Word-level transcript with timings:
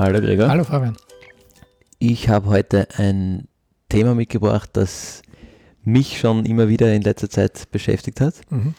Hallo 0.00 0.18
Gregor. 0.22 0.48
Hallo 0.48 0.64
Fabian. 0.64 0.96
Ich 1.98 2.30
habe 2.30 2.48
heute 2.48 2.88
ein 2.96 3.48
Thema 3.90 4.14
mitgebracht, 4.14 4.70
das 4.72 5.20
mich 5.84 6.18
schon 6.18 6.46
immer 6.46 6.68
wieder 6.68 6.90
in 6.94 7.02
letzter 7.02 7.28
Zeit 7.28 7.70
beschäftigt 7.70 8.18
hat. 8.22 8.36
Mhm. 8.48 8.72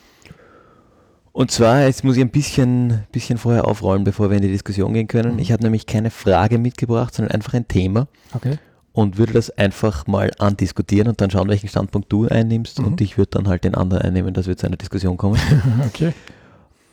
Und 1.32 1.52
zwar, 1.52 1.84
jetzt 1.84 2.04
muss 2.04 2.16
ich 2.18 2.24
ein 2.24 2.32
bisschen, 2.32 3.04
bisschen 3.12 3.38
vorher 3.38 3.66
aufrollen, 3.68 4.04
bevor 4.04 4.32
wir 4.32 4.38
in 4.38 4.42
die 4.42 4.52
Diskussion 4.52 4.94
gehen 4.96 5.08
können. 5.08 5.34
Mhm. 5.34 5.40
Ich 5.40 5.52
habe 5.52 5.62
nämlich 5.62 5.86
keine 5.86 6.10
Frage 6.10 6.58
mitgebracht, 6.58 7.14
sondern 7.14 7.36
einfach 7.36 7.54
ein 7.54 7.68
Thema 7.68 8.08
Okay. 8.34 8.58
und 8.92 9.20
würde 9.20 9.34
das 9.34 9.52
einfach 9.52 10.08
mal 10.08 10.32
andiskutieren 10.40 11.08
und 11.08 11.22
dann 11.22 11.30
schauen, 11.30 11.50
welchen 11.50 11.70
Standpunkt 11.70 12.12
du 12.12 12.28
einnimmst 12.30 12.80
Mhm. 12.80 12.86
und 12.86 13.02
ich 13.02 13.20
würde 13.20 13.30
dann 13.38 13.48
halt 13.48 13.64
den 13.64 13.76
anderen 13.76 14.02
einnehmen, 14.02 14.34
dass 14.34 14.48
wir 14.48 14.58
zu 14.58 14.66
einer 14.66 14.78
Diskussion 14.78 15.18
kommen. 15.18 15.40
okay. 15.86 16.14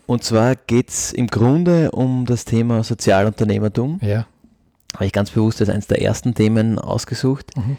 Und 0.09 0.25
zwar 0.25 0.57
geht 0.57 0.89
es 0.89 1.13
im 1.13 1.27
Grunde 1.27 1.91
um 1.91 2.25
das 2.25 2.47
Thema 2.47 2.83
Sozialunternehmertum. 2.83 4.01
Ja. 4.01 4.27
Habe 4.95 5.05
ich 5.05 5.13
ganz 5.13 5.31
bewusst 5.31 5.61
als 5.61 5.69
eines 5.69 5.87
der 5.87 6.01
ersten 6.01 6.35
Themen 6.35 6.79
ausgesucht. 6.79 7.55
Mhm. 7.55 7.77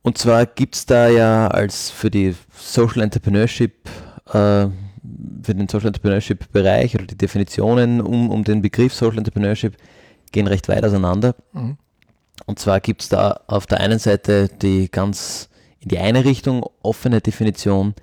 Und 0.00 0.16
zwar 0.16 0.46
gibt 0.46 0.74
es 0.74 0.86
da 0.86 1.10
ja 1.10 1.48
als 1.48 1.90
für 1.90 2.10
die 2.10 2.34
Social 2.56 3.02
Entrepreneurship, 3.02 3.74
äh, 4.28 4.30
für 4.30 5.54
den 5.54 5.68
Social 5.68 5.88
Entrepreneurship 5.88 6.50
Bereich 6.50 6.94
oder 6.94 7.04
die 7.04 7.18
Definitionen 7.18 8.00
um, 8.00 8.30
um 8.30 8.42
den 8.42 8.62
Begriff 8.62 8.94
Social 8.94 9.18
Entrepreneurship 9.18 9.76
gehen 10.32 10.46
recht 10.46 10.66
weit 10.68 10.82
auseinander. 10.82 11.34
Mhm. 11.52 11.76
Und 12.46 12.58
zwar 12.58 12.80
gibt 12.80 13.02
es 13.02 13.10
da 13.10 13.40
auf 13.48 13.66
der 13.66 13.80
einen 13.80 13.98
Seite 13.98 14.48
die 14.48 14.90
ganz 14.90 15.50
in 15.78 15.90
die 15.90 15.98
eine 15.98 16.24
Richtung 16.24 16.64
offene 16.80 17.20
Definition, 17.20 17.94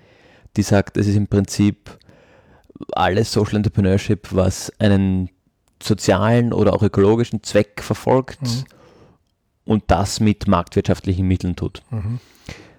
die 0.57 0.61
sagt, 0.61 0.95
es 0.95 1.07
ist 1.07 1.15
im 1.15 1.25
Prinzip 1.25 1.97
alles 2.91 3.31
Social 3.31 3.57
Entrepreneurship, 3.57 4.27
was 4.31 4.71
einen 4.79 5.29
sozialen 5.81 6.53
oder 6.53 6.73
auch 6.73 6.81
ökologischen 6.83 7.43
Zweck 7.43 7.81
verfolgt 7.81 8.41
Mhm. 8.41 8.63
und 9.65 9.83
das 9.87 10.19
mit 10.19 10.47
marktwirtschaftlichen 10.47 11.27
Mitteln 11.27 11.55
tut. 11.55 11.81
Mhm. 11.91 12.19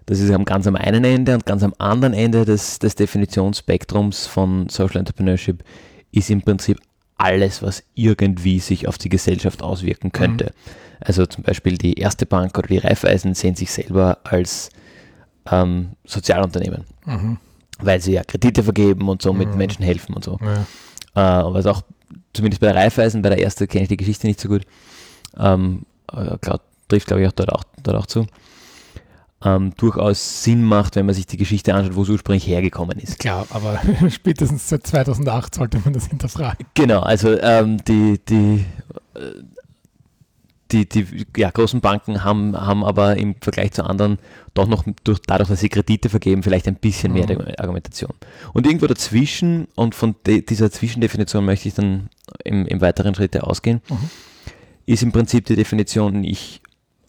Das 0.07 0.21
ist 0.21 0.31
am 0.31 0.45
ganz 0.45 0.67
am 0.67 0.77
einen 0.77 1.05
Ende 1.05 1.35
und 1.35 1.47
ganz 1.47 1.63
am 1.63 1.75
anderen 1.79 2.15
Ende 2.15 2.45
des, 2.45 2.79
des 2.79 2.95
Definitionsspektrums 2.95 4.27
von 4.27 4.69
Social 4.69 4.99
Entrepreneurship 4.99 5.65
ist 6.13 6.31
im 6.31 6.43
Prinzip 6.43 6.79
alles, 7.19 7.63
was 7.63 7.83
irgendwie 7.95 8.61
sich 8.61 8.87
auf 8.89 8.99
die 8.99 9.09
Gesellschaft 9.09 9.63
auswirken 9.63 10.13
könnte. 10.13 10.53
Also 11.01 11.27
zum 11.27 11.43
Beispiel 11.45 11.77
die 11.77 11.95
Erste 11.95 12.25
Bank 12.27 12.57
oder 12.57 12.69
die 12.69 12.79
Raiffeisen 12.79 13.35
sehen 13.35 13.57
sich 13.57 13.71
selber 13.71 14.19
als 14.25 14.71
ähm, 15.51 15.91
Sozialunternehmen, 16.05 16.85
Mhm. 17.05 17.39
Weil 17.81 18.01
sie 18.01 18.13
ja 18.13 18.25
Kredite 18.25 18.63
vergeben 18.63 19.09
und 19.09 19.23
somit 19.23 19.51
Mhm. 19.53 19.59
Menschen 19.59 19.85
helfen 19.85 20.15
und 20.15 20.25
so. 20.25 20.39
Ja. 21.15 21.41
Äh, 21.41 21.53
was 21.55 21.67
auch, 21.67 21.83
zumindest 22.33 22.61
bei 22.61 22.69
der 22.69 22.77
Raiffeisen, 22.77 23.23
bei 23.23 23.31
der 23.31 23.43
ersten 23.43 23.67
kenne 23.69 23.83
ich 23.85 23.89
die 23.89 23.97
Geschichte 23.97 24.27
nicht 24.27 24.41
so 24.41 24.49
gut, 24.49 24.63
ähm, 25.39 25.83
äh, 26.13 26.37
glaub, 26.41 26.63
trifft 26.89 27.07
glaube 27.09 27.23
ich 27.23 27.29
auch 27.29 27.33
dort, 27.33 27.53
auch 27.53 27.65
dort 27.83 27.97
auch 27.97 28.07
zu, 28.07 28.27
ähm, 29.45 29.73
durchaus 29.77 30.43
Sinn 30.45 30.63
macht, 30.63 30.97
wenn 30.97 31.07
man 31.07 31.15
sich 31.15 31.27
die 31.27 31.37
Geschichte 31.37 31.75
anschaut, 31.75 31.95
wo 31.97 32.03
es 32.03 32.09
ursprünglich 32.09 32.47
hergekommen 32.47 32.99
ist. 32.99 33.19
Klar, 33.19 33.47
aber 33.51 33.81
spätestens 34.11 34.69
seit 34.69 34.87
2008 34.87 35.55
sollte 35.55 35.79
man 35.85 35.93
das 35.93 36.07
hinterfragen. 36.07 36.67
Genau, 36.75 37.01
also 37.01 37.39
ähm, 37.41 37.79
die, 37.85 38.19
die, 38.29 38.65
äh, 39.15 39.21
die, 40.73 40.89
die 40.89 41.27
ja, 41.37 41.51
großen 41.51 41.81
Banken 41.81 42.25
haben, 42.25 42.57
haben 42.57 42.85
aber 42.85 43.17
im 43.17 43.37
Vergleich 43.41 43.73
zu 43.73 43.85
anderen 43.85 44.19
doch 44.55 44.67
noch 44.67 44.85
durch, 45.05 45.21
dadurch, 45.27 45.49
dass 45.49 45.61
sie 45.61 45.69
Kredite 45.69 46.09
vergeben, 46.09 46.43
vielleicht 46.43 46.67
ein 46.67 46.75
bisschen 46.77 47.13
mehr 47.13 47.27
Mhm. 47.31 47.53
Argumentation. 47.59 48.13
Und 48.53 48.67
irgendwo 48.67 48.87
dazwischen, 48.87 49.69
und 49.77 49.95
von 49.95 50.17
de, 50.27 50.43
dieser 50.43 50.71
Zwischendefinition 50.71 51.45
möchte 51.45 51.69
ich 51.69 51.75
dann 51.75 52.09
im, 52.45 52.67
im 52.67 52.81
weiteren 52.81 53.15
Schritte 53.15 53.45
ausgehen, 53.47 53.81
Mhm. 53.89 54.11
ist 54.87 55.03
im 55.03 55.13
Prinzip 55.13 55.47
die 55.47 55.57
Definition, 55.57 56.25
ich 56.25 56.61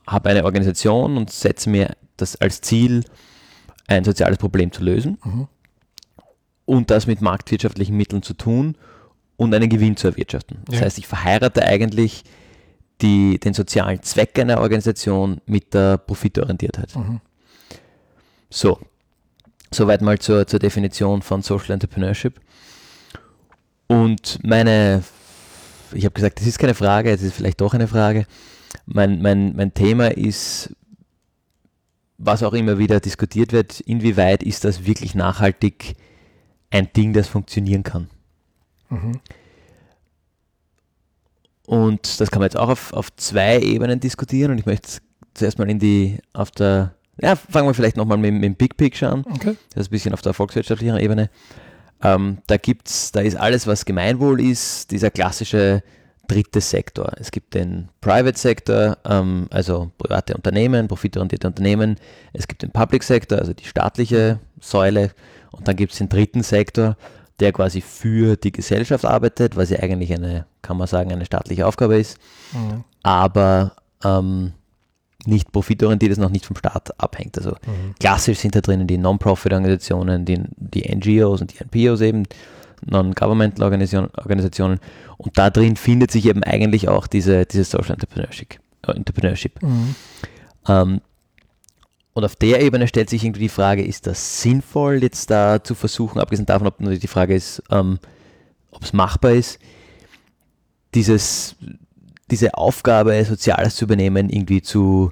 habe 0.06 0.29
eine 0.29 0.44
Organisation 0.45 1.18
und 1.18 1.31
setze 1.31 1.69
mir 1.69 1.95
das 2.18 2.35
als 2.35 2.62
Ziel, 2.62 3.03
ein 3.88 4.03
soziales 4.03 4.38
Problem 4.38 4.72
zu 4.72 4.84
lösen 4.84 5.18
Mhm. 5.24 5.47
und 6.66 6.91
das 6.91 7.07
mit 7.07 7.22
marktwirtschaftlichen 7.22 7.95
Mitteln 7.95 8.22
zu 8.22 8.34
tun 8.34 8.75
und 9.38 9.53
einen 9.53 9.69
Gewinn 9.69 9.95
zu 9.97 10.07
erwirtschaften. 10.07 10.57
Das 10.66 10.75
Ja. 10.75 10.81
heißt, 10.85 10.97
ich 10.97 11.07
verheirate 11.07 11.63
eigentlich 11.63 12.24
die, 13.02 13.40
den 13.40 13.53
sozialen 13.53 14.02
Zweck 14.02 14.38
einer 14.40 14.59
Organisation 14.59 15.41
mit 15.46 15.74
der 15.74 15.97
Profitorientiertheit. 15.97 16.96
Mhm. 16.96 17.22
So, 18.50 18.80
soweit 19.72 20.02
mal 20.02 20.18
zur, 20.19 20.47
zur 20.47 20.59
Definition 20.59 21.22
von 21.22 21.41
Social 21.41 21.72
Entrepreneurship. 21.72 22.40
Und 23.88 24.40
meine, 24.44 25.03
ich 25.94 26.06
habe 26.06 26.13
gesagt, 26.13 26.40
das 26.40 26.47
ist 26.47 26.59
keine 26.59 26.74
Frage, 26.74 27.12
es 27.12 27.22
ist 27.22 27.36
vielleicht 27.36 27.62
doch 27.62 27.74
eine 27.74 27.88
Frage. 27.88 28.25
Mein, 28.86 29.22
mein, 29.22 29.56
mein 29.56 29.74
Thema 29.74 30.12
ist, 30.16 30.74
was 32.18 32.44
auch 32.44 32.53
immer 32.53 32.78
wieder 32.78 33.00
diskutiert 33.00 33.53
wird, 33.53 33.80
inwieweit 33.81 34.44
ist 34.44 34.66
das 34.66 34.86
wirklich 34.86 35.13
nachhaltig 35.13 35.96
ein 36.69 36.91
Ding, 36.94 37.13
das 37.13 37.28
funktionieren 37.28 37.84
kann. 37.84 38.09
Mhm. 38.90 39.19
Und 41.67 42.22
das 42.22 42.31
kann 42.31 42.39
man 42.39 42.45
jetzt 42.45 42.55
auch 42.55 42.69
auf, 42.69 42.94
auf 42.94 43.13
zwei 43.17 43.59
Ebenen 43.59 44.00
diskutieren 44.00 44.51
und 44.51 44.57
ich 44.57 44.66
möchte 44.66 45.01
zuerst 45.33 45.59
mal 45.59 45.69
in 45.69 45.79
die, 45.79 46.17
auf 46.31 46.50
der, 46.50 46.94
ja, 47.22 47.35
fangen 47.35 47.67
wir 47.67 47.73
vielleicht 47.73 47.97
nochmal 47.97 48.17
mit, 48.17 48.33
mit 48.33 48.44
dem 48.45 48.55
Big 48.55 48.78
Picture 48.78 49.11
an. 49.11 49.25
Okay. 49.29 49.57
Das 49.73 49.81
ist 49.81 49.88
ein 49.89 49.91
bisschen 49.91 50.13
auf 50.13 50.22
der 50.22 50.33
volkswirtschaftlichen 50.33 50.97
Ebene. 50.97 51.29
Ähm, 52.01 52.38
da 52.47 52.56
gibt's, 52.56 53.11
da 53.11 53.19
ist 53.19 53.35
alles, 53.35 53.67
was 53.67 53.83
Gemeinwohl 53.83 54.39
ist, 54.39 54.91
dieser 54.91 55.11
klassische 55.11 55.83
dritte 56.29 56.61
Sektor. 56.61 57.11
Es 57.17 57.31
gibt 57.31 57.53
den 57.53 57.89
Private 58.00 58.39
Sector, 58.39 58.97
ähm, 59.03 59.47
also 59.50 59.91
private 59.97 60.35
Unternehmen, 60.35 60.88
profitorientierte 60.88 61.47
Unternehmen. 61.47 61.97
Es 62.31 62.47
gibt 62.47 62.61
den 62.61 62.72
Public 62.72 63.03
Sector, 63.03 63.39
also 63.39 63.51
die 63.51 63.66
staatliche 63.66 64.39
Säule. 64.61 65.11
Und 65.51 65.67
dann 65.67 65.75
gibt 65.75 65.91
es 65.91 65.97
den 65.97 66.07
dritten 66.07 66.44
Sektor, 66.44 66.95
der 67.40 67.52
quasi 67.53 67.81
für 67.81 68.36
die 68.36 68.52
Gesellschaft 68.52 69.06
arbeitet, 69.06 69.56
was 69.56 69.70
ja 69.70 69.80
eigentlich 69.80 70.14
eine, 70.14 70.46
kann 70.62 70.78
man 70.78 70.88
sagen, 70.88 71.12
eine 71.12 71.25
staatliche 71.25 71.66
Aufgabe 71.68 71.98
ist 71.98 72.18
Mhm. 72.53 72.84
aber 73.03 73.74
ähm, 74.03 74.53
nicht 75.25 75.52
profitorientiert 75.52 76.12
ist, 76.12 76.20
noch 76.20 76.30
nicht 76.30 76.46
vom 76.46 76.56
Staat 76.56 77.00
abhängt. 77.00 77.38
Also 77.38 77.52
Mhm. 77.52 77.96
klassisch 78.00 78.40
sind 78.40 78.56
da 78.56 78.62
drinnen 78.62 78.88
die 78.88 78.98
Non-Profit-Organisationen, 78.98 80.24
die, 80.25 80.42
die 80.56 80.84
NGOs 80.96 81.42
und 81.42 81.53
die 81.53 81.64
NPOs 81.64 82.02
eben, 82.02 82.24
Non-Governmental 82.86 83.64
Organisationen, 83.64 84.09
Organisationen. 84.16 84.80
Und 85.18 85.38
da 85.38 85.50
drin 85.50 85.75
findet 85.75 86.12
sich 86.12 86.25
eben 86.28 86.44
eigentlich 86.44 86.88
auch 86.88 87.08
diese, 87.08 87.46
diese 87.46 87.64
Social 87.64 87.94
Entrepreneurship. 87.94 88.59
äh, 88.88 88.92
Entrepreneurship. 88.92 89.62
Mhm. 89.64 89.96
Ähm, 90.68 91.02
und 92.17 92.25
auf 92.25 92.35
der 92.35 92.63
Ebene 92.63 92.88
stellt 92.88 93.11
sich 93.11 93.23
irgendwie 93.23 93.41
die 93.41 93.47
Frage, 93.47 93.85
ist 93.85 94.07
das 94.07 94.41
sinnvoll, 94.41 95.03
jetzt 95.03 95.29
da 95.29 95.63
zu 95.63 95.75
versuchen, 95.75 96.19
abgesehen 96.19 96.47
davon, 96.47 96.66
ob 96.66 96.79
die 96.79 97.07
Frage 97.07 97.35
ist, 97.35 97.61
ähm, 97.69 98.00
ob 98.72 98.81
es 98.81 98.91
machbar 98.91 99.33
ist, 99.33 99.59
dieses, 100.95 101.56
diese 102.31 102.56
Aufgabe, 102.56 103.23
Soziales 103.23 103.75
zu 103.75 103.85
übernehmen, 103.85 104.31
irgendwie 104.31 104.63
zu 104.63 105.11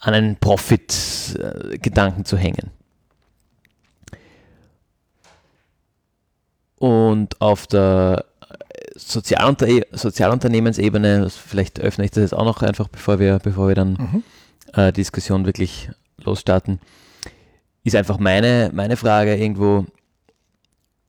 an 0.00 0.14
einen 0.14 0.34
Profit-Gedanken 0.34 2.24
zu 2.24 2.36
hängen. 2.36 2.72
Und 6.74 7.40
auf 7.40 7.68
der 7.68 8.24
Sozialunter 8.96 9.68
Sozialunternehmensebene, 9.92 11.30
vielleicht 11.30 11.78
öffne 11.78 12.04
ich 12.04 12.10
das 12.10 12.22
jetzt 12.22 12.34
auch 12.34 12.44
noch 12.44 12.62
einfach, 12.62 12.88
bevor 12.88 13.20
wir, 13.20 13.38
bevor 13.38 13.68
wir 13.68 13.76
dann 13.76 13.92
Mhm. 13.92 14.24
Äh, 14.74 14.92
Diskussion 14.92 15.46
wirklich 15.46 15.90
losstarten, 16.18 16.80
ist 17.84 17.96
einfach 17.96 18.18
meine, 18.18 18.70
meine 18.72 18.96
Frage 18.96 19.36
irgendwo 19.36 19.86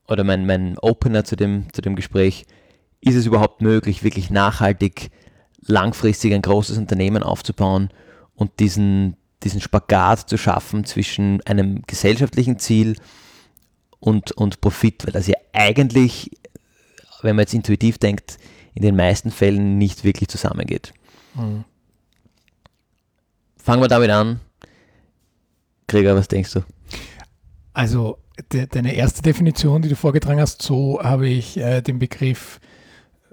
oder 0.08 0.24
mein, 0.24 0.46
mein 0.46 0.78
Opener 0.80 1.24
zu 1.24 1.36
dem, 1.36 1.72
zu 1.74 1.82
dem 1.82 1.96
Gespräch, 1.96 2.46
ist 3.02 3.16
es 3.16 3.26
überhaupt 3.26 3.62
möglich, 3.62 4.04
wirklich 4.04 4.30
nachhaltig, 4.30 5.12
langfristig 5.62 6.34
ein 6.34 6.42
großes 6.42 6.78
Unternehmen 6.78 7.24
aufzubauen 7.24 7.90
und 8.34 8.60
diesen, 8.60 9.16
diesen 9.44 9.62
Spagat 9.62 10.30
zu 10.30 10.38
schaffen 10.38 10.84
zwischen 10.86 11.42
einem 11.42 11.84
gesellschaftlichen 11.86 12.60
Ziel 12.60 12.96
und, 14.00 14.32
und 14.32 14.62
Profit, 14.62 15.06
weil 15.06 15.14
das 15.14 15.28
ja 15.28 15.36
eigentlich, 15.54 16.32
wenn 17.22 17.36
man 17.36 17.44
jetzt 17.44 17.54
intuitiv 17.54 17.98
denkt, 17.98 18.38
in 18.74 18.82
den 18.82 18.96
meisten 18.96 19.32
Fällen 19.32 19.78
nicht 19.78 20.04
wirklich 20.04 20.30
zusammengeht. 20.30 20.94
Mhm. 21.36 21.66
Fangen 23.70 23.84
wir 23.84 23.88
damit 23.88 24.10
an. 24.10 24.40
Gregor, 25.86 26.16
was 26.16 26.28
denkst 26.28 26.54
du? 26.54 26.62
Also 27.72 28.18
de, 28.52 28.66
deine 28.66 28.96
erste 28.96 29.22
Definition, 29.22 29.84
die 29.84 29.90
du 29.90 29.96
vorgetragen 29.96 30.42
hast, 30.42 30.64
so 30.64 31.00
habe 31.04 31.28
ich 31.30 31.56
äh, 31.58 31.82
den 31.82 32.00
Begriff 32.00 32.60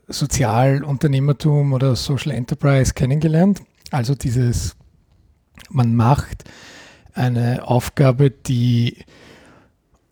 Sozialunternehmertum 0.09 1.73
oder 1.73 1.97
Social 1.97 2.33
Enterprise 2.33 2.93
kennengelernt. 2.93 3.63
Also 3.91 4.15
dieses, 4.15 4.77
man 5.71 5.97
macht 5.97 6.45
eine 7.15 7.67
Aufgabe, 7.67 8.31
die 8.31 9.07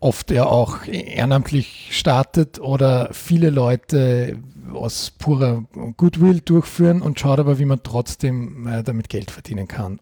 oft 0.00 0.31
ja 0.31 0.47
auch 0.47 0.87
ehrenamtlich 0.87 1.88
startet 1.91 2.59
oder 2.59 3.11
viele 3.12 3.50
Leute 3.50 4.38
aus 4.73 5.11
purer 5.11 5.65
Goodwill 5.99 6.41
durchführen 6.41 7.03
und 7.03 7.21
schaut 7.21 7.41
aber, 7.41 7.59
wie 7.59 7.67
man 7.67 7.82
trotzdem 7.82 8.67
äh, 8.67 8.82
damit 8.82 9.11
Geld 9.11 9.31
verdienen 9.31 9.69
kann, 9.69 10.00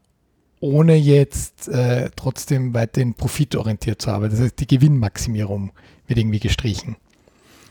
ohne 0.63 0.95
jetzt 0.95 1.69
äh, 1.69 2.09
trotzdem 2.15 2.73
weiterhin 2.73 3.15
profitorientiert 3.15 4.01
zu 4.01 4.11
arbeiten. 4.11 4.33
Das 4.37 4.45
heißt, 4.45 4.61
die 4.61 4.69
Gewinnmaximierung 4.69 5.73
wird 6.07 6.21
irgendwie 6.21 6.39
gestrichen. 6.39 6.97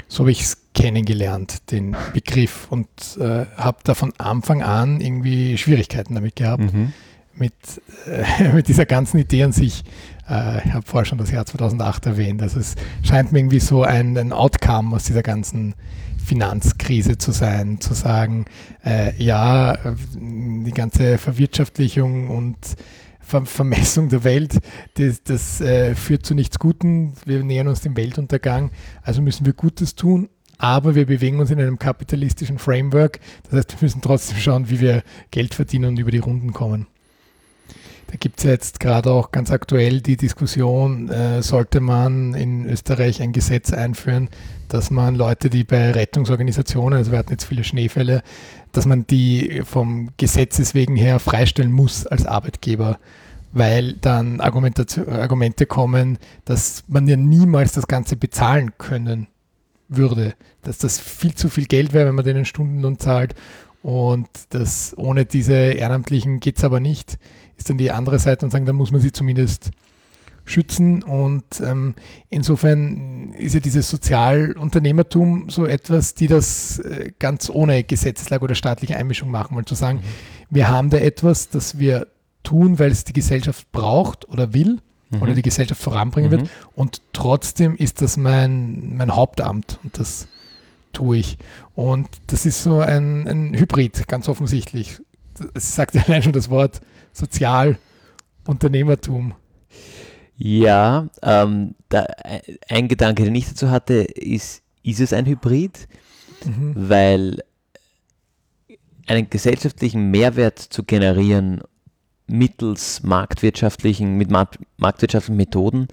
So 0.10 0.20
habe 0.20 0.32
ich 0.32 0.42
es 0.42 0.58
kennengelernt, 0.74 1.72
den 1.72 1.96
Begriff, 2.14 2.68
und 2.70 2.90
äh, 3.18 3.46
habe 3.56 3.78
da 3.86 3.94
von 3.94 4.12
Anfang 4.18 4.62
an 4.62 5.00
irgendwie 5.00 5.58
Schwierigkeiten 5.58 6.16
damit 6.16 6.36
gehabt, 6.36 6.74
mhm. 6.74 6.92
mit, 7.34 7.54
äh, 8.08 8.50
mit 8.54 8.68
dieser 8.68 8.86
ganzen 8.86 9.20
Idee 9.20 9.44
an 9.44 9.54
sich. 9.54 9.86
Äh, 10.30 10.68
ich 10.68 10.74
habe 10.74 10.86
vorher 10.86 11.06
schon 11.06 11.18
das 11.18 11.32
Jahr 11.32 11.46
2008 11.46 12.08
erwähnt. 12.08 12.42
Also 12.42 12.60
es 12.60 12.76
scheint 13.04 13.32
mir 13.32 13.40
irgendwie 13.40 13.62
so 13.62 13.84
ein, 13.84 14.18
ein 14.18 14.34
Outcome 14.34 14.94
aus 14.94 15.06
dieser 15.06 15.24
ganzen 15.24 15.76
Finanzkrise 16.24 17.18
zu 17.18 17.32
sein, 17.32 17.82
zu 17.82 17.94
sagen, 17.94 18.46
äh, 18.86 19.14
ja, 19.22 19.78
die 20.16 20.72
ganze 20.72 21.18
Verwirtschaftlichung 21.18 22.30
und 22.30 22.58
Ver 23.24 23.46
Vermessung 23.46 24.10
der 24.10 24.24
Welt, 24.24 24.60
das, 24.96 25.24
das 25.24 25.62
äh, 25.62 25.96
führt 25.96 26.26
zu 26.26 26.34
nichts 26.34 26.60
Guten. 26.60 27.14
Wir 27.24 27.44
nähern 27.44 27.68
uns 27.68 27.82
dem 27.82 27.96
Weltuntergang, 27.96 28.72
also 29.04 29.22
müssen 29.22 29.46
wir 29.46 29.54
Gutes 29.54 29.96
tun, 29.96 30.28
aber 30.58 30.96
wir 30.96 31.06
bewegen 31.06 31.40
uns 31.40 31.52
in 31.52 31.60
einem 31.60 31.80
kapitalistischen 31.80 32.58
Framework. 32.58 33.20
Das 33.44 33.54
heißt, 33.54 33.80
wir 33.80 33.86
müssen 33.86 34.02
trotzdem 34.02 34.38
schauen, 34.38 34.70
wie 34.70 34.80
wir 34.80 35.04
Geld 35.30 35.54
verdienen 35.54 35.86
und 35.86 36.00
über 36.00 36.12
die 36.12 36.18
Runden 36.18 36.52
kommen. 36.52 36.88
Da 38.12 38.18
gibt 38.18 38.40
es 38.40 38.44
jetzt 38.44 38.82
gerade 38.82 39.10
auch 39.10 39.32
ganz 39.32 39.52
aktuell 39.52 40.02
die 40.02 40.18
Diskussion, 40.18 41.10
äh, 41.10 41.42
sollte 41.42 41.80
man 41.80 42.34
in 42.34 42.66
Österreich 42.66 43.22
ein 43.22 43.32
Gesetz 43.32 43.72
einführen, 43.72 44.28
dass 44.68 44.92
man 44.92 45.16
Leute, 45.16 45.50
die 45.50 45.64
bei 45.64 45.92
Rettungsorganisationen, 45.92 46.98
also 47.00 47.12
wir 47.12 47.20
hatten 47.20 47.32
jetzt 47.32 47.46
viele 47.46 47.64
Schneefälle, 47.64 48.22
dass 48.74 48.86
man 48.86 49.08
die 49.08 49.62
vom 49.64 50.10
Gesetzes 50.18 50.76
wegen 50.76 50.98
her 50.98 51.20
freistellen 51.20 51.72
muss 51.72 52.06
als 52.06 52.26
Arbeitgeber, 52.26 53.00
weil 53.54 53.94
dann 53.94 54.42
Argumente 54.42 55.66
kommen, 55.66 56.18
dass 56.44 56.84
man 56.90 57.08
ja 57.08 57.16
niemals 57.16 57.72
das 57.72 57.88
Ganze 57.88 58.18
bezahlen 58.18 58.74
können 58.78 59.28
würde, 59.88 60.34
dass 60.64 60.80
das 60.80 61.00
viel 61.00 61.34
zu 61.34 61.48
viel 61.48 61.66
Geld 61.66 61.94
wäre, 61.94 62.10
wenn 62.10 62.16
man 62.16 62.26
denen 62.26 62.44
Stundenlohn 62.44 63.00
zahlt. 63.00 63.36
Und 63.84 64.28
das 64.50 64.94
ohne 64.98 65.26
diese 65.26 65.54
Ehrenamtlichen 65.54 66.42
geht 66.42 66.58
es 66.58 66.64
aber 66.66 66.80
nicht 66.82 67.18
ist 67.62 67.70
dann 67.70 67.78
die 67.78 67.92
andere 67.92 68.20
Seite 68.20 68.46
und 68.46 68.52
sagen, 68.52 68.66
da 68.66 68.74
muss 68.74 68.92
man 68.92 69.02
sie 69.02 69.12
zumindest 69.12 69.72
schützen. 70.46 71.04
Und 71.04 71.62
ähm, 71.64 71.96
insofern 72.30 73.34
ist 73.34 73.54
ja 73.54 73.60
dieses 73.60 73.90
Sozialunternehmertum 73.90 75.50
so 75.50 75.66
etwas, 75.66 76.16
die 76.16 76.28
das 76.28 76.80
äh, 76.80 77.12
ganz 77.20 77.50
ohne 77.50 77.84
Gesetzeslage 77.84 78.44
oder 78.44 78.56
staatliche 78.56 78.98
Einmischung 78.98 79.30
machen 79.30 79.56
wollen. 79.56 79.68
Zu 79.68 79.76
sagen, 79.76 80.00
mhm. 80.00 80.56
wir 80.56 80.70
haben 80.70 80.90
da 80.90 80.98
etwas, 80.98 81.50
das 81.50 81.78
wir 81.78 82.08
tun, 82.44 82.80
weil 82.80 82.92
es 82.92 83.04
die 83.04 83.14
Gesellschaft 83.14 83.72
braucht 83.72 84.28
oder 84.28 84.54
will 84.54 84.80
mhm. 85.12 85.22
oder 85.22 85.34
die 85.34 85.44
Gesellschaft 85.44 85.82
voranbringen 85.82 86.32
mhm. 86.32 86.36
wird. 86.36 86.50
Und 86.74 87.02
trotzdem 87.14 87.76
ist 87.76 88.02
das 88.02 88.18
mein, 88.18 88.96
mein 88.98 89.16
Hauptamt 89.16 89.80
und 89.84 90.00
das 90.00 90.28
tue 90.94 91.18
ich. 91.18 91.38
Und 91.76 92.10
das 92.28 92.46
ist 92.46 92.64
so 92.64 92.80
ein, 92.80 93.28
ein 93.28 93.54
Hybrid, 93.54 94.08
ganz 94.08 94.28
offensichtlich. 94.28 95.00
Es 95.54 95.76
sagt 95.76 95.94
ja 95.94 96.02
allein 96.08 96.24
schon 96.24 96.34
das 96.34 96.50
Wort 96.50 96.82
Sozialunternehmertum. 97.14 99.36
Ja, 100.38 101.08
ähm, 101.22 101.76
da, 101.90 102.08
ein 102.68 102.88
Gedanke, 102.88 103.24
den 103.24 103.36
ich 103.36 103.48
dazu 103.48 103.70
hatte, 103.70 103.94
ist, 103.94 104.64
ist 104.82 105.00
es 105.00 105.14
ein 105.14 105.28
Hybrid? 105.28 105.88
Mhm. 106.46 106.74
Weil 106.76 107.44
einen 109.06 109.30
gesellschaftlichen 109.30 110.10
Mehrwert 110.10 110.58
zu 110.58 110.84
generieren 110.84 111.62
mittels 112.26 113.04
marktwirtschaftlichen, 113.04 114.18
mit 114.18 114.32
marktwirtschaftlichen 114.32 115.38
Methoden, 115.38 115.88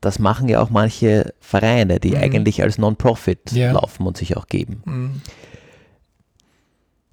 das 0.00 0.18
machen 0.18 0.48
ja 0.48 0.60
auch 0.60 0.70
manche 0.70 1.34
Vereine, 1.40 1.98
die 1.98 2.10
mhm. 2.10 2.18
eigentlich 2.18 2.62
als 2.62 2.78
Non-Profit 2.78 3.52
ja. 3.52 3.72
laufen 3.72 4.06
und 4.06 4.16
sich 4.16 4.36
auch 4.36 4.46
geben. 4.46 4.82
Mhm 4.84 5.22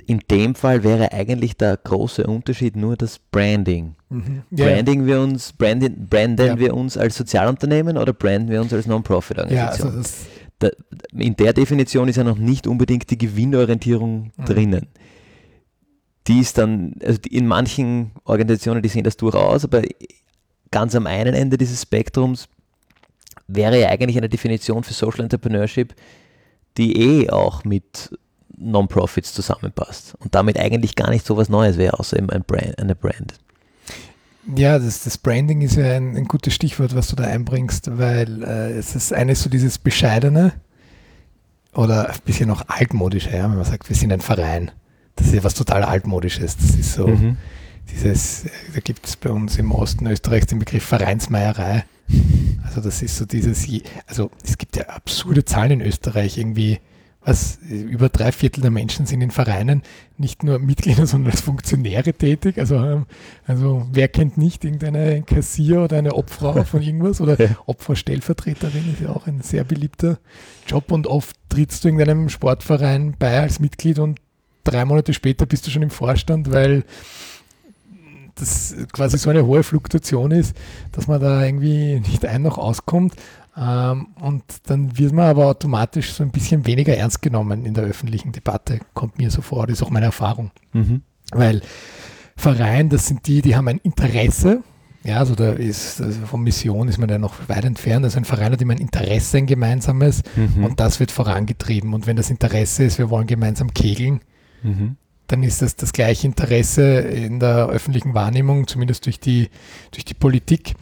in 0.10 0.22
dem 0.32 0.56
Fall 0.56 0.84
wäre 0.84 1.12
eigentlich 1.14 1.56
der 1.56 1.78
große 1.78 2.26
Unterschied 2.26 2.76
nur 2.76 2.98
das 2.98 3.20
Branding. 3.20 3.94
Mhm. 4.10 4.42
Ja, 4.50 4.66
Branding 4.66 5.06
wir 5.06 5.22
uns, 5.22 5.54
branden, 5.54 6.08
branden 6.08 6.48
ja. 6.48 6.58
wir 6.58 6.74
uns 6.74 6.98
als 6.98 7.16
Sozialunternehmen 7.16 7.96
oder 7.96 8.12
branden 8.12 8.50
wir 8.50 8.60
uns 8.60 8.74
als 8.74 8.88
Non-Profit-Organisation? 8.88 9.92
Ja, 9.92 9.98
also 9.98 10.10
da, 10.58 10.70
in 11.14 11.36
der 11.36 11.54
Definition 11.54 12.08
ist 12.08 12.16
ja 12.16 12.24
noch 12.24 12.40
nicht 12.40 12.66
unbedingt 12.66 13.08
die 13.12 13.20
Gewinnorientierung 13.20 14.32
mhm. 14.36 14.46
drinnen. 14.46 14.88
Die 16.26 16.40
ist 16.40 16.58
dann, 16.58 16.96
also 17.06 17.20
in 17.30 17.46
manchen 17.46 18.10
Organisationen, 18.24 18.82
die 18.82 18.90
sehen 18.90 19.04
das 19.04 19.16
durchaus, 19.16 19.64
aber 19.64 19.84
ganz 20.72 20.96
am 20.96 21.06
einen 21.06 21.36
Ende 21.36 21.60
dieses 21.60 21.84
Spektrums 21.84 22.48
wäre 23.48 23.80
ja 23.80 23.90
eigentlich 23.90 24.18
eine 24.18 24.30
Definition 24.30 24.84
für 24.84 24.94
Social 24.94 25.22
Entrepreneurship, 25.22 25.94
die 26.78 26.98
eh 27.00 27.30
auch 27.30 27.64
mit 27.64 28.10
Non-Profits 28.60 29.34
zusammenpasst 29.34 30.16
und 30.20 30.36
damit 30.36 30.60
eigentlich 30.60 30.96
gar 30.96 31.10
nicht 31.10 31.26
so 31.26 31.38
was 31.38 31.50
Neues 31.50 31.78
wäre, 31.78 32.00
außer 32.00 32.18
eben 32.18 32.30
ein 32.30 32.44
Brand, 32.44 32.78
eine 32.80 32.96
Brand. 32.96 33.36
Ja, 34.56 34.80
das, 34.80 35.04
das 35.04 35.18
Branding 35.18 35.62
ist 35.62 35.76
ja 35.76 35.96
ein, 35.96 36.16
ein, 36.16 36.26
gutes 36.26 36.54
Stichwort, 36.54 36.96
was 36.96 37.08
du 37.08 37.16
da 37.16 37.26
einbringst, 37.26 37.98
weil 37.98 38.44
äh, 38.44 38.72
es 38.72 38.96
ist 38.96 39.14
eines 39.14 39.44
so 39.44 39.50
dieses 39.50 39.78
Bescheidene 39.78 40.54
oder 41.74 42.10
ein 42.10 42.20
bisschen 42.26 42.48
noch 42.48 42.68
altmodische, 42.68 43.30
ja, 43.30 43.44
wenn 43.44 43.56
man 43.56 43.66
sagt, 43.66 43.90
wir 43.90 43.96
sind 43.96 44.12
ein 44.12 44.22
Verein. 44.22 44.72
Das 45.16 45.28
ist 45.28 45.34
ja 45.36 45.44
was 45.44 45.54
total 45.54 45.84
altmodisches. 45.84 46.58
Das 46.58 46.76
ist 46.76 46.94
so 46.94 47.08
mhm. 47.08 47.38
dieses, 47.92 48.46
da 48.74 48.80
gibt 48.80 49.06
es 49.06 49.18
bei 49.18 49.30
uns 49.30 49.58
im 49.58 49.72
Osten 49.72 50.08
Österreichs 50.08 50.48
den 50.48 50.60
Begriff 50.60 50.86
Vereinsmeierei. 50.86 51.84
Also 52.66 52.82
das 52.82 53.02
ist 53.02 53.18
so 53.18 53.26
dieses, 53.26 53.68
also 54.08 54.32
es 54.44 54.58
gibt 54.58 54.78
ja 54.78 54.86
absurde 54.86 55.46
Zahlen 55.46 55.72
in 55.72 55.82
Österreich, 55.82 56.38
irgendwie 56.38 56.80
was 57.22 57.60
über 57.68 58.08
drei 58.08 58.32
Viertel 58.32 58.62
der 58.62 58.72
Menschen 58.72 59.06
sind 59.06 59.22
in 59.22 59.32
Vereinen 59.32 59.84
nicht 60.18 60.44
nur 60.44 60.58
Mitglieder, 60.58 61.06
sondern 61.06 61.32
als 61.32 61.42
Funktionäre 61.42 62.14
tätig. 62.14 62.58
Also, 62.58 62.76
ähm, 62.76 63.06
also 63.46 63.88
wer 63.92 64.08
kennt 64.08 64.38
nicht 64.38 64.64
irgendeine 64.64 65.22
Kassier 65.24 65.82
oder 65.82 65.98
eine 65.98 66.14
Obfrau 66.14 66.64
von 66.66 66.82
irgendwas 66.82 67.20
oder 67.20 67.38
Opferstellvertreterin 67.66 68.94
ist 68.94 69.02
ja 69.02 69.10
auch 69.10 69.28
ein 69.28 69.42
sehr 69.42 69.64
beliebter 69.64 70.20
Job 70.66 70.92
und 70.92 71.08
oft 71.08 71.36
trittst 71.50 71.84
du 71.84 71.90
irgendeinem 71.90 72.30
Sportverein 72.30 73.16
bei 73.20 73.40
als 73.40 73.60
Mitglied 73.60 74.00
und 74.00 74.20
drei 74.64 74.86
Monate 74.86 75.14
später 75.14 75.46
bist 75.46 75.68
du 75.68 75.72
schon 75.72 75.82
im 75.82 75.90
Vorstand, 75.90 76.52
weil 76.52 76.84
das 78.36 78.76
quasi 78.94 79.18
so 79.18 79.30
eine 79.30 79.46
hohe 79.46 79.64
Fluktuation 79.64 80.32
ist, 80.32 80.56
dass 80.94 81.08
man 81.08 81.20
da 81.20 81.44
irgendwie 81.44 82.00
nicht 82.00 82.26
ein 82.26 82.42
noch 82.42 82.58
auskommt. 82.58 83.14
Ähm, 83.60 84.08
und 84.22 84.44
dann 84.68 84.98
wird 84.98 85.12
man 85.12 85.26
aber 85.26 85.48
automatisch 85.48 86.14
so 86.14 86.24
ein 86.24 86.32
bisschen 86.32 86.66
weniger 86.66 86.96
ernst 86.96 87.22
genommen 87.22 87.66
in 87.66 87.74
der 87.74 87.84
öffentlichen 87.84 88.32
Debatte, 88.32 88.80
kommt 88.94 89.18
mir 89.18 89.30
so 89.32 89.42
vor, 89.42 89.68
das 89.68 89.80
ist 89.80 89.84
auch 89.84 89.90
meine 89.90 90.06
Erfahrung. 90.06 90.52
Mhm. 90.72 91.02
Weil 91.32 91.62
Verein, 92.38 92.90
das 92.90 93.08
sind 93.08 93.28
die, 93.28 93.42
die 93.42 93.56
haben 93.56 93.68
ein 93.68 93.80
Interesse. 93.80 94.64
Ja, 95.04 95.20
also 95.20 95.36
da 95.36 95.52
ist, 95.52 96.02
also 96.02 96.26
von 96.26 96.42
Mission 96.42 96.88
ist 96.88 96.98
man 96.98 97.10
ja 97.10 97.18
noch 97.18 97.36
weit 97.48 97.66
entfernt. 97.66 98.06
Also 98.06 98.18
ein 98.18 98.26
Verein 98.26 98.52
hat 98.52 98.62
immer 98.62 98.74
ein 98.74 98.80
Interesse, 98.80 99.38
ein 99.38 99.46
gemeinsames, 99.46 100.24
mhm. 100.36 100.64
und 100.64 100.80
das 100.80 101.00
wird 101.00 101.12
vorangetrieben. 101.12 101.94
Und 101.94 102.08
wenn 102.08 102.16
das 102.16 102.30
Interesse 102.30 102.84
ist, 102.84 102.98
wir 102.98 103.10
wollen 103.10 103.28
gemeinsam 103.28 103.74
kegeln, 103.74 104.22
mhm 104.64 104.98
dann 105.30 105.44
ist 105.44 105.62
das 105.62 105.76
das 105.76 105.94
gleiche 105.94 106.28
Interesse 106.28 107.00
in 107.00 107.40
der 107.40 107.68
öffentlichen 107.68 108.14
Wahrnehmung, 108.14 108.68
zumindest 108.68 109.06
durch 109.06 109.20
die, 109.20 109.50
durch 109.92 110.04
die 110.04 110.16
Politik, 110.16 110.74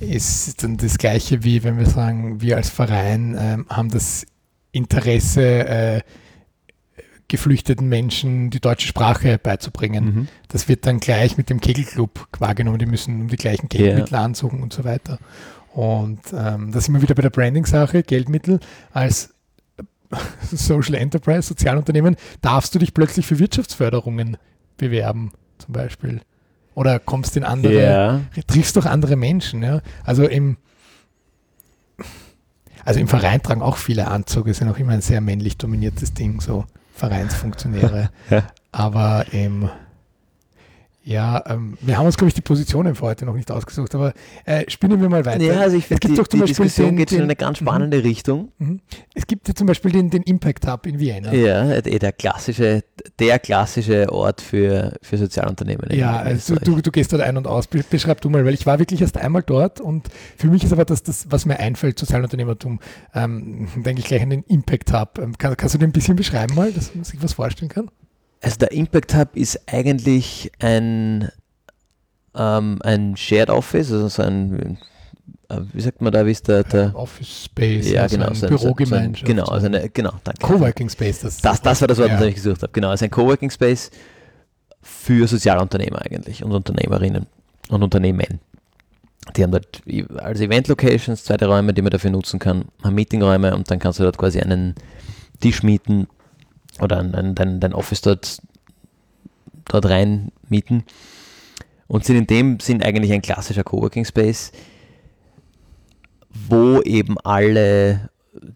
ist 0.00 0.62
dann 0.62 0.76
das 0.76 0.98
gleiche 0.98 1.44
wie 1.44 1.62
wenn 1.62 1.78
wir 1.78 1.86
sagen, 1.86 2.40
wir 2.40 2.56
als 2.56 2.70
Verein 2.70 3.34
äh, 3.34 3.58
haben 3.68 3.90
das 3.90 4.26
Interesse, 4.72 5.66
äh, 5.66 6.00
geflüchteten 7.28 7.88
Menschen 7.88 8.50
die 8.50 8.60
deutsche 8.60 8.86
Sprache 8.86 9.38
beizubringen. 9.38 10.04
Mhm. 10.04 10.28
Das 10.48 10.68
wird 10.68 10.86
dann 10.86 11.00
gleich 11.00 11.36
mit 11.36 11.48
dem 11.48 11.60
Kegelclub 11.60 12.28
wahrgenommen, 12.38 12.78
die 12.78 12.86
müssen 12.86 13.28
die 13.28 13.36
gleichen 13.36 13.68
Geldmittel 13.68 14.12
yeah. 14.12 14.24
ansuchen 14.24 14.62
und 14.62 14.72
so 14.72 14.84
weiter. 14.84 15.18
Und 15.72 16.20
ähm, 16.32 16.70
da 16.70 16.80
sind 16.80 16.94
wir 16.94 17.02
wieder 17.02 17.14
bei 17.14 17.22
der 17.22 17.30
Branding-Sache, 17.30 18.02
Geldmittel 18.02 18.60
als 18.92 19.33
Social 20.52 20.94
Enterprise, 20.94 21.42
Sozialunternehmen, 21.42 22.16
darfst 22.40 22.74
du 22.74 22.78
dich 22.78 22.94
plötzlich 22.94 23.26
für 23.26 23.38
Wirtschaftsförderungen 23.38 24.36
bewerben, 24.76 25.32
zum 25.58 25.72
Beispiel. 25.72 26.20
Oder 26.74 26.98
kommst 26.98 27.36
in 27.36 27.44
andere, 27.44 27.72
yeah. 27.72 28.20
triffst 28.48 28.76
doch 28.76 28.86
andere 28.86 29.16
Menschen. 29.16 29.62
Ja? 29.62 29.80
Also 30.04 30.26
im 30.26 30.56
also 32.84 33.00
im 33.00 33.08
Verein 33.08 33.42
tragen 33.42 33.62
auch 33.62 33.78
viele 33.78 34.08
Anzug, 34.08 34.46
ist 34.46 34.60
ja 34.60 34.66
noch 34.66 34.78
immer 34.78 34.92
ein 34.92 35.00
sehr 35.00 35.20
männlich 35.20 35.56
dominiertes 35.56 36.12
Ding, 36.12 36.40
so 36.40 36.66
Vereinsfunktionäre. 36.94 38.10
ja. 38.30 38.42
Aber 38.72 39.26
im, 39.32 39.70
Ja, 41.06 41.44
ähm, 41.46 41.76
wir 41.82 41.98
haben 41.98 42.06
uns, 42.06 42.16
glaube 42.16 42.28
ich, 42.28 42.34
die 42.34 42.40
Positionen 42.40 42.94
für 42.94 43.02
heute 43.02 43.26
noch 43.26 43.34
nicht 43.34 43.50
ausgesucht, 43.50 43.94
aber 43.94 44.14
äh, 44.46 44.64
spinnen 44.70 45.02
wir 45.02 45.10
mal 45.10 45.26
weiter. 45.26 45.44
Ja, 45.44 45.60
also 45.60 45.76
ich 45.76 45.82
es 45.82 45.88
finde, 45.88 46.00
gibt 46.00 46.14
die, 46.14 46.16
doch 46.16 46.28
zum 46.28 46.40
die 46.40 46.46
Beispiel 46.46 46.64
Diskussion 46.64 46.86
den, 46.88 46.96
geht 46.96 47.10
schon 47.10 47.16
in 47.18 47.22
den, 47.24 47.26
eine 47.26 47.36
ganz 47.36 47.58
spannende 47.58 48.02
Richtung. 48.02 48.52
Mhm. 48.56 48.80
Es 49.14 49.26
gibt 49.26 49.46
ja 49.46 49.54
zum 49.54 49.66
Beispiel 49.66 49.92
den, 49.92 50.08
den 50.08 50.22
Impact 50.22 50.66
Hub 50.66 50.86
in 50.86 50.98
Vienna. 50.98 51.30
Ja, 51.34 51.74
eh 51.74 51.98
der 51.98 52.12
klassische, 52.12 52.84
der 53.18 53.38
klassische 53.38 54.10
Ort 54.10 54.40
für, 54.40 54.96
für 55.02 55.18
Sozialunternehmen. 55.18 55.90
Ja, 55.92 56.16
also 56.16 56.54
du, 56.54 56.80
du 56.80 56.90
gehst 56.90 57.12
dort 57.12 57.20
ein 57.20 57.36
und 57.36 57.46
aus. 57.46 57.66
Be- 57.66 57.84
Beschreib 57.88 58.22
du 58.22 58.30
mal, 58.30 58.46
weil 58.46 58.54
ich 58.54 58.64
war 58.64 58.78
wirklich 58.78 59.02
erst 59.02 59.18
einmal 59.18 59.42
dort 59.42 59.82
und 59.82 60.08
für 60.38 60.46
mich 60.46 60.64
ist 60.64 60.72
aber 60.72 60.86
das, 60.86 61.02
das 61.02 61.30
was 61.30 61.44
mir 61.44 61.58
einfällt, 61.58 61.98
Sozialunternehmertum, 61.98 62.80
ähm, 63.14 63.68
denke 63.76 64.00
ich 64.00 64.06
gleich 64.06 64.22
an 64.22 64.30
den 64.30 64.42
Impact 64.44 64.90
Hub. 64.94 65.18
Ähm, 65.18 65.36
kann, 65.36 65.54
kannst 65.54 65.74
du 65.74 65.78
den 65.78 65.90
ein 65.90 65.92
bisschen 65.92 66.16
beschreiben 66.16 66.54
mal, 66.54 66.72
dass 66.72 66.94
man 66.94 67.04
sich 67.04 67.22
was 67.22 67.34
vorstellen 67.34 67.68
kann? 67.68 67.90
Also 68.44 68.56
der 68.58 68.72
Impact 68.72 69.14
Hub 69.14 69.28
ist 69.36 69.58
eigentlich 69.66 70.52
ein, 70.60 71.30
ähm, 72.34 72.78
ein 72.82 73.16
Shared 73.16 73.48
Office, 73.48 73.90
also 73.90 74.08
so 74.08 74.22
ein, 74.22 74.76
äh, 75.48 75.60
wie 75.72 75.80
sagt 75.80 76.02
man 76.02 76.12
da, 76.12 76.26
wie 76.26 76.30
ist 76.32 76.46
der, 76.48 76.62
der 76.64 76.94
Office 76.94 77.44
Space, 77.46 77.90
ja 77.90 78.02
also 78.02 78.16
genau, 78.16 78.28
ein 78.28 78.34
so 78.34 78.46
ein- 78.46 78.50
so 78.50 78.56
ein- 78.56 78.60
Bürogemeinschaft. 78.62 79.24
genau, 79.26 79.44
also 79.46 79.66
eine, 79.66 79.88
genau, 79.88 80.12
danke. 80.24 80.40
Coworking 80.46 80.90
Space. 80.90 81.20
Das, 81.20 81.38
Das, 81.38 81.62
das 81.62 81.80
war 81.80 81.88
das 81.88 81.98
Wort, 81.98 82.08
ja. 82.10 82.18
das 82.18 82.26
ich 82.26 82.34
gesucht 82.34 82.62
habe. 82.62 82.72
Genau, 82.72 82.88
also 82.90 83.04
ein 83.06 83.10
Coworking 83.10 83.50
Space 83.50 83.90
für 84.82 85.26
Sozialunternehmer 85.26 86.02
eigentlich 86.02 86.44
und 86.44 86.52
Unternehmerinnen 86.52 87.26
und 87.70 87.82
Unternehmen. 87.82 88.40
Die 89.36 89.42
haben 89.42 89.52
dort 89.52 89.80
als 90.22 90.40
Event-Locations 90.40 91.24
zweite 91.24 91.46
Räume, 91.46 91.72
die 91.72 91.80
man 91.80 91.90
dafür 91.90 92.10
nutzen 92.10 92.38
kann, 92.38 92.66
haben 92.82 92.94
Meetingräume 92.94 93.54
und 93.54 93.70
dann 93.70 93.78
kannst 93.78 93.98
du 93.98 94.02
dort 94.02 94.18
quasi 94.18 94.38
einen 94.40 94.74
Tisch 95.40 95.62
mieten 95.62 96.08
oder 96.80 96.98
ein, 96.98 97.14
ein, 97.14 97.34
dein, 97.34 97.60
dein 97.60 97.72
Office 97.72 98.00
dort, 98.00 98.38
dort 99.66 99.86
rein 99.86 100.32
mieten. 100.48 100.84
Und 101.86 102.04
sind 102.04 102.16
in 102.16 102.26
dem 102.26 102.60
sind 102.60 102.84
eigentlich 102.84 103.12
ein 103.12 103.22
klassischer 103.22 103.64
Coworking 103.64 104.04
Space, 104.04 104.52
wo 106.30 106.80
eben 106.82 107.18
alle 107.20 108.10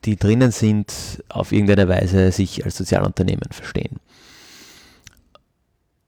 die 0.05 0.17
drinnen 0.17 0.51
sind, 0.51 1.23
auf 1.29 1.53
irgendeine 1.53 1.89
Weise 1.89 2.33
sich 2.33 2.65
als 2.65 2.77
Sozialunternehmen 2.77 3.51
verstehen. 3.51 4.01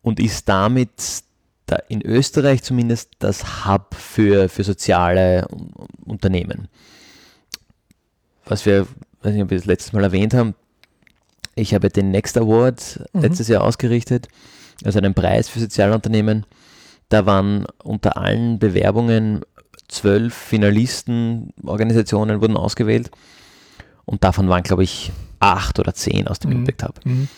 Und 0.02 0.18
ist 0.18 0.48
damit 0.48 1.22
da 1.66 1.76
in 1.88 2.02
Österreich 2.02 2.64
zumindest 2.64 3.10
das 3.20 3.64
Hub 3.64 3.94
für, 3.94 4.48
für 4.48 4.64
soziale 4.64 5.46
Un- 5.52 5.72
Unternehmen. 6.04 6.68
Was 8.44 8.66
wir, 8.66 8.88
weiß 9.22 9.34
nicht, 9.34 9.44
ob 9.44 9.50
wir 9.50 9.58
das 9.58 9.66
letztes 9.66 9.92
Mal 9.92 10.02
erwähnt 10.02 10.34
haben, 10.34 10.54
ich 11.60 11.74
habe 11.74 11.88
den 11.90 12.10
Next 12.10 12.36
Award 12.38 13.00
Mhm. 13.12 13.20
letztes 13.22 13.48
Jahr 13.48 13.62
ausgerichtet, 13.62 14.28
also 14.84 14.98
einen 14.98 15.14
Preis 15.14 15.48
für 15.48 15.60
Sozialunternehmen. 15.60 16.46
Da 17.08 17.26
waren 17.26 17.66
unter 17.82 18.16
allen 18.16 18.58
Bewerbungen 18.58 19.40
zwölf 19.88 20.34
Finalisten, 20.34 21.52
Organisationen 21.64 22.40
wurden 22.40 22.56
ausgewählt 22.56 23.10
und 24.04 24.22
davon 24.24 24.48
waren, 24.48 24.62
glaube 24.62 24.84
ich, 24.84 25.10
acht 25.40 25.78
oder 25.78 25.94
zehn 25.94 26.28
aus 26.28 26.38
dem 26.38 26.50
Mhm. 26.50 26.56
Impact 26.58 26.82
Hub. 26.84 27.00
Mhm. 27.04 27.28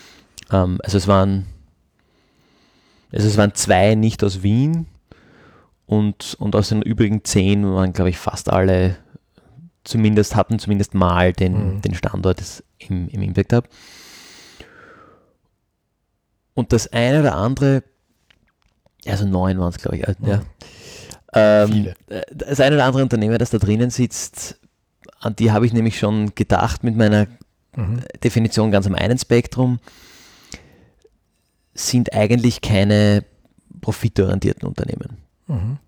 Ähm, 0.51 0.79
also 0.83 0.99
es 0.99 1.09
waren 1.09 1.47
also 3.15 3.29
es 3.29 3.37
waren 3.37 3.55
zwei 3.55 3.95
nicht 3.95 4.25
aus 4.25 4.43
Wien 4.43 4.87
und, 5.87 6.35
und 6.39 6.57
aus 6.57 6.71
den 6.71 6.81
übrigen 6.81 7.25
zehn 7.25 7.67
waren, 7.75 7.93
glaube 7.93 8.09
ich, 8.11 8.17
fast 8.19 8.51
alle 8.51 8.97
zumindest, 9.85 10.35
hatten 10.37 10.59
zumindest 10.59 10.95
mal 10.95 11.33
den, 11.35 11.75
Mhm. 11.77 11.83
den 11.83 11.95
Standort 11.95 12.41
des- 12.41 12.65
im, 12.79 13.09
im 13.09 13.21
Impact 13.23 13.53
Hub. 13.53 13.69
Und 16.55 16.73
das 16.73 16.93
eine 16.93 17.21
oder 17.21 17.37
andere, 17.37 17.83
also 19.07 19.27
neun 19.27 19.59
waren 19.59 19.71
es, 19.71 19.79
glaube 19.79 19.97
ich, 19.97 20.07
äh, 20.07 20.15
ja. 20.27 20.43
Ähm, 21.35 21.89
äh, 22.09 22.23
Das 22.31 22.61
eine 22.61 22.77
oder 22.77 22.85
andere 22.85 23.03
Unternehmer, 23.03 23.39
das 23.39 23.51
da 23.51 23.59
drinnen 23.59 23.91
sitzt, 23.91 24.59
an 25.21 25.35
die 25.37 25.51
habe 25.51 25.67
ich 25.67 25.73
nämlich 25.73 25.99
schon 25.99 26.35
gedacht 26.35 26.85
mit 26.85 26.97
meiner 26.97 27.27
Mhm. 27.77 28.01
Definition 28.23 28.71
ganz 28.71 28.87
am 28.87 28.95
einen 28.95 29.19
Spektrum, 29.19 29.79
sind 31.75 32.13
eigentlich 32.13 32.61
keine 32.61 33.25
profitorientierten 33.81 34.69
Unternehmen. 34.69 35.17
Mhm. 35.47 35.79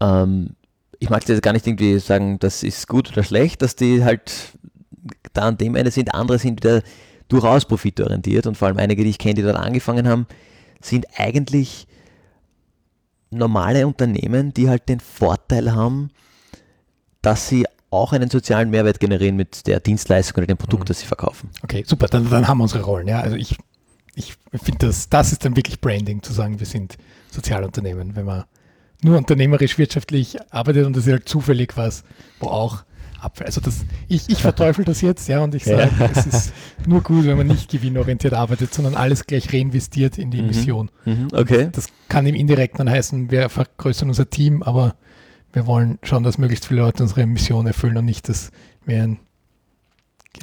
Ähm, 0.00 0.50
ich 0.98 1.10
mag 1.10 1.28
jetzt 1.28 1.42
gar 1.42 1.52
nicht 1.52 1.66
irgendwie 1.66 1.98
sagen, 1.98 2.38
das 2.38 2.62
ist 2.62 2.86
gut 2.86 3.10
oder 3.12 3.24
schlecht, 3.24 3.62
dass 3.62 3.76
die 3.76 4.04
halt 4.04 4.32
da 5.32 5.48
an 5.48 5.58
dem 5.58 5.74
Ende 5.74 5.90
sind. 5.90 6.14
Andere 6.14 6.38
sind 6.38 6.62
wieder 6.62 6.82
durchaus 7.28 7.64
profitorientiert 7.64 8.46
und 8.46 8.56
vor 8.56 8.68
allem 8.68 8.78
einige, 8.78 9.02
die 9.04 9.10
ich 9.10 9.18
kenne, 9.18 9.34
die 9.34 9.42
dort 9.42 9.56
angefangen 9.56 10.08
haben, 10.08 10.26
sind 10.80 11.06
eigentlich 11.16 11.86
normale 13.30 13.86
Unternehmen, 13.86 14.54
die 14.54 14.68
halt 14.68 14.88
den 14.88 15.00
Vorteil 15.00 15.74
haben, 15.74 16.10
dass 17.22 17.48
sie 17.48 17.66
auch 17.90 18.12
einen 18.12 18.30
sozialen 18.30 18.70
Mehrwert 18.70 19.00
generieren 19.00 19.36
mit 19.36 19.66
der 19.66 19.80
Dienstleistung 19.80 20.38
oder 20.38 20.46
dem 20.46 20.56
Produkt, 20.58 20.84
Mhm. 20.84 20.86
das 20.86 21.00
sie 21.00 21.06
verkaufen. 21.06 21.50
Okay, 21.62 21.84
super, 21.86 22.06
dann, 22.06 22.28
dann 22.30 22.46
haben 22.46 22.58
wir 22.58 22.62
unsere 22.64 22.82
Rollen. 22.84 23.08
Ja, 23.08 23.20
also 23.20 23.36
ich, 23.36 23.56
ich 24.14 24.36
finde, 24.62 24.86
das, 24.86 25.08
das 25.08 25.32
ist 25.32 25.44
dann 25.44 25.56
wirklich 25.56 25.80
Branding, 25.80 26.22
zu 26.22 26.32
sagen, 26.32 26.58
wir 26.60 26.66
sind 26.66 26.96
Sozialunternehmen, 27.30 28.14
wenn 28.16 28.26
man 28.26 28.44
nur 29.02 29.18
unternehmerisch 29.18 29.78
wirtschaftlich 29.78 30.36
arbeitet 30.50 30.86
und 30.86 30.96
das 30.96 31.06
ist 31.06 31.12
halt 31.12 31.28
zufällig 31.28 31.76
was, 31.76 32.02
wo 32.40 32.48
auch 32.48 32.84
Abfall. 33.26 33.46
Also 33.46 33.60
das, 33.60 33.84
ich, 34.08 34.28
ich 34.30 34.40
verteufel 34.40 34.84
das 34.84 35.00
jetzt, 35.02 35.28
ja, 35.28 35.40
und 35.44 35.54
ich 35.54 35.64
sage, 35.64 35.90
Ja. 35.98 36.10
es 36.12 36.26
ist 36.26 36.52
nur 36.86 37.02
gut, 37.02 37.26
wenn 37.26 37.36
man 37.36 37.46
nicht 37.46 37.70
gewinnorientiert 37.70 38.32
arbeitet, 38.34 38.72
sondern 38.72 38.94
alles 38.94 39.26
gleich 39.26 39.52
reinvestiert 39.52 40.16
in 40.18 40.30
die 40.30 40.40
Mhm. 40.40 40.46
Mission. 40.46 40.90
Mhm, 41.04 41.28
okay. 41.32 41.68
Das 41.72 41.88
kann 42.08 42.26
im 42.26 42.34
Indirekt 42.34 42.78
dann 42.78 42.88
heißen, 42.90 43.30
wir 43.30 43.48
vergrößern 43.48 44.08
unser 44.08 44.30
Team, 44.30 44.62
aber 44.62 44.94
wir 45.52 45.66
wollen 45.66 45.98
schon, 46.02 46.22
dass 46.22 46.38
möglichst 46.38 46.66
viele 46.66 46.80
Leute 46.80 47.02
unsere 47.02 47.26
Mission 47.26 47.66
erfüllen 47.66 47.96
und 47.96 48.04
nicht, 48.04 48.28
dass 48.28 48.50
wir 48.84 49.02
ein, 49.02 49.18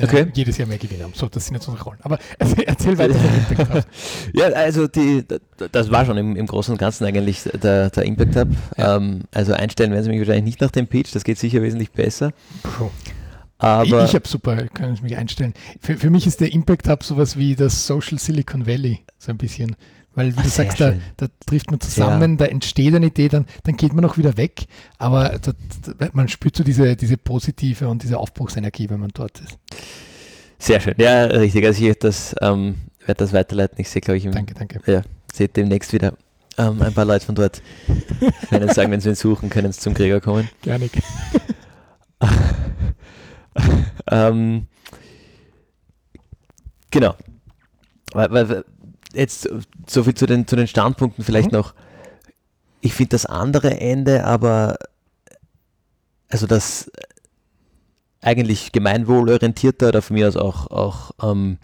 Okay. 0.01 0.27
jedes 0.33 0.57
Jahr 0.57 0.67
mehr 0.67 0.77
Gewinn 0.77 1.03
haben. 1.03 1.13
So, 1.13 1.27
das 1.27 1.45
sind 1.45 1.55
jetzt 1.55 1.67
unsere 1.67 1.83
Rollen. 1.83 1.99
Aber 2.01 2.17
erzähl, 2.39 2.63
erzähl 2.65 2.97
weiter. 2.97 3.13
von 3.13 3.35
Impact 3.35 3.73
Hub. 3.73 3.85
Ja, 4.33 4.45
also 4.47 4.87
die, 4.87 5.23
das 5.71 5.91
war 5.91 6.05
schon 6.05 6.17
im, 6.17 6.35
im 6.35 6.47
Großen 6.47 6.71
und 6.71 6.77
Ganzen 6.77 7.05
eigentlich 7.05 7.43
der, 7.43 7.89
der 7.89 8.03
Impact 8.03 8.35
Hub. 8.35 8.47
Ja. 8.77 8.97
Ähm, 8.97 9.21
also 9.31 9.53
einstellen 9.53 9.91
werden 9.91 10.03
sie 10.03 10.09
mich 10.09 10.19
wahrscheinlich 10.19 10.45
nicht 10.45 10.61
nach 10.61 10.71
dem 10.71 10.87
Pitch, 10.87 11.13
das 11.13 11.23
geht 11.23 11.37
sicher 11.37 11.61
wesentlich 11.61 11.91
besser. 11.91 12.31
Puh. 12.63 12.89
Aber 13.59 13.83
ich 13.83 14.09
ich 14.09 14.15
habe 14.15 14.27
super, 14.27 14.67
kann 14.67 14.93
ich 14.93 15.01
mich 15.01 15.15
einstellen. 15.15 15.53
Für, 15.79 15.95
für 15.95 16.09
mich 16.09 16.27
ist 16.27 16.41
der 16.41 16.51
Impact 16.51 16.89
Hub 16.89 17.03
sowas 17.03 17.37
wie 17.37 17.55
das 17.55 17.87
Social 17.87 18.19
Silicon 18.19 18.67
Valley, 18.67 18.99
so 19.17 19.31
ein 19.31 19.37
bisschen. 19.37 19.75
Weil, 20.15 20.35
wie 20.35 20.39
Ah, 20.39 20.43
du 20.43 20.49
sagst, 20.49 20.79
da, 20.79 20.93
da 21.17 21.27
trifft 21.45 21.71
man 21.71 21.79
zusammen, 21.79 22.37
da 22.37 22.45
entsteht 22.45 22.93
eine 22.93 23.07
Idee, 23.07 23.29
dann, 23.29 23.45
dann 23.63 23.75
geht 23.77 23.93
man 23.93 24.05
auch 24.05 24.17
wieder 24.17 24.37
weg. 24.37 24.65
Aber 24.99 25.39
da, 25.39 25.53
da, 25.97 26.09
man 26.13 26.27
spürt 26.27 26.55
so 26.55 26.63
diese, 26.63 26.95
diese 26.95 27.17
positive 27.17 27.87
und 27.89 28.03
diese 28.03 28.19
Aufbruchsenergie, 28.19 28.89
wenn 28.91 28.99
man 28.99 29.09
dort 29.13 29.39
ist. 29.39 29.57
sehr 30.59 30.79
schön. 30.79 30.93
Ja, 30.97 31.23
richtig. 31.25 31.65
Also 31.65 31.79
ich 31.81 31.87
werde 31.87 31.99
das, 32.01 32.35
ähm, 32.41 32.75
werd 33.05 33.21
das 33.21 33.33
weiterleiten. 33.33 33.79
Ich 33.81 33.89
sehe, 33.89 34.01
glaube 34.01 34.17
ich, 34.17 34.25
im, 34.25 34.31
Danke, 34.33 34.53
danke. 34.53 34.79
ja, 34.85 35.01
seht 35.33 35.57
demnächst 35.57 35.91
wieder 35.93 36.13
ähm, 36.57 36.79
ein 36.83 36.93
paar 36.93 37.05
Leute 37.05 37.25
von 37.25 37.33
dort. 37.33 37.63
Können 38.49 38.69
sagen, 38.69 38.91
wenn 38.91 39.01
sie 39.01 39.09
ihn 39.09 39.15
suchen, 39.15 39.49
können 39.49 39.71
sie 39.71 39.79
zum 39.79 39.95
Krieger 39.95 40.21
kommen. 40.21 40.47
Gerne. 40.61 40.89
ähm, 44.11 44.67
genau. 46.91 47.15
Weil, 48.13 48.31
weil, 48.31 48.65
jetzt 49.13 49.49
so 49.87 50.03
viel 50.03 50.13
zu 50.15 50.25
den, 50.25 50.47
zu 50.47 50.55
den 50.55 50.67
Standpunkten 50.67 51.23
vielleicht 51.23 51.51
Mhm. 51.51 51.57
noch. 51.57 51.73
Ich 52.81 52.93
finde 52.93 53.09
das 53.09 53.25
andere 53.25 53.79
Ende 53.79 54.25
aber, 54.25 54.77
also 56.29 56.47
das 56.47 56.91
eigentlich 58.21 58.71
gemeinwohlorientierte 58.71 59.87
oder 59.87 60.01
von 60.01 60.15
mir 60.15 60.27
aus 60.27 60.35
auch, 60.37 60.67
auch 60.71 61.11
ähm, 61.21 61.57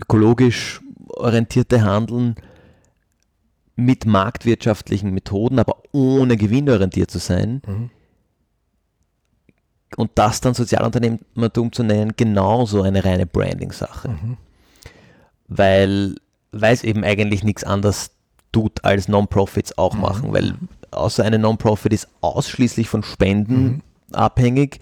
ökologisch 0.00 0.80
orientierte 1.08 1.82
Handeln 1.82 2.36
mit 3.76 4.04
marktwirtschaftlichen 4.04 5.10
Methoden, 5.12 5.58
aber 5.58 5.82
ohne 5.92 6.36
gewinnorientiert 6.36 7.10
zu 7.10 7.18
sein, 7.18 7.62
Mhm. 7.66 7.90
und 9.96 10.10
das 10.14 10.40
dann 10.40 10.54
Sozialunternehmertum 10.54 11.72
zu 11.72 11.82
nennen, 11.82 12.12
genauso 12.16 12.82
eine 12.82 13.04
reine 13.04 13.26
Branding-Sache. 13.26 14.08
Mhm. 14.08 14.36
Weil, 15.48 16.14
weil 16.52 16.74
es 16.74 16.82
eben 16.84 17.04
eigentlich 17.04 17.44
nichts 17.44 17.64
anderes 17.64 18.10
tut, 18.52 18.84
als 18.84 19.08
Non-Profits 19.08 19.78
auch 19.78 19.94
Mhm. 19.94 20.00
machen. 20.00 20.32
Weil 20.32 20.54
außer 20.90 21.24
eine 21.24 21.38
Non-Profit 21.38 21.92
ist 21.92 22.08
ausschließlich 22.20 22.88
von 22.88 23.02
Spenden 23.02 23.64
Mhm. 23.64 23.80
abhängig, 24.12 24.80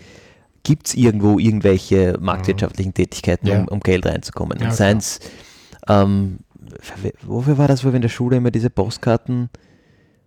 gibt 0.63 0.89
es 0.89 0.95
irgendwo 0.95 1.39
irgendwelche 1.39 2.17
marktwirtschaftlichen 2.21 2.95
Tätigkeiten, 2.95 3.47
Ja. 3.47 3.61
um, 3.61 3.69
um 3.69 3.81
Geld 3.81 4.07
reinzukommen. 4.07 4.59
Ja, 4.61 4.71
seien 4.71 4.99
es, 4.99 5.21
ähm, 5.89 6.39
wofür 7.23 7.59
war 7.59 7.69
das, 7.69 7.85
wo 7.85 7.89
wir 7.89 7.95
in 7.97 8.03
der 8.03 8.09
Schule 8.09 8.37
immer 8.37 8.51
diese 8.51 8.71
Postkarten, 8.71 9.49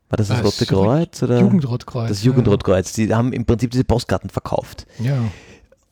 war 0.10 0.18
das 0.18 0.28
das 0.30 0.40
Ah, 0.40 0.42
Rote 0.42 0.66
so 0.66 0.84
Kreuz? 0.84 1.24
Oder? 1.24 1.40
Jugendrotkreuz. 1.40 2.10
Das 2.10 2.24
Jugendrotkreuz, 2.24 2.94
die 2.94 3.14
haben 3.14 3.34
im 3.34 3.46
Prinzip 3.46 3.72
diese 3.72 3.84
Postkarten 3.84 4.30
verkauft. 4.30 4.86
Ja. 5.00 5.18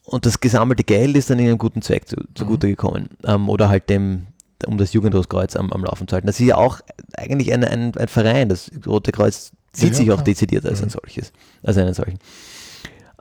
Und 0.06 0.26
das 0.26 0.40
gesammelte 0.40 0.84
Geld 0.84 1.16
ist 1.16 1.30
dann 1.30 1.38
in 1.40 1.48
einem 1.48 1.58
guten 1.60 1.82
Zweck 1.82 2.08
zu, 2.08 2.16
zugute 2.34 2.68
gekommen. 2.68 3.10
Ähm, 3.26 3.48
oder 3.50 3.70
halt 3.70 3.90
dem, 3.90 4.28
um 4.66 4.78
das 4.78 4.94
Jugendrotkreuz 4.94 5.56
am, 5.56 5.72
am 5.72 5.84
Laufen 5.84 6.08
zu 6.08 6.14
halten. 6.16 6.28
Das 6.28 6.40
ist 6.40 6.46
ja 6.48 6.56
auch 6.58 6.80
eigentlich 7.16 7.52
ein, 7.54 7.64
ein, 7.64 7.96
ein 7.96 8.08
Verein. 8.08 8.50
Das 8.50 8.72
Rote 8.86 9.12
Kreuz 9.12 9.52
sieht 9.74 9.90
Ja, 9.92 9.96
sich 9.96 10.12
auch 10.12 10.22
dezidiert 10.22 10.66
als 10.66 10.82
ein 10.82 10.86
Mhm. 10.86 10.90
solches, 10.92 11.32
als 11.64 11.78
einen 11.78 11.94
solchen. 11.94 12.20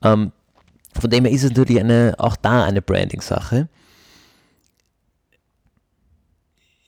Ähm, 0.02 0.33
von 0.99 1.11
dem 1.11 1.25
her 1.25 1.33
ist 1.35 1.45
es 1.45 1.50
natürlich 1.50 1.80
eine, 1.80 2.14
auch 2.18 2.37
da 2.37 2.64
eine 2.64 2.83
Branding-Sache. 2.83 3.68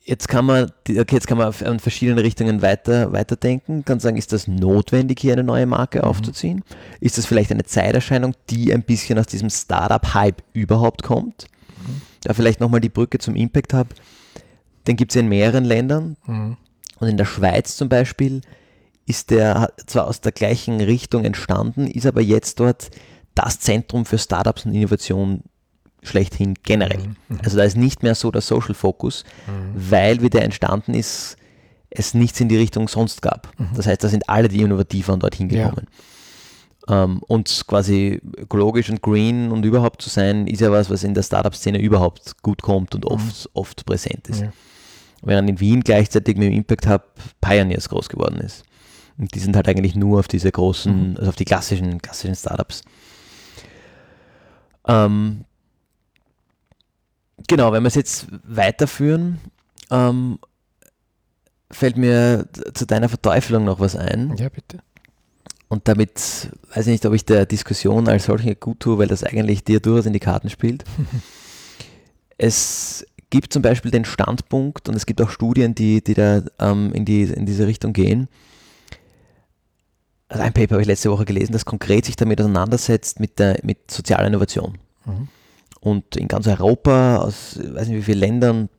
Jetzt 0.03 0.27
kann 0.27 0.45
man, 0.45 0.71
okay, 0.89 1.05
jetzt 1.15 1.27
kann 1.27 1.37
man 1.37 1.47
auf- 1.47 1.61
an 1.63 1.79
verschiedene 1.79 2.23
Richtungen 2.23 2.61
weiter, 2.61 3.13
weiterdenken. 3.13 3.85
Kann 3.85 3.99
sagen, 3.99 4.17
ist 4.17 4.33
das 4.33 4.47
notwendig, 4.47 5.19
hier 5.19 5.33
eine 5.33 5.43
neue 5.43 5.67
Marke 5.67 6.03
aufzuziehen? 6.03 6.63
Ist 6.99 7.17
das 7.19 7.27
vielleicht 7.27 7.51
eine 7.51 7.63
Zeiterscheinung, 7.63 8.33
die 8.49 8.73
ein 8.73 8.81
bisschen 8.81 9.19
aus 9.19 9.27
diesem 9.27 9.49
Startup-Hype 9.51 10.41
überhaupt 10.53 11.03
kommt? 11.03 11.45
Da 12.23 12.33
vielleicht 12.33 12.59
nochmal 12.59 12.81
die 12.81 12.89
Brücke 12.89 13.19
zum 13.19 13.35
Impact 13.35 13.73
Hub. 13.73 13.87
Den 14.87 14.95
gibt 14.95 15.11
es 15.11 15.15
in 15.15 15.27
mehreren 15.29 15.63
Ländern. 15.65 16.17
Mhm. 16.25 16.57
Und 16.99 17.07
in 17.07 17.17
der 17.17 17.25
Schweiz 17.25 17.75
zum 17.77 17.89
Beispiel 17.89 18.41
ist 19.05 19.31
der 19.31 19.73
zwar 19.87 20.07
aus 20.07 20.21
der 20.21 20.31
gleichen 20.31 20.79
Richtung 20.81 21.25
entstanden, 21.25 21.87
ist 21.87 22.05
aber 22.05 22.21
jetzt 22.21 22.59
dort 22.59 22.91
das 23.35 23.59
Zentrum 23.59 24.05
für 24.05 24.17
Startups 24.17 24.65
und 24.65 24.73
Innovation 24.73 25.41
schlechthin 26.03 26.55
generell. 26.63 27.15
Also 27.43 27.57
da 27.57 27.63
ist 27.63 27.77
nicht 27.77 28.03
mehr 28.03 28.15
so 28.15 28.31
der 28.31 28.41
Social 28.41 28.73
Focus, 28.73 29.23
weil 29.75 30.21
wie 30.21 30.29
der 30.29 30.43
entstanden 30.43 30.93
ist, 30.93 31.37
es 31.89 32.13
nichts 32.13 32.39
in 32.39 32.49
die 32.49 32.57
Richtung 32.57 32.87
sonst 32.87 33.21
gab. 33.21 33.51
Das 33.75 33.85
heißt, 33.87 34.03
da 34.03 34.07
sind 34.07 34.29
alle 34.29 34.47
die 34.47 34.61
Innovativen 34.61 35.19
dorthin 35.19 35.49
Ja. 35.49 35.69
gekommen. 35.69 35.87
Ähm, 36.87 37.21
und 37.27 37.63
quasi 37.67 38.21
ökologisch 38.37 38.89
und 38.89 39.01
green 39.01 39.51
und 39.51 39.63
überhaupt 39.65 40.01
zu 40.01 40.09
sein, 40.09 40.47
ist 40.47 40.61
ja 40.61 40.71
was, 40.71 40.89
was 40.89 41.03
in 41.03 41.13
der 41.13 41.23
Startup-Szene 41.23 41.79
überhaupt 41.79 42.41
gut 42.41 42.61
kommt 42.61 42.95
und 42.95 43.05
oft, 43.05 43.49
oft 43.53 43.85
präsent 43.85 44.27
ist. 44.29 44.41
Ja. 44.41 44.51
Während 45.21 45.49
in 45.49 45.59
Wien 45.59 45.81
gleichzeitig 45.81 46.37
mit 46.37 46.47
dem 46.47 46.53
Impact 46.53 46.87
Hub 46.87 47.03
Pioneers 47.41 47.89
groß 47.89 48.09
geworden 48.09 48.39
ist. 48.39 48.63
Und 49.17 49.35
die 49.35 49.39
sind 49.39 49.55
halt 49.55 49.67
eigentlich 49.67 49.95
nur 49.95 50.19
auf 50.19 50.27
diese 50.27 50.51
großen, 50.51 51.17
also 51.17 51.29
auf 51.29 51.35
die 51.35 51.45
klassischen, 51.45 52.01
klassischen 52.01 52.35
Startups. 52.35 52.83
Ähm, 54.87 55.45
genau, 57.47 57.71
wenn 57.71 57.83
wir 57.83 57.87
es 57.87 57.95
jetzt 57.95 58.27
weiterführen, 58.43 59.39
ähm, 59.91 60.39
fällt 61.69 61.97
mir 61.97 62.47
zu 62.73 62.85
deiner 62.85 63.09
Verteufelung 63.09 63.63
noch 63.63 63.79
was 63.79 63.95
ein. 63.95 64.35
ja, 64.37 64.49
bitte. 64.49 64.79
Und 65.67 65.87
damit 65.87 66.49
weiß 66.73 66.87
ich 66.87 66.91
nicht, 66.91 67.05
ob 67.05 67.13
ich 67.13 67.23
der 67.23 67.45
Diskussion 67.45 68.09
als 68.09 68.25
solche 68.25 68.55
gut 68.55 68.81
tue, 68.81 68.97
weil 68.97 69.07
das 69.07 69.23
eigentlich 69.23 69.63
dir 69.63 69.79
durchaus 69.79 70.05
in 70.05 70.11
die 70.11 70.19
Karten 70.19 70.49
spielt. 70.49 70.83
es 72.37 73.05
gibt 73.31 73.51
zum 73.51 73.63
Beispiel 73.63 73.89
den 73.89 74.05
Standpunkt, 74.05 74.87
und 74.87 74.95
es 74.95 75.07
gibt 75.07 75.19
auch 75.21 75.31
Studien, 75.31 75.73
die, 75.73 76.03
die 76.03 76.13
da 76.13 76.43
ähm, 76.59 76.93
in, 76.93 77.05
die, 77.05 77.23
in 77.23 77.47
diese 77.47 77.65
Richtung 77.65 77.93
gehen. 77.93 78.27
Also 80.27 80.43
ein 80.43 80.53
Paper 80.53 80.75
habe 80.75 80.81
ich 80.83 80.87
letzte 80.87 81.09
Woche 81.09 81.25
gelesen, 81.25 81.51
das 81.51 81.65
konkret 81.65 82.05
sich 82.05 82.15
damit 82.15 82.39
auseinandersetzt 82.39 83.19
mit, 83.19 83.39
der, 83.39 83.59
mit 83.63 83.89
sozialer 83.89 84.27
Innovation. 84.27 84.77
Mhm. 85.05 85.27
Und 85.79 86.15
in 86.15 86.27
ganz 86.27 86.45
Europa, 86.45 87.17
aus 87.17 87.57
weiß 87.57 87.87
nicht 87.87 87.97
wie 87.97 88.03
vielen 88.03 88.19
Ländern, 88.19 88.69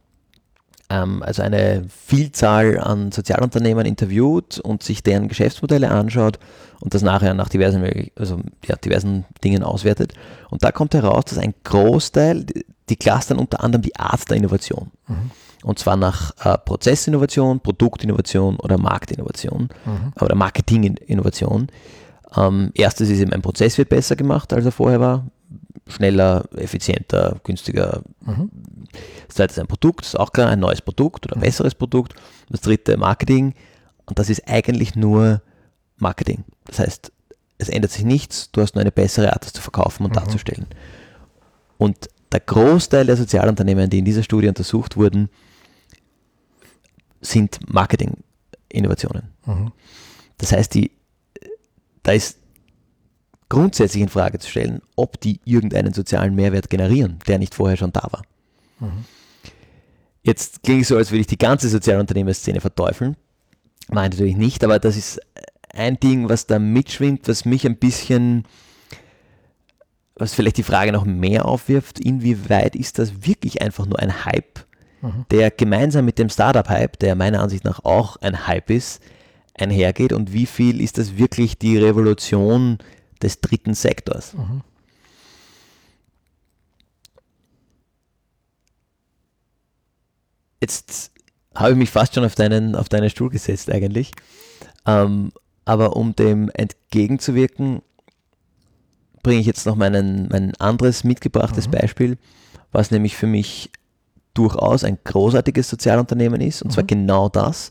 ähm, 0.88 1.23
also 1.23 1.42
eine 1.42 1.85
Vielzahl 1.88 2.78
an 2.78 3.11
Sozialunternehmen 3.11 3.87
interviewt 3.87 4.61
und 4.61 4.82
sich 4.82 5.02
deren 5.02 5.28
Geschäftsmodelle 5.28 5.90
anschaut 5.90 6.38
und 6.80 6.94
das 6.94 7.02
nachher 7.02 7.35
nach 7.35 7.49
diversen, 7.49 8.11
also, 8.16 8.40
ja, 8.66 8.76
diversen 8.76 9.25
Dingen 9.42 9.62
auswertet. 9.62 10.14
Und 10.50 10.62
da 10.62 10.73
kommt 10.73 10.94
heraus, 10.94 11.25
dass 11.25 11.38
ein 11.38 11.54
Großteil, 11.64 12.47
die- 12.89 12.97
clustern 12.97 13.39
unter 13.39 13.62
anderem 13.62 13.83
die 13.83 13.97
Art 13.97 14.29
der 14.31 14.37
Innovation. 14.37 14.91
Und 15.65 15.79
zwar 15.79 15.97
nach 15.97 16.33
äh, 16.45 16.59
Prozessinnovation, 16.59 17.61
Produktinnovation 17.61 18.57
oder 18.57 18.79
Marktinnovation 18.79 19.69
Mhm. 19.85 20.12
oder 20.21 20.35
Marketinginnovation. 20.35 21.69
Ähm, 22.37 22.71
erstes 22.75 23.09
ist 23.11 23.21
eben, 23.21 23.33
ein 23.33 23.43
Prozess 23.43 23.79
wird 23.79 23.88
besser 23.88 24.16
gemacht, 24.16 24.53
als 24.53 24.64
er 24.64 24.73
vorher 24.73 25.01
war. 25.01 25.27
Schneller, 25.88 26.45
effizienter, 26.57 27.37
günstiger. 27.45 28.03
Mhm. 28.25 28.51
Das 29.27 29.37
zweite 29.37 29.53
ist 29.53 29.59
ein 29.59 29.66
Produkt, 29.66 30.05
ist 30.07 30.18
auch 30.18 30.33
klar, 30.33 30.49
ein 30.49 30.61
neues 30.61 30.81
Produkt 30.81 31.27
oder 31.27 31.37
ein 31.37 31.40
besseres 31.42 31.75
Produkt. 31.75 32.14
Das 32.51 32.61
dritte 32.61 32.97
Marketing. 32.97 33.55
Und 34.07 34.18
das 34.18 34.31
ist 34.31 34.49
eigentlich 34.49 34.97
nur 34.97 35.42
Marketing. 35.99 36.45
Das 36.64 36.79
heißt, 36.81 37.12
es 37.59 37.68
ändert 37.68 37.92
sich 37.92 38.05
nichts, 38.05 38.51
du 38.51 38.61
hast 38.62 38.75
nur 38.75 38.81
eine 38.83 38.90
bessere 38.92 39.33
Art, 39.33 39.45
das 39.45 39.53
zu 39.53 39.62
verkaufen 39.62 40.05
und 40.05 40.16
darzustellen. 40.16 40.66
Und 41.79 42.09
der 42.33 42.40
Großteil 42.40 43.07
der 43.07 43.16
Sozialunternehmen, 43.16 43.90
die 43.90 43.99
in 43.99 44.05
dieser 44.05 44.23
Studie 44.23 44.49
untersucht 44.49 44.97
wurden, 44.97 45.29
sind 47.21 47.61
Marketing-Innovationen. 47.73 49.29
Mhm. 49.47 49.73
Das 50.38 50.53
heißt, 50.53 50.75
die, 50.75 50.90
da 52.03 52.12
ist 52.12 52.38
grundsätzlich 53.49 54.03
in 54.03 54.09
Frage 54.09 54.38
zu 54.38 54.51
stellen, 54.51 54.81
ob 54.97 55.21
die 55.21 55.40
irgendeinen 55.45 55.92
sozialen 55.92 56.35
Mehrwert 56.35 56.71
generieren, 56.71 57.18
der 57.29 57.38
nicht 57.38 57.55
vorher 57.55 57.77
schon 57.77 57.92
da 57.92 58.09
war. 58.11 58.23
Jetzt 60.23 60.62
klingt 60.62 60.83
es 60.83 60.88
so, 60.88 60.97
als 60.97 61.11
würde 61.11 61.21
ich 61.21 61.27
die 61.27 61.38
ganze 61.38 61.68
Sozialunternehmerszene 61.68 62.61
verteufeln. 62.61 63.16
Nein, 63.88 64.11
natürlich 64.11 64.37
nicht, 64.37 64.64
aber 64.64 64.79
das 64.79 64.97
ist 64.97 65.21
ein 65.68 65.99
Ding, 66.01 66.29
was 66.29 66.47
da 66.47 66.59
mitschwingt, 66.59 67.29
was 67.29 67.45
mich 67.45 67.66
ein 67.66 67.77
bisschen, 67.77 68.45
was 70.14 70.35
vielleicht 70.35 70.59
die 70.59 70.62
Frage 70.62 70.92
noch 70.92 71.05
mehr 71.05 71.46
aufwirft, 71.46 71.98
inwieweit 72.01 72.77
ist 72.77 72.98
das 72.98 73.27
wirklich 73.27 73.62
einfach 73.62 73.87
nur 73.87 73.98
ein 73.98 74.25
Hype, 74.25 74.61
der 75.31 75.51
gemeinsam 75.51 76.05
mit 76.05 76.18
dem 76.18 76.29
Startup-Hype, 76.29 76.98
der 76.98 77.14
meiner 77.16 77.40
Ansicht 77.40 77.64
nach 77.64 77.85
auch 77.85 78.16
ein 78.18 78.46
Hype 78.46 78.70
ist, 78.70 79.03
einhergeht 79.55 80.12
und 80.12 80.33
wie 80.33 80.46
viel 80.46 80.81
ist 80.81 80.98
das 80.98 81.16
wirklich 81.16 81.59
die 81.59 81.79
Revolution 81.79 82.79
des 83.22 83.40
dritten 83.40 83.75
Sektors? 83.75 84.35
Jetzt 90.61 91.11
habe 91.55 91.72
ich 91.72 91.77
mich 91.77 91.90
fast 91.90 92.14
schon 92.14 92.25
auf 92.25 92.35
deinen, 92.35 92.77
auf 92.77 92.88
deinen 92.88 93.11
Stuhl 93.11 93.31
gesetzt 93.31 93.70
eigentlich. 93.70 94.12
Ähm, 94.87 95.33
aber 95.64 95.96
um 95.96 96.14
dem 96.16 96.51
entgegenzuwirken, 96.51 97.83
bringe 99.22 99.40
ich 99.40 99.46
jetzt 99.46 99.66
noch 99.66 99.76
meinen, 99.76 100.28
mein 100.28 100.54
anderes 100.56 101.04
mitgebrachtes 101.04 101.68
Beispiel, 101.68 102.18
was 102.72 102.90
nämlich 102.90 103.16
für 103.16 103.26
mich 103.26 103.70
durchaus 104.35 104.82
ein 104.85 104.98
großartiges 105.04 105.68
Sozialunternehmen 105.68 106.40
ist, 106.40 106.62
und 106.62 106.72
zwar 106.72 106.85
genau 106.85 107.28
das. 107.28 107.70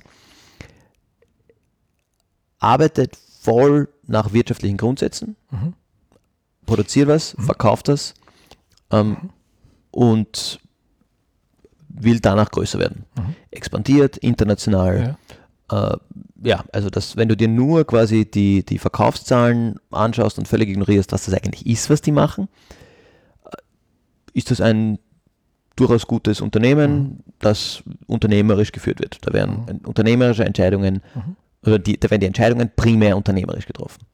Arbeitet 2.59 3.17
voll 3.41 3.89
nach 4.05 4.33
wirtschaftlichen 4.33 4.77
Grundsätzen, 4.77 5.35
Mhm. 5.49 5.73
produziert 6.65 7.07
was, 7.07 7.35
verkauft 7.39 7.87
das 7.87 8.13
ähm, 8.91 9.31
und 9.89 10.59
will 11.89 12.19
danach 12.19 12.51
größer 12.51 12.77
werden. 12.79 13.05
Mhm. 13.17 13.35
Expandiert, 13.49 14.17
international, 14.17 15.17
Ja. 15.71 15.93
äh, 15.93 15.97
ja, 16.43 16.63
also 16.71 16.89
das, 16.89 17.17
wenn 17.17 17.29
du 17.29 17.37
dir 17.37 17.47
nur 17.47 17.85
quasi 17.85 18.29
die, 18.29 18.65
die 18.65 18.77
Verkaufszahlen 18.77 19.79
anschaust 19.91 20.37
und 20.39 20.47
völlig 20.47 20.69
ignorierst, 20.69 21.11
was 21.11 21.25
das 21.25 21.33
eigentlich 21.33 21.65
ist, 21.65 21.89
was 21.89 22.01
die 22.01 22.11
machen, 22.11 22.47
äh, 23.45 23.57
ist 24.33 24.51
das 24.51 24.61
ein 24.61 24.99
durchaus 25.75 26.07
gutes 26.07 26.41
Unternehmen, 26.41 27.23
das 27.39 27.83
unternehmerisch 28.07 28.71
geführt 28.71 28.99
wird. 28.99 29.19
Da 29.21 29.33
werden 29.33 29.65
äh, 29.67 29.87
unternehmerische 29.87 30.43
Entscheidungen, 30.43 31.01
oder 31.65 31.79
die, 31.79 31.99
da 31.99 32.09
werden 32.09 32.21
die 32.21 32.27
Entscheidungen 32.27 32.71
primär 32.75 33.17
unternehmerisch 33.17 33.67
getroffen. 33.67 34.05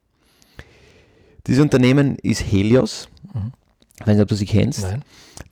Dieses 1.46 1.64
Unternehmen 1.64 2.18
ist 2.18 2.42
Helios. 2.52 3.08
Ich 4.00 4.06
weiß 4.06 4.16
nicht, 4.16 4.24
ob 4.24 4.28
du 4.28 4.36
sie 4.36 4.46
kennst. 4.46 4.84
Nein. 4.84 5.04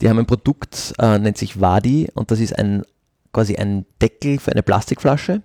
Die 0.02 0.10
haben 0.10 0.20
ein 0.20 0.26
Produkt, 0.26 0.94
äh, 1.00 1.18
nennt 1.20 1.38
sich 1.38 1.62
Wadi 1.62 2.10
und 2.14 2.32
das 2.32 2.40
ist 2.40 2.58
ein 2.58 2.84
quasi 3.32 3.56
ein 3.58 3.86
Deckel 4.02 4.40
für 4.40 4.52
eine 4.52 4.64
Plastikflasche 4.64 5.42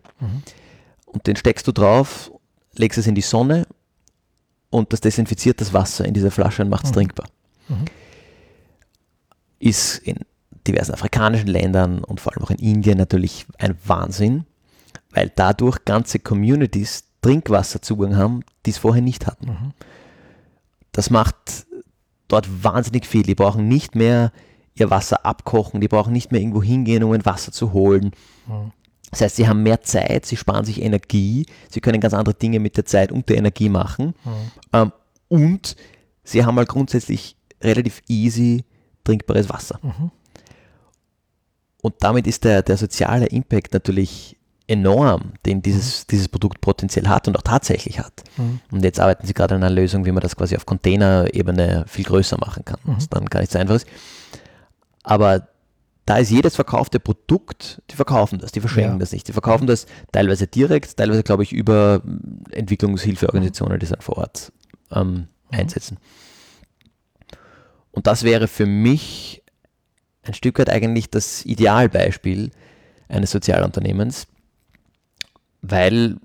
und 1.13 1.27
den 1.27 1.37
steckst 1.37 1.67
du 1.67 1.73
drauf, 1.73 2.33
legst 2.75 2.99
es 2.99 3.07
in 3.07 3.15
die 3.15 3.21
Sonne 3.21 3.67
und 4.71 4.93
das 4.93 5.01
desinfiziert 5.01 5.61
das 5.61 5.73
Wasser 5.73 6.05
in 6.05 6.15
dieser 6.15 6.31
Flasche 6.31 6.63
und 6.63 6.69
macht 6.69 6.87
es 6.87 6.93
trinkbar. 6.93 7.29
Ist 9.59 9.99
in 9.99 10.19
diversen 10.67 10.93
afrikanischen 10.93 11.49
Ländern 11.49 12.05
und 12.05 12.21
vor 12.21 12.33
allem 12.33 12.45
auch 12.45 12.51
in 12.51 12.59
Indien 12.59 12.99
natürlich 12.99 13.47
ein 13.59 13.77
Wahnsinn, 13.85 14.45
weil 15.11 15.31
dadurch 15.35 15.85
ganze 15.85 16.19
Communities 16.19 17.05
Trinkwasserzugang 17.23 18.17
haben, 18.17 18.43
die 18.65 18.71
es 18.71 18.79
vorher 18.79 19.03
nicht 19.03 19.27
hatten. 19.27 19.47
Das 20.93 21.11
macht 21.11 21.67
dort 22.29 22.65
wahnsinnig 22.65 23.07
viel. 23.07 23.23
Die 23.23 23.35
brauchen 23.35 23.69
nicht 23.69 23.95
mehr 23.95 24.33
ihr 24.75 24.89
Wasser 24.91 25.27
abkochen, 25.27 25.81
die 25.81 25.89
brauchen 25.89 26.13
nicht 26.13 26.33
mehr 26.33 26.41
irgendwo 26.41 26.63
hingehen, 26.63 27.03
um 27.03 27.13
ein 27.13 27.27
Wasser 27.27 27.53
zu 27.53 27.73
holen. 27.73 28.13
Das 29.11 29.21
heißt, 29.23 29.37
sie 29.37 29.49
haben 29.49 29.63
mehr 29.63 29.81
Zeit, 29.83 30.25
sie 30.27 30.37
sparen 30.37 30.65
sich 30.65 30.81
Energie, 30.83 31.47
sie 31.69 31.81
können 31.81 32.01
ganz 32.01 32.15
andere 32.15 32.35
Dinge 32.35 32.61
mit 32.61 32.77
der 32.77 32.85
Zeit 32.85 33.11
und 33.13 33.29
der 33.29 33.39
Energie 33.39 33.69
machen. 33.69 34.15
Ähm, 34.73 34.93
und 35.29 35.77
sie 36.25 36.45
haben 36.45 36.55
mal 36.55 36.67
grundsätzlich 36.67 37.37
relativ 37.63 38.03
easy 38.09 38.65
trinkbares 39.05 39.49
Wasser. 39.49 39.81
und 41.83 41.95
damit 42.01 42.27
ist 42.27 42.45
der, 42.45 42.63
der 42.63 42.77
soziale 42.77 43.27
Impact 43.27 43.73
natürlich 43.73 44.37
enorm, 44.67 45.33
den 45.47 45.63
dieses, 45.63 46.07
dieses 46.07 46.29
Produkt 46.29 46.61
potenziell 46.61 47.09
hat 47.09 47.27
und 47.27 47.37
auch 47.37 47.43
tatsächlich 47.43 47.99
hat. 47.99 48.23
Mhm. 48.37 48.61
Und 48.71 48.85
jetzt 48.85 49.01
arbeiten 49.01 49.27
sie 49.27 49.35
gerade 49.35 49.57
an 49.57 49.65
einer 49.65 49.75
Lösung, 49.75 50.05
wie 50.05 50.13
man 50.13 50.21
das 50.23 50.37
quasi 50.37 50.55
auf 50.57 50.65
Containerebene 50.67 51.85
viel 51.89 52.05
größer 52.05 52.39
machen 52.39 52.65
kann, 52.65 52.79
Mhm. 52.85 52.97
was 52.97 53.09
dann 53.09 53.25
gar 53.27 53.41
nicht 53.41 53.51
so 53.51 53.59
einfach 53.59 53.75
ist. 53.75 53.87
Aber 55.03 55.49
da 56.07 56.17
ist 56.19 56.31
jedes 56.31 56.57
verkaufte 56.57 56.99
Produkt, 56.99 57.83
die 57.91 57.97
verkaufen 57.97 58.39
das, 58.39 58.53
die 58.53 58.61
verschenken 58.61 58.95
Ja. 58.95 58.99
das 58.99 59.13
nicht. 59.13 59.29
Die 59.29 59.33
verkaufen 59.33 59.67
das 59.67 59.87
teilweise 60.13 60.47
direkt, 60.47 60.97
teilweise 60.97 61.23
glaube 61.23 61.43
ich 61.43 61.53
über 61.53 62.03
Entwicklungshilfeorganisationen, 62.51 63.79
die 63.79 63.85
es 63.85 63.91
dann 63.91 64.01
vor 64.01 64.19
Ort 64.19 64.53
ähm, 64.91 65.29
einsetzen. 65.51 65.99
Und 67.93 68.07
das 68.07 68.23
wäre 68.23 68.49
für 68.49 68.67
mich 68.67 69.43
ein 70.23 70.35
Stück 70.35 70.59
weit 70.59 70.71
eigentlich 70.71 71.11
das 71.11 71.45
Idealbeispiel 71.45 72.51
eines 73.09 73.31
Sozialunternehmens, 73.31 74.27
weil 75.63 76.17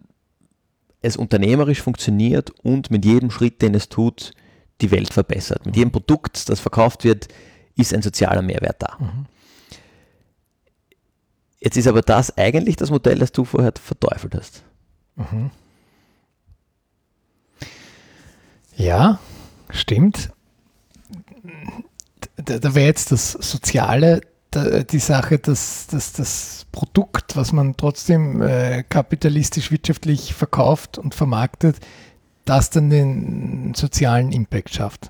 es 1.01 1.17
unternehmerisch 1.17 1.81
funktioniert 1.81 2.51
und 2.63 2.89
mit 2.91 3.05
jedem 3.05 3.29
Schritt, 3.31 3.61
den 3.61 3.75
es 3.75 3.89
tut, 3.89 4.31
die 4.81 4.91
Welt 4.91 5.13
verbessert. 5.13 5.65
Mit 5.65 5.75
jedem 5.75 5.91
Produkt, 5.91 6.49
das 6.49 6.59
verkauft 6.59 7.03
wird, 7.03 7.27
ist 7.75 7.93
ein 7.93 8.01
sozialer 8.01 8.41
Mehrwert 8.41 8.81
da. 8.81 8.97
Mhm. 8.99 9.25
Jetzt 11.65 11.77
ist 11.77 11.87
aber 11.87 12.03
das 12.03 12.37
eigentlich 12.37 12.75
das 12.75 12.91
Modell, 12.91 13.17
das 13.17 13.31
du 13.31 13.43
vorher 13.43 13.73
verteufelt 13.83 14.35
hast. 14.35 14.61
Mhm. 15.15 15.49
Ja, 18.77 19.17
stimmt. 19.71 20.29
Da, 22.35 22.59
da 22.59 22.75
wäre 22.75 22.85
jetzt 22.85 23.11
das 23.11 23.31
Soziale, 23.31 24.21
die 24.53 24.99
Sache, 24.99 25.39
dass, 25.39 25.87
dass 25.87 26.13
das 26.13 26.67
Produkt, 26.71 27.35
was 27.35 27.51
man 27.51 27.75
trotzdem 27.77 28.43
äh, 28.43 28.83
kapitalistisch 28.83 29.71
wirtschaftlich 29.71 30.35
verkauft 30.35 30.99
und 30.99 31.15
vermarktet, 31.15 31.77
das 32.45 32.69
dann 32.69 32.91
den 32.91 33.73
sozialen 33.73 34.31
Impact 34.31 34.73
schafft. 34.73 35.09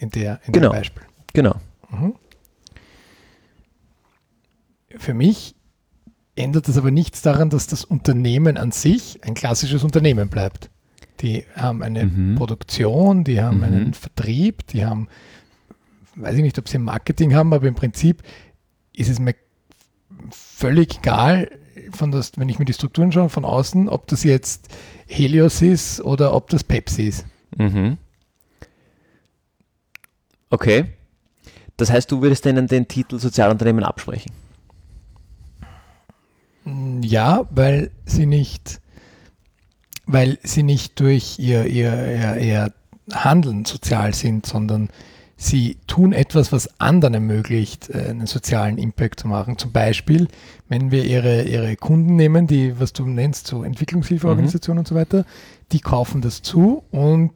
In, 0.00 0.10
der, 0.10 0.40
in 0.46 0.54
Genau. 0.54 0.70
dem 0.70 0.78
Beispiel. 0.78 1.02
Genau. 1.34 1.56
Mhm. 1.90 2.14
Für 4.98 5.14
mich 5.14 5.54
ändert 6.36 6.68
das 6.68 6.78
aber 6.78 6.90
nichts 6.90 7.22
daran, 7.22 7.50
dass 7.50 7.66
das 7.66 7.84
Unternehmen 7.84 8.56
an 8.56 8.72
sich 8.72 9.20
ein 9.24 9.34
klassisches 9.34 9.84
Unternehmen 9.84 10.28
bleibt. 10.28 10.70
Die 11.20 11.44
haben 11.54 11.82
eine 11.82 12.06
Mhm. 12.06 12.34
Produktion, 12.36 13.24
die 13.24 13.40
haben 13.40 13.58
Mhm. 13.58 13.64
einen 13.64 13.94
Vertrieb, 13.94 14.66
die 14.68 14.84
haben, 14.84 15.08
weiß 16.16 16.36
ich 16.36 16.42
nicht, 16.42 16.58
ob 16.58 16.68
sie 16.68 16.78
ein 16.78 16.82
Marketing 16.84 17.34
haben, 17.34 17.52
aber 17.52 17.68
im 17.68 17.74
Prinzip 17.74 18.22
ist 18.94 19.08
es 19.08 19.18
mir 19.20 19.34
völlig 20.30 20.98
egal, 20.98 21.50
von 21.92 22.10
das, 22.10 22.32
wenn 22.36 22.48
ich 22.48 22.58
mir 22.58 22.64
die 22.64 22.72
Strukturen 22.72 23.12
schaue 23.12 23.28
von 23.28 23.44
außen, 23.44 23.88
ob 23.88 24.06
das 24.06 24.24
jetzt 24.24 24.68
Helios 25.06 25.62
ist 25.62 26.00
oder 26.00 26.34
ob 26.34 26.48
das 26.50 26.64
Pepsi 26.64 27.04
ist. 27.08 27.26
Mhm. 27.56 27.98
Okay. 30.50 30.84
Das 31.76 31.90
heißt, 31.90 32.10
du 32.10 32.20
würdest 32.22 32.44
denen 32.44 32.66
den 32.66 32.88
Titel 32.88 33.18
Sozialunternehmen 33.18 33.84
absprechen. 33.84 34.32
Ja, 36.64 37.46
weil 37.50 37.90
sie 38.04 38.26
nicht, 38.26 38.80
weil 40.06 40.38
sie 40.42 40.62
nicht 40.62 41.00
durch 41.00 41.38
ihr, 41.38 41.66
ihr, 41.66 41.92
ihr, 42.06 42.36
ihr 42.36 42.72
Handeln 43.12 43.64
sozial 43.64 44.14
sind, 44.14 44.46
sondern 44.46 44.88
sie 45.36 45.76
tun 45.88 46.12
etwas, 46.12 46.52
was 46.52 46.80
anderen 46.80 47.14
ermöglicht, 47.14 47.90
äh, 47.90 48.10
einen 48.10 48.26
sozialen 48.26 48.78
Impact 48.78 49.20
zu 49.20 49.28
machen. 49.28 49.58
Zum 49.58 49.72
Beispiel, 49.72 50.28
wenn 50.68 50.90
wir 50.90 51.04
ihre, 51.04 51.42
ihre 51.42 51.76
Kunden 51.76 52.16
nehmen, 52.16 52.46
die, 52.46 52.78
was 52.78 52.92
du 52.92 53.06
nennst, 53.06 53.48
so 53.48 53.64
Entwicklungshilfeorganisationen 53.64 54.80
und 54.80 54.88
so 54.88 54.94
weiter, 54.94 55.24
die 55.72 55.80
kaufen 55.80 56.20
das 56.20 56.42
zu 56.42 56.84
und 56.90 57.32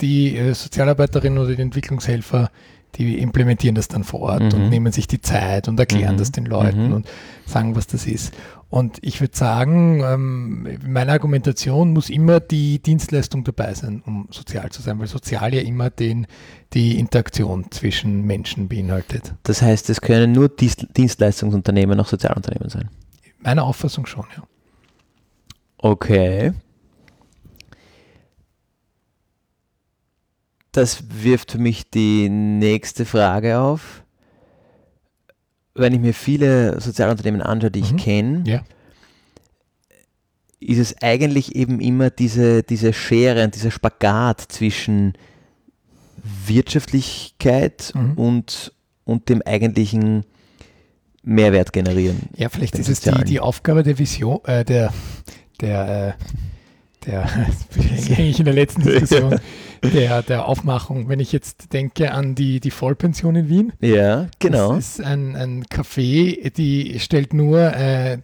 die 0.00 0.36
äh, 0.36 0.54
Sozialarbeiterinnen 0.54 1.38
oder 1.38 1.54
die 1.54 1.62
Entwicklungshelfer, 1.62 2.50
die 2.96 3.18
implementieren 3.18 3.74
das 3.74 3.88
dann 3.88 4.04
vor 4.04 4.20
Ort 4.20 4.52
Mhm. 4.54 4.54
und 4.62 4.68
nehmen 4.70 4.92
sich 4.92 5.06
die 5.06 5.20
Zeit 5.20 5.68
und 5.68 5.78
erklären 5.78 6.14
Mhm. 6.14 6.18
das 6.18 6.32
den 6.32 6.46
Leuten 6.46 6.88
Mhm. 6.88 6.92
und 6.94 7.08
sagen, 7.46 7.76
was 7.76 7.86
das 7.86 8.06
ist. 8.06 8.34
Und 8.70 8.98
ich 9.02 9.20
würde 9.20 9.36
sagen, 9.36 10.00
ähm, 10.04 10.78
meine 10.86 11.12
Argumentation 11.12 11.92
muss 11.92 12.10
immer 12.10 12.40
die 12.40 12.80
Dienstleistung 12.80 13.44
dabei 13.44 13.72
sein, 13.74 14.02
um 14.04 14.26
sozial 14.32 14.70
zu 14.70 14.82
sein, 14.82 14.98
weil 14.98 15.06
sozial 15.06 15.54
ja 15.54 15.60
immer 15.60 15.90
den, 15.90 16.26
die 16.72 16.98
Interaktion 16.98 17.66
zwischen 17.70 18.22
Menschen 18.22 18.66
beinhaltet. 18.68 19.34
Das 19.44 19.62
heißt, 19.62 19.90
es 19.90 20.00
können 20.00 20.32
nur 20.32 20.48
Dienst- 20.48 20.88
Dienstleistungsunternehmen 20.96 22.00
auch 22.00 22.08
Sozialunternehmen 22.08 22.68
sein. 22.68 22.88
Meiner 23.40 23.64
Auffassung 23.64 24.06
schon, 24.06 24.24
ja. 24.36 24.42
Okay. 25.78 26.52
Das 30.74 31.04
wirft 31.08 31.52
für 31.52 31.58
mich 31.58 31.88
die 31.88 32.28
nächste 32.28 33.04
Frage 33.04 33.60
auf. 33.60 34.02
Wenn 35.76 35.94
ich 35.94 36.00
mir 36.00 36.12
viele 36.14 36.80
Sozialunternehmen 36.80 37.40
anschaue, 37.42 37.70
die 37.70 37.78
ich 37.78 37.92
Mhm. 37.92 37.96
kenne, 37.96 38.42
Ja. 38.44 38.62
ist 40.58 40.78
es 40.78 41.00
eigentlich 41.00 41.54
eben 41.54 41.80
immer 41.80 42.10
diese, 42.10 42.64
diese 42.64 42.92
Schere 42.92 43.44
und 43.44 43.54
dieser 43.54 43.70
Spagat 43.70 44.40
zwischen 44.40 45.14
Wirtschaftlichkeit 46.46 47.92
Mhm. 47.94 48.12
und, 48.14 48.72
und 49.04 49.28
dem 49.28 49.42
eigentlichen 49.42 50.24
Mehrwert 51.22 51.72
generieren. 51.72 52.28
Ja, 52.36 52.48
vielleicht 52.48 52.76
ist 52.78 52.88
es 52.88 53.00
die, 53.00 53.24
die 53.24 53.38
Aufgabe 53.40 53.82
der 53.84 53.98
Vision, 53.98 54.40
äh, 54.44 54.64
der, 54.64 54.92
der, 55.60 56.16
äh, 56.20 56.24
der, 57.06 57.24
eigentlich 57.76 58.38
in 58.38 58.44
der 58.44 58.54
letzten 58.54 58.82
Diskussion, 58.82 59.38
der, 59.82 60.22
der 60.22 60.46
Aufmachung. 60.46 61.08
Wenn 61.08 61.20
ich 61.20 61.32
jetzt 61.32 61.72
denke 61.72 62.12
an 62.12 62.34
die, 62.34 62.60
die 62.60 62.70
Vollpension 62.70 63.36
in 63.36 63.48
Wien, 63.48 63.72
Ja, 63.80 64.28
genau. 64.38 64.74
Das 64.74 64.98
ist 64.98 65.04
ein, 65.04 65.36
ein 65.36 65.64
Café, 65.64 66.50
die 66.52 66.98
stellt 67.00 67.34
nur 67.34 67.58
äh, 67.60 68.18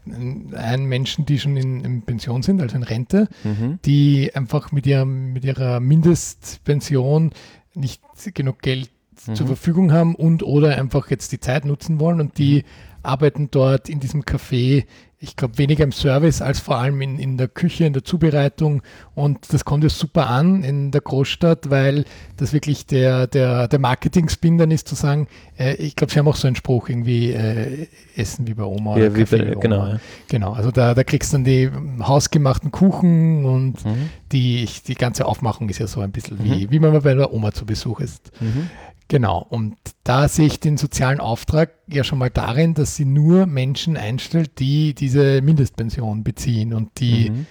einen 0.54 0.86
Menschen, 0.86 1.26
die 1.26 1.38
schon 1.38 1.56
in, 1.56 1.84
in 1.84 2.02
Pension 2.02 2.42
sind, 2.42 2.60
also 2.62 2.76
in 2.76 2.82
Rente, 2.82 3.28
Mhm. 3.44 3.78
die 3.84 4.30
einfach 4.34 4.72
mit, 4.72 4.86
ihrem, 4.86 5.32
mit 5.32 5.44
ihrer 5.44 5.80
Mindestpension 5.80 7.32
nicht 7.74 8.00
genug 8.34 8.60
Geld 8.60 8.90
zur 9.16 9.44
Mhm. 9.44 9.48
Verfügung 9.48 9.92
haben 9.92 10.14
und 10.14 10.42
oder 10.42 10.78
einfach 10.78 11.10
jetzt 11.10 11.32
die 11.32 11.40
Zeit 11.40 11.66
nutzen 11.66 12.00
wollen 12.00 12.20
und 12.20 12.38
die 12.38 12.64
arbeiten 13.02 13.48
dort 13.50 13.88
in 13.90 14.00
diesem 14.00 14.22
Café, 14.22 14.84
ich 15.22 15.36
glaube, 15.36 15.58
weniger 15.58 15.84
im 15.84 15.92
Service 15.92 16.40
als 16.40 16.60
vor 16.60 16.76
allem 16.78 17.02
in, 17.02 17.18
in 17.18 17.36
der 17.36 17.46
Küche, 17.48 17.84
in 17.84 17.92
der 17.92 18.02
Zubereitung 18.04 18.80
und 19.14 19.52
das 19.52 19.66
kommt 19.66 19.84
ja 19.84 19.90
super 19.90 20.28
an 20.30 20.64
in 20.64 20.92
der 20.92 21.02
Großstadt, 21.02 21.68
weil 21.68 22.06
das 22.38 22.54
wirklich 22.54 22.86
der, 22.86 23.26
der, 23.26 23.68
der 23.68 23.78
Marketing-Spin 23.78 24.56
dann 24.56 24.70
ist 24.70 24.88
zu 24.88 24.94
sagen, 24.94 25.28
äh, 25.58 25.74
ich 25.74 25.94
glaube, 25.94 26.10
sie 26.10 26.18
haben 26.18 26.26
auch 26.26 26.36
so 26.36 26.46
einen 26.46 26.56
Spruch 26.56 26.88
irgendwie, 26.88 27.32
äh, 27.32 27.86
Essen 28.16 28.46
wie 28.46 28.54
bei 28.54 28.62
Oma 28.64 28.96
Ja, 28.96 29.06
oder 29.08 29.14
wie 29.14 29.20
Kaffee 29.20 29.38
bei, 29.42 29.50
Oma. 29.52 29.60
genau. 29.60 29.86
Ja. 29.88 30.00
Genau, 30.28 30.52
also 30.54 30.70
da, 30.70 30.94
da 30.94 31.04
kriegst 31.04 31.32
du 31.32 31.36
dann 31.36 31.44
die 31.44 31.70
hausgemachten 32.02 32.70
Kuchen 32.70 33.44
und 33.44 33.84
Mhm. 33.84 34.08
die, 34.32 34.66
die 34.86 34.94
ganze 34.94 35.26
Aufmachung 35.26 35.68
ist 35.68 35.78
ja 35.80 35.86
so 35.86 36.00
ein 36.00 36.12
bisschen 36.12 36.38
Mhm. 36.38 36.44
wie, 36.44 36.70
wie 36.70 36.80
wenn 36.80 36.92
man 36.94 37.02
bei 37.02 37.12
der 37.14 37.30
Oma 37.32 37.52
zu 37.52 37.66
Besuch 37.66 38.00
ist. 38.00 38.32
Mhm. 38.40 38.70
Genau, 39.10 39.44
und 39.50 39.74
da 40.04 40.28
sehe 40.28 40.46
ich 40.46 40.60
den 40.60 40.76
sozialen 40.76 41.18
Auftrag 41.18 41.70
ja 41.88 42.04
schon 42.04 42.20
mal 42.20 42.30
darin, 42.30 42.74
dass 42.74 42.94
sie 42.94 43.04
nur 43.04 43.46
Menschen 43.46 43.96
einstellt, 43.96 44.60
die 44.60 44.94
diese 44.94 45.42
Mindestpension 45.42 46.22
beziehen 46.22 46.72
und 46.72 47.00
die, 47.00 47.30
Mhm. 47.30 47.46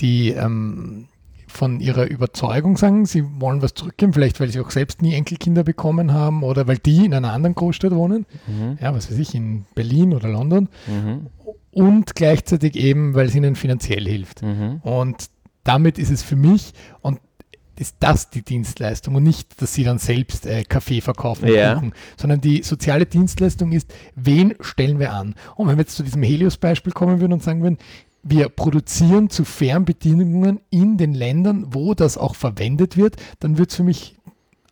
die 0.00 0.30
ähm, 0.32 1.06
von 1.46 1.80
ihrer 1.80 2.04
Überzeugung 2.10 2.76
sagen, 2.76 3.06
sie 3.06 3.24
wollen 3.40 3.62
was 3.62 3.72
zurückgeben, 3.72 4.12
vielleicht 4.12 4.38
weil 4.38 4.50
sie 4.50 4.60
auch 4.60 4.70
selbst 4.70 5.00
nie 5.00 5.14
Enkelkinder 5.14 5.64
bekommen 5.64 6.12
haben 6.12 6.42
oder 6.42 6.66
weil 6.68 6.76
die 6.76 7.06
in 7.06 7.14
einer 7.14 7.32
anderen 7.32 7.54
Großstadt 7.54 7.94
wohnen, 7.94 8.26
Mhm. 8.46 8.76
ja, 8.78 8.94
was 8.94 9.10
weiß 9.10 9.16
ich, 9.18 9.34
in 9.34 9.64
Berlin 9.74 10.12
oder 10.12 10.28
London 10.28 10.68
Mhm. 10.86 11.28
und 11.72 12.14
gleichzeitig 12.16 12.76
eben, 12.76 13.14
weil 13.14 13.28
es 13.28 13.34
ihnen 13.34 13.56
finanziell 13.56 14.04
hilft. 14.06 14.42
Mhm. 14.42 14.80
Und 14.82 15.30
damit 15.64 15.98
ist 15.98 16.10
es 16.10 16.22
für 16.22 16.36
mich 16.36 16.74
und 17.00 17.18
ist 17.80 17.96
das 18.00 18.30
die 18.30 18.42
Dienstleistung 18.42 19.14
und 19.14 19.22
nicht, 19.22 19.60
dass 19.62 19.74
sie 19.74 19.84
dann 19.84 19.98
selbst 19.98 20.46
äh, 20.46 20.64
Kaffee 20.64 21.00
verkaufen 21.00 21.48
Ja. 21.48 21.74
Kuchen, 21.74 21.92
sondern 22.16 22.40
die 22.40 22.62
soziale 22.62 23.06
Dienstleistung 23.06 23.72
ist, 23.72 23.92
wen 24.14 24.54
stellen 24.60 24.98
wir 24.98 25.12
an? 25.12 25.34
Und 25.56 25.68
wenn 25.68 25.76
wir 25.76 25.82
jetzt 25.82 25.96
zu 25.96 26.02
diesem 26.02 26.22
Helios-Beispiel 26.22 26.92
kommen 26.92 27.20
würden 27.20 27.32
und 27.32 27.42
sagen 27.42 27.62
würden, 27.62 27.78
wir 28.22 28.48
produzieren 28.48 29.30
zu 29.30 29.44
fairen 29.44 29.84
Bedingungen 29.84 30.60
in 30.70 30.96
den 30.96 31.14
Ländern, 31.14 31.66
wo 31.72 31.94
das 31.94 32.18
auch 32.18 32.34
verwendet 32.34 32.96
wird, 32.96 33.16
dann 33.40 33.58
wird 33.58 33.70
es 33.70 33.76
für 33.76 33.84
mich 33.84 34.16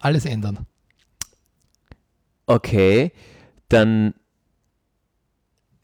alles 0.00 0.24
ändern. 0.24 0.66
Okay, 2.46 3.12
dann 3.68 4.14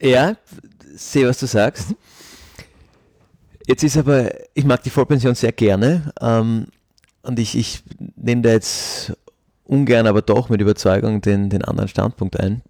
ja, 0.01 0.35
sehe, 0.95 1.27
was 1.27 1.39
du 1.39 1.47
sagst. 1.47 1.95
Jetzt 3.65 3.83
ist 3.83 3.97
aber, 3.97 4.31
ich 4.53 4.65
mag 4.65 4.83
die 4.83 4.89
Vollpension 4.89 5.35
sehr 5.35 5.53
gerne 5.53 6.13
ähm, 6.19 6.67
und 7.23 7.39
ich, 7.39 7.57
ich 7.57 7.83
nehme 8.15 8.41
da 8.43 8.51
jetzt 8.51 9.13
ungern, 9.65 10.07
aber 10.07 10.21
doch 10.21 10.49
mit 10.49 10.61
Überzeugung 10.61 11.21
den, 11.21 11.49
den 11.49 11.63
anderen 11.63 11.87
Standpunkt 11.89 12.39
ein. 12.39 12.61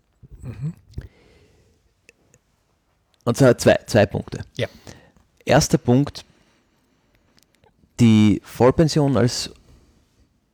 Und 3.26 3.38
zwar 3.38 3.58
zwei, 3.58 3.80
zwei 3.88 4.06
Punkte. 4.06 4.42
Ja. 4.58 4.68
Erster 5.46 5.78
Punkt, 5.78 6.26
die 8.00 8.42
Vollpension 8.44 9.18
als 9.18 9.52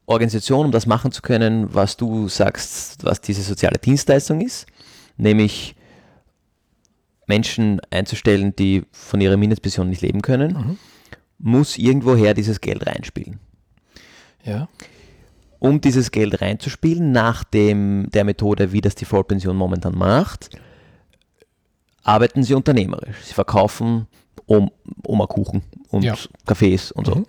Organisation, 0.06 0.66
um 0.68 0.72
das 0.72 0.86
machen 0.86 1.12
zu 1.12 1.22
können, 1.22 1.74
was 1.74 1.98
du 1.98 2.28
sagst, 2.28 3.04
was 3.06 3.22
diese 3.22 3.42
soziale 3.44 3.78
Dienstleistung 3.78 4.42
ist, 4.42 4.66
nämlich 5.18 5.76
Menschen 7.28 7.80
einzustellen, 7.92 8.56
die 8.56 8.84
von 8.92 9.22
ihrer 9.22 9.38
Mindestpension 9.38 9.90
nicht 9.90 10.02
leben 10.02 10.22
können, 10.22 10.54
Mhm. 10.54 10.78
muss 11.38 11.78
irgendwoher 11.78 12.34
dieses 12.34 12.60
Geld 12.60 12.88
reinspielen. 12.88 13.40
Ja. 14.44 14.68
Um 15.60 15.82
dieses 15.82 16.12
Geld 16.12 16.42
reinzuspielen, 16.42 17.12
nach 17.12 17.44
dem, 17.44 18.08
der 18.14 18.24
Methode, 18.24 18.72
wie 18.72 18.82
das 18.82 18.96
die 18.96 19.06
Vollpension 19.06 19.56
momentan 19.58 19.98
macht, 19.98 20.50
arbeiten 22.04 22.44
sie 22.44 22.54
unternehmerisch. 22.54 23.18
Sie 23.26 23.34
verkaufen 23.34 24.08
Om 24.46 24.72
Oma-Kuchen 25.06 25.62
und 25.90 26.04
Ja. 26.04 26.16
Cafés 26.48 26.92
und 26.94 27.06
so. 27.08 27.16
Mhm. 27.16 27.26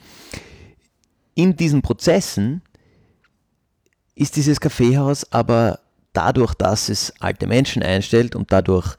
In 1.34 1.56
diesen 1.56 1.82
Prozessen 1.82 2.62
ist 4.14 4.36
dieses 4.36 4.60
Kaffeehaus 4.60 5.30
aber 5.32 5.80
dadurch, 6.12 6.54
dass 6.54 6.88
es 6.88 7.12
alte 7.20 7.46
Menschen 7.46 7.82
einstellt 7.82 8.34
und 8.36 8.52
dadurch 8.52 8.96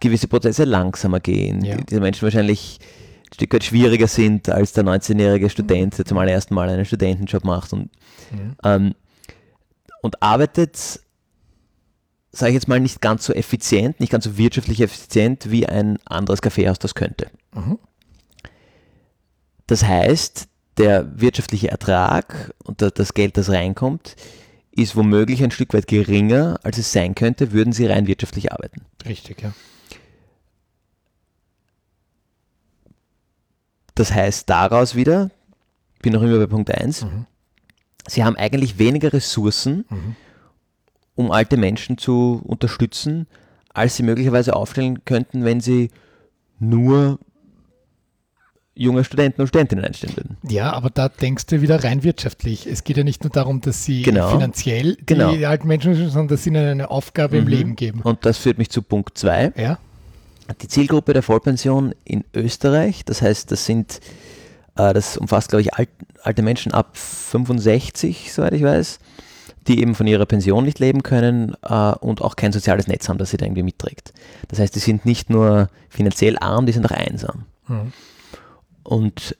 gewisse 0.00 0.28
Prozesse 0.28 0.64
langsamer 0.64 1.20
gehen, 1.20 1.64
Ja. 1.64 1.76
die- 1.76 1.84
diese 1.86 2.00
Menschen 2.00 2.22
wahrscheinlich 2.22 2.78
ein 2.80 2.86
Stück 3.32 3.54
weit 3.54 3.64
schwieriger 3.64 4.06
sind 4.08 4.48
als 4.48 4.72
der 4.72 4.84
19-jährige 4.84 5.48
Student, 5.50 5.96
der 5.98 6.04
zum 6.04 6.18
allerersten 6.18 6.54
Mal 6.54 6.68
einen 6.68 6.84
Studentenjob 6.84 7.44
macht 7.44 7.72
und, 7.72 7.90
Mhm. 8.30 8.56
ähm, 8.64 8.94
und 10.02 10.22
arbeitet, 10.22 11.00
sage 12.30 12.50
ich 12.50 12.54
jetzt 12.54 12.68
mal, 12.68 12.80
nicht 12.80 13.00
ganz 13.00 13.24
so 13.24 13.32
effizient, 13.32 14.00
nicht 14.00 14.10
ganz 14.10 14.24
so 14.24 14.36
wirtschaftlich 14.38 14.80
effizient 14.80 15.50
wie 15.50 15.66
ein 15.66 15.98
anderes 16.04 16.42
Kaffeehaus 16.42 16.78
das 16.78 16.94
könnte. 16.94 17.28
Mhm. 17.54 17.78
Das 19.66 19.84
heißt, 19.84 20.48
der 20.78 21.20
wirtschaftliche 21.20 21.68
Ertrag 21.70 22.52
und 22.64 22.82
da- 22.82 22.90
das 22.90 23.14
Geld, 23.14 23.36
das 23.36 23.50
reinkommt, 23.50 24.16
ist 24.72 24.96
womöglich 24.96 25.42
ein 25.44 25.50
Stück 25.50 25.74
weit 25.74 25.86
geringer, 25.86 26.58
als 26.62 26.78
es 26.78 26.92
sein 26.92 27.14
könnte, 27.14 27.52
würden 27.52 27.72
sie 27.72 27.86
rein 27.86 28.06
wirtschaftlich 28.06 28.52
arbeiten. 28.52 28.82
Richtig, 29.06 29.42
ja. 29.42 29.52
Das 33.94 34.12
heißt 34.12 34.48
daraus 34.48 34.94
wieder, 34.94 35.30
bin 36.00 36.12
noch 36.14 36.22
immer 36.22 36.38
bei 36.38 36.46
Punkt 36.46 36.70
1, 36.70 37.04
Mhm. 37.04 37.26
sie 38.06 38.24
haben 38.24 38.36
eigentlich 38.36 38.78
weniger 38.78 39.12
Ressourcen, 39.12 39.84
Mhm. 39.90 40.16
um 41.14 41.30
alte 41.30 41.56
Menschen 41.56 41.98
zu 41.98 42.40
unterstützen, 42.44 43.26
als 43.74 43.96
sie 43.96 44.02
möglicherweise 44.02 44.56
aufstellen 44.56 45.04
könnten, 45.04 45.44
wenn 45.44 45.60
sie 45.60 45.90
nur 46.58 47.18
junge 48.74 49.04
Studenten 49.04 49.42
und 49.42 49.48
Studentinnen 49.48 49.84
einstellen 49.84 50.16
würden. 50.16 50.36
Ja, 50.48 50.72
aber 50.72 50.88
da 50.88 51.10
denkst 51.10 51.44
du 51.46 51.60
wieder 51.60 51.84
rein 51.84 52.02
wirtschaftlich. 52.02 52.66
Es 52.66 52.84
geht 52.84 52.96
ja 52.96 53.04
nicht 53.04 53.22
nur 53.22 53.30
darum, 53.30 53.60
dass 53.60 53.84
sie 53.84 54.00
Genau. 54.02 54.30
finanziell 54.30 54.96
Genau. 55.04 55.34
die 55.34 55.44
alten 55.44 55.68
Menschen, 55.68 55.94
sondern 55.94 56.28
dass 56.28 56.44
sie 56.44 56.50
ihnen 56.50 56.66
eine 56.66 56.90
Aufgabe 56.90 57.36
im 57.36 57.44
Mhm. 57.44 57.50
Leben 57.50 57.76
geben. 57.76 58.00
Und 58.00 58.24
das 58.24 58.38
führt 58.38 58.56
mich 58.56 58.70
zu 58.70 58.80
Punkt 58.80 59.18
2. 59.18 59.52
Ja, 59.56 59.78
Die 60.60 60.68
Zielgruppe 60.68 61.12
der 61.12 61.22
Vollpension 61.22 61.94
in 62.04 62.24
Österreich, 62.34 63.04
das 63.04 63.22
heißt, 63.22 63.50
das 63.50 63.64
sind, 63.66 64.00
äh, 64.76 64.92
das 64.92 65.16
umfasst, 65.16 65.48
glaube 65.50 65.62
ich, 65.62 65.74
alt, 65.74 65.88
alte 66.22 66.42
Menschen 66.42 66.72
ab 66.72 66.96
65, 66.96 68.32
soweit 68.32 68.52
ich 68.52 68.62
weiß, 68.62 68.98
die 69.68 69.80
eben 69.80 69.94
von 69.94 70.06
ihrer 70.06 70.26
Pension 70.26 70.64
nicht 70.64 70.78
leben 70.80 71.02
können 71.02 71.54
äh, 71.62 71.92
und 72.00 72.20
auch 72.22 72.36
kein 72.36 72.52
soziales 72.52 72.86
Netz 72.88 73.08
haben, 73.08 73.18
das 73.18 73.30
sie 73.30 73.36
da 73.36 73.46
irgendwie 73.46 73.62
mitträgt. 73.62 74.12
Das 74.48 74.58
heißt, 74.58 74.74
die 74.74 74.80
sind 74.80 75.06
nicht 75.06 75.30
nur 75.30 75.68
finanziell 75.88 76.36
arm, 76.38 76.66
die 76.66 76.72
sind 76.72 76.84
auch 76.86 76.90
einsam. 76.96 77.44
Mhm. 77.68 77.92
Und 78.82 79.36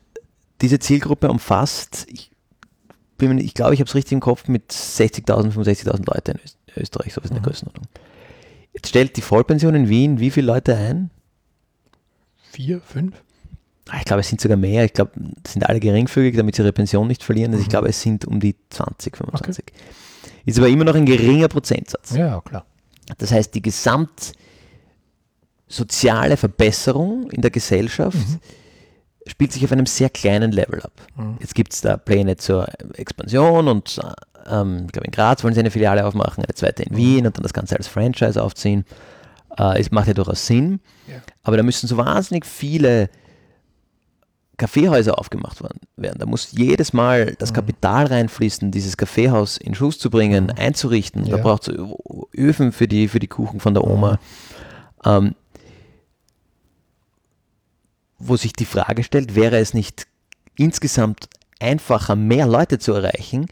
diese 0.61 0.79
Zielgruppe 0.79 1.29
umfasst, 1.29 2.07
ich, 2.09 2.31
nicht- 3.21 3.45
ich 3.45 3.55
glaube, 3.55 3.75
ich 3.75 3.81
habe 3.81 3.89
es 3.89 3.95
richtig 3.95 4.13
im 4.13 4.21
Kopf, 4.21 4.47
mit 4.49 4.71
60.000, 4.73 5.53
65.000 5.53 6.07
Leute 6.07 6.33
in 6.33 6.39
Öst 6.45 6.57
Österreich, 6.77 7.13
sowas 7.13 7.31
in 7.31 7.35
der 7.35 7.43
Mhm. 7.43 7.47
Größenordnung. 7.47 7.87
Jetzt 8.75 8.89
stellt 8.89 9.17
die 9.17 9.23
Vollpension 9.23 9.75
in 9.75 9.89
Wien 9.89 10.19
wie 10.21 10.31
viele 10.31 10.47
Leute 10.47 10.77
ein? 10.77 11.11
vier, 12.51 12.81
fünf. 12.83 13.15
Ah, 13.89 13.97
Ich 13.99 14.05
glaube, 14.05 14.21
es 14.21 14.29
sind 14.29 14.41
sogar 14.41 14.57
mehr. 14.59 14.85
Ich 14.85 14.93
glaube, 14.93 15.13
es 15.45 15.53
sind 15.55 15.67
alle 15.67 15.81
geringfügig, 15.81 16.37
damit 16.37 16.55
sie 16.55 16.63
ihre 16.63 16.73
Pension 16.73 17.07
nicht 17.09 17.23
verlieren. 17.25 17.53
Also 17.53 17.63
ich 17.63 17.69
Mhm. 17.69 17.71
glaube, 17.71 17.89
es 17.89 18.01
sind 18.03 18.27
um 18.27 18.41
die 18.41 18.55
20, 18.71 19.17
25. 19.17 19.65
Ist 20.45 20.59
aber 20.59 20.69
immer 20.69 20.85
noch 20.85 20.95
ein 20.95 21.07
geringer 21.07 21.49
Prozentsatz. 21.49 22.11
Ja, 22.15 22.41
klar. 22.43 22.67
Das 23.19 23.33
heißt, 23.33 23.55
die 23.55 23.63
gesamt 23.63 24.33
soziale 25.67 26.37
Verbesserung 26.37 27.31
in 27.31 27.41
der 27.41 27.51
Gesellschaft 27.51 28.17
Mhm. 28.17 28.41
spielt 29.27 29.53
sich 29.53 29.65
auf 29.65 29.73
einem 29.73 29.87
sehr 29.87 30.11
kleinen 30.11 30.53
Level 30.53 30.83
ab. 30.83 30.93
Mhm. 31.17 31.37
Jetzt 31.41 31.55
gibt 31.55 31.73
es 31.73 31.81
da 31.81 31.97
Pläne 31.97 32.37
zur 32.37 32.69
Expansion 32.95 33.69
und 33.69 33.99
ähm, 34.47 34.85
ich 34.87 34.93
glaube 34.93 35.07
in 35.07 35.13
Graz 35.13 35.43
wollen 35.45 35.55
sie 35.55 35.61
eine 35.61 35.71
Filiale 35.71 36.05
aufmachen, 36.07 36.45
eine 36.45 36.55
zweite 36.55 36.83
in 36.83 36.97
Wien 36.97 37.27
und 37.27 37.37
dann 37.37 37.43
das 37.43 37.53
Ganze 37.55 37.77
als 37.77 37.89
Franchise 37.89 38.43
aufziehen. 38.43 38.85
Äh, 39.59 39.81
es 39.81 39.91
macht 39.91 40.09
ja 40.09 40.15
durchaus 40.15 40.47
Sinn, 40.47 40.81
Ja. 41.07 41.17
aber 41.43 41.57
da 41.57 41.63
müssen 41.63 41.87
so 41.87 41.97
wahnsinnig 41.97 42.47
viele 42.47 43.11
Kaffeehäuser 44.59 45.19
aufgemacht 45.19 45.61
worden- 45.63 45.81
werden. 45.97 46.19
Da 46.19 46.27
muss 46.27 46.53
jedes 46.53 46.93
Mal 46.93 47.35
das 47.39 47.51
Mhm. 47.51 47.55
Kapital 47.57 48.07
reinfließen, 48.07 48.71
dieses 48.71 48.97
Kaffeehaus 48.97 49.57
in 49.57 49.75
Schuss 49.75 49.99
zu 49.99 50.09
bringen, 50.11 50.51
einzurichten. 50.53 51.25
Da 51.25 51.37
Ja. 51.39 51.43
braucht 51.43 51.69
es 51.69 51.75
Öfen 52.37 52.71
für 52.73 52.87
die, 52.87 53.09
für 53.09 53.19
die 53.19 53.27
Kuchen 53.29 53.61
von 53.61 53.75
der 53.75 53.85
Oma. 53.85 54.19
Ähm, 55.05 55.35
wo 58.19 58.37
sich 58.37 58.53
die 58.53 58.67
Frage 58.67 59.03
stellt, 59.03 59.35
wäre 59.35 59.59
es 59.59 59.75
nicht 59.75 60.07
insgesamt 60.57 61.29
einfacher, 61.59 62.15
mehr 62.15 62.47
Leute 62.47 62.79
zu 62.79 62.93
erreichen, 62.93 63.47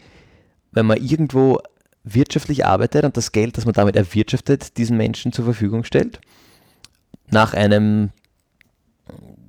wenn 0.73 0.87
man 0.87 0.99
irgendwo 0.99 1.61
wirtschaftlich 2.05 2.65
arbeitet 2.65 3.05
und 3.05 3.17
das 3.17 3.33
Geld, 3.33 3.57
das 3.57 3.65
man 3.65 3.75
damit 3.75 3.97
erwirtschaftet, 3.97 4.77
diesen 4.77 4.97
Menschen 4.97 5.33
zur 5.33 5.45
Verfügung 5.45 5.85
stellt? 5.85 6.21
Nach 7.31 7.55
einem 7.55 8.11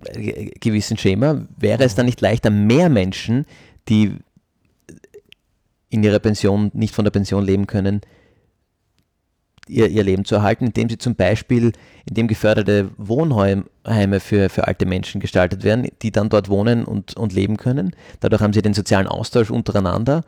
äh, 0.05 0.51
gewissen 0.59 0.97
Schema, 0.97 1.47
wäre 1.57 1.83
es 1.83 1.95
dann 1.95 2.05
nicht 2.05 2.21
leichter, 2.21 2.49
mehr 2.49 2.89
Menschen, 2.89 3.45
die 3.87 4.17
in 5.89 6.03
ihrer 6.03 6.19
Pension 6.19 6.71
nicht 6.73 6.95
von 6.95 7.05
der 7.05 7.11
Pension 7.11 7.43
leben 7.43 7.67
können, 7.67 8.01
ihr, 9.67 9.87
ihr 9.89 10.03
Leben 10.03 10.25
zu 10.25 10.35
erhalten, 10.35 10.65
indem 10.65 10.89
sie 10.89 10.97
zum 10.97 11.15
Beispiel, 11.15 11.71
indem 12.05 12.27
geförderte 12.27 12.89
Wohnheime 12.97 14.19
für, 14.19 14.49
für 14.49 14.67
alte 14.67 14.85
Menschen 14.85 15.21
gestaltet 15.21 15.63
werden, 15.63 15.87
die 16.01 16.11
dann 16.11 16.29
dort 16.29 16.49
wohnen 16.49 16.85
und, 16.85 17.15
und 17.15 17.33
leben 17.33 17.57
können. 17.57 17.95
Dadurch 18.19 18.41
haben 18.41 18.53
sie 18.53 18.61
den 18.61 18.73
sozialen 18.73 19.07
Austausch 19.07 19.51
untereinander 19.51 20.23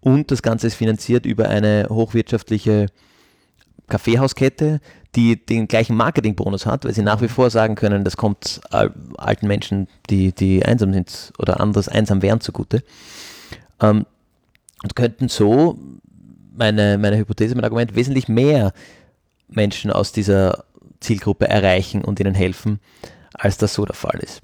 und 0.00 0.30
das 0.30 0.42
Ganze 0.42 0.66
ist 0.68 0.74
finanziert 0.74 1.26
über 1.26 1.48
eine 1.48 1.86
hochwirtschaftliche 1.90 2.86
Kaffeehauskette, 3.88 4.80
die 5.14 5.44
den 5.44 5.66
gleichen 5.66 5.96
Marketingbonus 5.96 6.66
hat, 6.66 6.84
weil 6.84 6.92
sie 6.92 7.02
nach 7.02 7.22
wie 7.22 7.28
vor 7.28 7.50
sagen 7.50 7.74
können, 7.74 8.04
das 8.04 8.16
kommt 8.16 8.60
al- 8.70 8.92
alten 9.16 9.46
Menschen, 9.46 9.88
die, 10.10 10.32
die 10.32 10.64
einsam 10.64 10.92
sind 10.92 11.32
oder 11.38 11.60
anderes 11.60 11.88
einsam 11.88 12.22
wären, 12.22 12.40
zugute. 12.40 12.82
Ähm, 13.80 14.04
und 14.82 14.94
könnten 14.94 15.28
so, 15.28 15.78
meine, 16.54 16.98
meine 16.98 17.16
Hypothese, 17.16 17.54
mein 17.54 17.64
Argument, 17.64 17.96
wesentlich 17.96 18.28
mehr 18.28 18.72
Menschen 19.48 19.90
aus 19.90 20.12
dieser 20.12 20.64
Zielgruppe 21.00 21.48
erreichen 21.48 22.04
und 22.04 22.20
ihnen 22.20 22.34
helfen, 22.34 22.78
als 23.32 23.56
das 23.56 23.74
so 23.74 23.84
der 23.84 23.94
Fall 23.94 24.20
ist. 24.20 24.42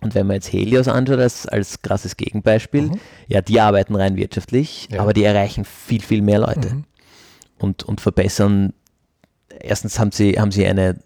Und 0.00 0.14
wenn 0.14 0.26
man 0.26 0.34
jetzt 0.34 0.52
Helios 0.52 0.88
anschaut 0.88 1.18
als, 1.18 1.46
als 1.46 1.80
krasses 1.82 2.16
Gegenbeispiel, 2.16 2.82
Mhm. 2.82 3.00
ja, 3.28 3.40
die 3.40 3.60
arbeiten 3.60 3.94
rein 3.96 4.16
wirtschaftlich, 4.16 4.88
Ja. 4.90 5.00
aber 5.00 5.12
die 5.12 5.24
erreichen 5.24 5.64
viel, 5.64 6.02
viel 6.02 6.22
mehr 6.22 6.38
Leute 6.40 6.74
Mhm. 6.74 6.84
und, 7.58 7.82
und 7.84 8.00
verbessern. 8.00 8.72
Erstens 9.60 9.98
haben 9.98 10.12
sie, 10.12 10.38
haben 10.38 10.52
sie 10.52 10.66
eine, 10.66 10.98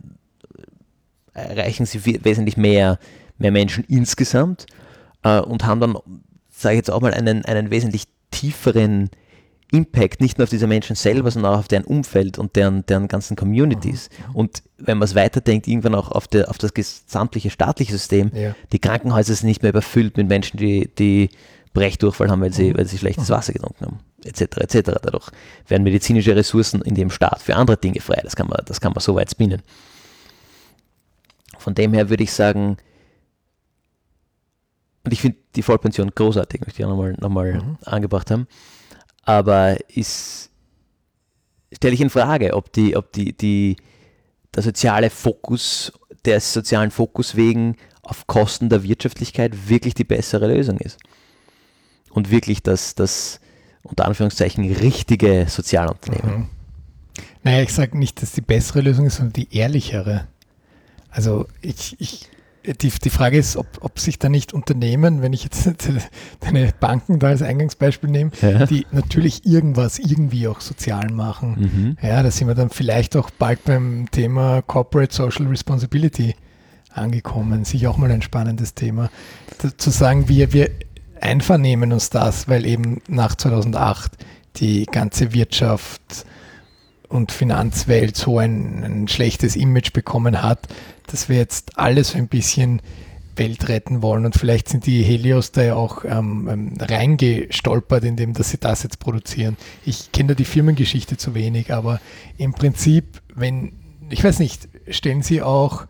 erreichen 1.35 1.87
sie 1.87 2.05
we- 2.05 2.24
wesentlich 2.24 2.57
mehr, 2.57 2.98
mehr 3.38 3.53
Menschen 3.53 3.85
insgesamt 3.88 4.66
äh, 5.22 5.40
und 5.40 5.64
haben 5.64 5.81
dann, 5.81 5.96
sage 6.50 6.74
ich 6.74 6.79
jetzt 6.79 6.90
auch 6.90 7.00
mal, 7.00 7.14
einen, 7.14 7.44
einen 7.44 7.70
wesentlich 7.70 8.05
tieferen 8.31 9.11
Impact, 9.72 10.20
nicht 10.20 10.38
nur 10.38 10.44
auf 10.44 10.50
diese 10.50 10.66
Menschen 10.66 10.96
selber, 10.96 11.30
sondern 11.30 11.54
auch 11.54 11.59
auf 11.61 11.68
deren 11.68 11.85
Umfeld 11.85 12.38
und 12.38 12.56
deren, 12.56 12.85
deren 12.87 13.06
ganzen 13.09 13.37
Communities. 13.37 14.09
Und 14.33 14.62
wenn 14.78 14.98
man 14.98 15.06
es 15.06 15.14
weiterdenkt, 15.14 15.68
irgendwann 15.68 15.94
auch 15.94 16.11
auf, 16.11 16.26
der, 16.26 16.50
auf 16.50 16.59
das 16.59 16.74
gesamtliche 16.74 17.50
staatliche 17.50 17.92
System, 17.92 18.30
Ja. 18.35 18.54
die 18.72 18.78
Krankenhäuser 18.80 19.35
sind 19.35 19.46
nicht 19.46 19.62
mehr 19.62 19.70
überfüllt 19.70 20.16
mit 20.16 20.28
Menschen, 20.28 20.56
die, 20.56 20.90
die 20.98 21.30
Brechdurchfall 21.72 22.28
haben, 22.30 22.40
weil 22.40 22.52
sie, 22.52 22.76
weil 22.76 22.87
sie 22.87 22.98
schlechtes 22.98 23.30
Wasser 23.30 23.52
getrunken 23.52 23.87
haben, 23.87 23.98
etc. 24.24 24.40
etc. 24.56 24.90
Dadurch 25.02 25.28
werden 25.68 25.85
medizinische 25.85 26.35
Ressourcen 26.35 26.83
in 26.83 26.96
dem 26.96 27.11
Staat 27.11 27.40
für 27.40 27.54
andere 27.54 27.76
Dinge 27.76 28.00
frei. 28.00 28.20
Das 28.24 28.35
kann 28.35 28.48
man, 28.48 28.61
das 28.66 28.80
kann 28.80 28.92
man 28.92 29.00
so 29.00 29.14
weit 29.14 29.30
spinnen. 29.30 29.62
Von 31.59 31.74
dem 31.76 31.92
her 31.92 32.09
würde 32.11 32.24
ich 32.24 32.33
sagen, 32.33 32.76
und 35.04 35.12
ich 35.12 35.20
finde 35.20 35.38
die 35.54 35.62
Vollpension 35.62 36.11
großartig, 36.14 36.61
möchte 36.62 36.80
ich 36.80 36.85
auch 36.85 36.90
nochmal 36.90 37.14
noch 37.20 37.28
mal 37.28 37.54
Mhm. 37.54 37.78
angebracht 37.85 38.30
haben, 38.30 38.46
aber 39.22 39.76
ist, 39.88 40.50
stelle 41.72 41.94
ich 41.94 42.00
in 42.00 42.11
Frage, 42.11 42.54
ob 42.54 42.72
die, 42.72 42.96
ob 42.96 43.12
die, 43.12 43.37
die, 43.37 43.76
der 44.54 44.62
soziale 44.62 45.11
Fokus 45.11 45.92
des 46.24 46.52
sozialen 46.52 46.90
Fokus 46.90 47.37
wegen 47.37 47.76
auf 48.02 48.26
Kosten 48.26 48.68
der 48.68 48.83
Wirtschaftlichkeit 48.83 49.68
wirklich 49.68 49.94
die 49.94 50.04
bessere 50.04 50.52
Lösung 50.52 50.78
ist. 50.78 50.98
Und 52.11 52.30
wirklich 52.30 52.62
das, 52.62 52.94
das 52.94 53.40
unter 53.83 54.04
Anführungszeichen 54.04 54.70
richtige 54.72 55.46
Sozialunternehmen. 55.48 56.38
Mhm. 56.40 56.48
Naja, 57.42 57.62
ich 57.62 57.72
sage 57.72 57.96
nicht, 57.96 58.20
dass 58.20 58.33
die 58.33 58.40
bessere 58.40 58.80
Lösung 58.80 59.06
ist, 59.06 59.16
sondern 59.16 59.33
die 59.33 59.56
ehrlichere. 59.56 60.26
Also 61.11 61.46
ich, 61.62 61.96
ich 61.98 62.28
die, 62.64 62.90
die 62.90 63.11
Frage 63.11 63.38
ist, 63.38 63.57
ob, 63.57 63.66
ob 63.81 63.99
sich 63.99 64.18
da 64.18 64.29
nicht 64.29 64.53
Unternehmen, 64.53 65.23
wenn 65.23 65.33
ich 65.33 65.44
jetzt 65.44 65.70
deine 66.40 66.73
Banken 66.79 67.18
da 67.18 67.29
als 67.29 67.42
Eingangsbeispiel 67.42 68.11
nehme, 68.11 68.31
ja. 68.42 68.66
die 68.66 68.87
natürlich 68.92 69.46
irgendwas 69.46 69.99
irgendwie 69.99 70.46
auch 70.49 70.61
sozial 70.61 71.11
machen. 71.11 71.96
Mhm. 72.01 72.07
Ja, 72.07 72.23
da 72.23 72.31
sind 72.31 72.49
wir 72.49 72.55
dann 72.55 72.70
vielleicht 72.70 73.16
auch 73.16 73.31
bald 73.31 73.64
beim 73.64 74.07
Thema 74.11 74.62
Corporate 74.62 75.14
Social 75.14 75.46
Responsibility 75.46 76.35
angekommen. 76.92 77.64
Sicher 77.64 77.90
auch 77.90 77.96
mal 77.96 78.11
ein 78.11 78.23
spannendes 78.23 78.75
Thema. 78.75 79.11
Da, 79.62 79.77
zu 79.77 79.90
sagen, 79.90 80.29
wir, 80.29 80.53
wir 80.53 80.70
einvernehmen 81.20 81.92
uns 81.92 82.11
das, 82.11 82.49
weil 82.49 82.66
eben 82.66 83.01
nach 83.09 83.35
2008 83.35 84.12
die 84.57 84.87
ganze 84.87 85.33
Wirtschaft 85.33 86.27
und 87.09 87.33
Finanzwelt 87.33 88.16
so 88.16 88.38
ein, 88.38 88.85
ein 88.85 89.09
schlechtes 89.09 89.57
Image 89.57 89.92
bekommen 89.92 90.42
hat, 90.42 90.68
dass 91.12 91.29
wir 91.29 91.37
jetzt 91.37 91.79
alles 91.79 92.14
ein 92.14 92.29
bisschen 92.29 92.81
Welt 93.40 93.68
retten 93.68 94.03
wollen. 94.03 94.27
Und 94.27 94.37
vielleicht 94.37 94.68
sind 94.68 94.87
die 94.87 95.03
Helios 95.03 95.51
da 95.51 95.62
ja 95.62 95.75
auch 95.75 96.05
ähm, 96.05 96.49
ähm, 96.49 96.75
reingestolpert, 96.79 98.05
indem 98.05 98.35
dass 98.35 98.51
sie 98.51 98.59
das 98.59 98.83
jetzt 98.83 99.01
produzieren. 99.01 99.57
Ich 99.85 100.12
kenne 100.12 100.29
da 100.29 100.35
die 100.35 100.44
Firmengeschichte 100.44 101.16
zu 101.16 101.35
wenig, 101.35 101.73
aber 101.73 102.01
im 102.37 102.53
Prinzip, 102.53 103.20
wenn, 103.35 103.73
ich 104.11 104.23
weiß 104.23 104.38
nicht, 104.38 104.68
stellen 104.88 105.23
sie 105.23 105.42
auch, 105.42 105.87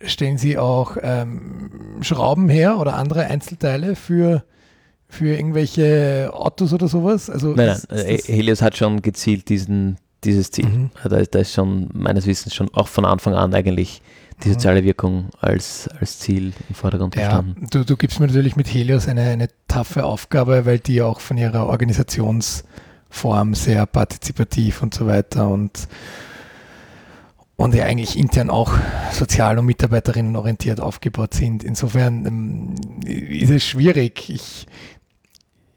stellen 0.00 0.38
sie 0.38 0.58
auch 0.58 0.96
ähm, 1.00 1.70
Schrauben 2.00 2.48
her 2.48 2.78
oder 2.78 2.94
andere 2.94 3.26
Einzelteile 3.26 3.94
für, 3.94 4.44
für 5.08 5.36
irgendwelche 5.36 6.30
Autos 6.32 6.72
oder 6.72 6.88
sowas? 6.88 7.30
Also 7.30 7.48
nein, 7.48 7.78
nein, 7.90 8.06
äh, 8.06 8.18
Helios 8.18 8.62
hat 8.62 8.76
schon 8.76 9.02
gezielt 9.02 9.48
diesen, 9.48 9.98
dieses 10.24 10.50
Ziel. 10.50 10.66
Mhm. 10.66 10.90
Da, 11.04 11.22
da 11.22 11.38
ist 11.38 11.52
schon 11.52 11.90
meines 11.92 12.26
Wissens 12.26 12.54
schon 12.54 12.72
auch 12.72 12.88
von 12.88 13.04
Anfang 13.04 13.34
an 13.34 13.54
eigentlich 13.54 14.00
die 14.44 14.50
soziale 14.52 14.84
Wirkung 14.84 15.30
als, 15.40 15.88
als 16.00 16.18
Ziel 16.18 16.52
im 16.68 16.74
Vordergrund 16.74 17.16
ja, 17.16 17.42
Du, 17.70 17.84
du 17.84 17.96
gibst 17.96 18.20
mir 18.20 18.26
natürlich 18.26 18.56
mit 18.56 18.72
Helios 18.72 19.08
eine, 19.08 19.22
eine 19.22 19.48
taffe 19.66 20.04
Aufgabe, 20.04 20.66
weil 20.66 20.78
die 20.78 21.00
auch 21.02 21.20
von 21.20 21.38
ihrer 21.38 21.66
Organisationsform 21.66 23.54
sehr 23.54 23.86
partizipativ 23.86 24.82
und 24.82 24.92
so 24.92 25.06
weiter 25.06 25.48
und, 25.48 25.88
und 27.56 27.74
ja 27.74 27.84
eigentlich 27.84 28.18
intern 28.18 28.50
auch 28.50 28.74
sozial 29.10 29.58
und 29.58 29.66
mitarbeiterinnenorientiert 29.66 30.80
aufgebaut 30.80 31.32
sind. 31.32 31.64
Insofern 31.64 32.26
ähm, 32.26 32.74
ist 33.06 33.50
es 33.50 33.64
schwierig. 33.64 34.28
Ich, 34.28 34.66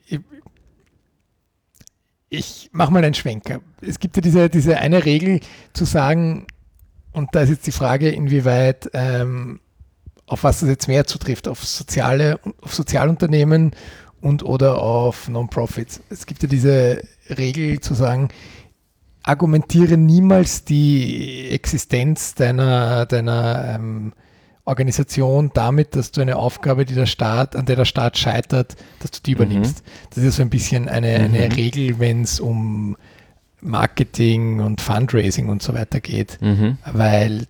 ich, 0.06 0.19
ich 2.28 2.69
mache 2.74 2.91
mal 2.91 3.06
einen 3.06 3.13
Schwenker. 3.13 3.62
Es 3.82 4.00
gibt 4.00 4.17
ja 4.17 4.22
diese, 4.22 4.50
diese 4.50 4.78
eine 4.80 5.06
Regel 5.06 5.39
zu 5.72 5.86
sagen, 5.86 6.45
und 7.19 7.29
da 7.34 7.41
ist 7.41 7.49
jetzt 7.49 7.67
die 7.67 7.71
Frage, 7.71 8.10
inwieweit, 8.10 8.89
ähm, 8.93 9.60
auf 10.25 10.43
was 10.43 10.62
das 10.62 10.69
jetzt 10.69 10.88
mehr 10.88 11.05
zutrifft, 11.05 11.47
auf 11.47 11.63
soziale, 11.63 12.39
auf 12.62 12.73
Sozialunternehmen 12.73 13.71
und 14.21 14.43
oder 14.43 14.82
auf 14.82 15.27
Non-Profits. 15.27 16.01
Es 16.10 16.25
gibt 16.25 16.41
ja 16.43 16.49
diese 16.49 17.01
Regel 17.29 17.79
zu 17.82 17.93
sagen, 17.93 18.29
argumentiere 19.23 19.97
niemals 19.97 20.63
die 20.63 21.49
Existenz 21.49 22.36
deiner, 22.36 23.05
deiner 23.05 23.75
ähm, 23.75 24.13
Organisation 24.65 25.51
damit, 25.53 25.95
dass 25.95 26.12
du 26.12 26.21
eine 26.21 26.38
Aufgabe, 26.38 26.86
die 26.86 26.93
der 26.93 27.05
Staat, 27.05 27.55
an 27.55 27.65
der 27.65 27.75
der 27.75 27.86
Staat 27.86 28.17
scheitert, 28.17 28.75
dass 28.99 29.12
du 29.12 29.19
die 29.25 29.32
mhm. 29.32 29.41
übernimmst. 29.41 29.84
Das 30.12 30.23
ist 30.23 30.38
so 30.38 30.41
ein 30.41 30.49
bisschen 30.49 30.88
eine, 30.88 31.15
eine 31.15 31.47
mhm. 31.47 31.51
Regel, 31.51 31.99
wenn 31.99 32.21
es 32.21 32.39
um 32.39 32.95
Marketing 33.62 34.60
und 34.62 34.82
Fundraising 34.82 35.50
und 35.50 35.62
so 35.62 35.74
weiter 35.74 36.00
geht, 36.00 36.41
mhm. 36.41 36.78
weil 36.86 37.48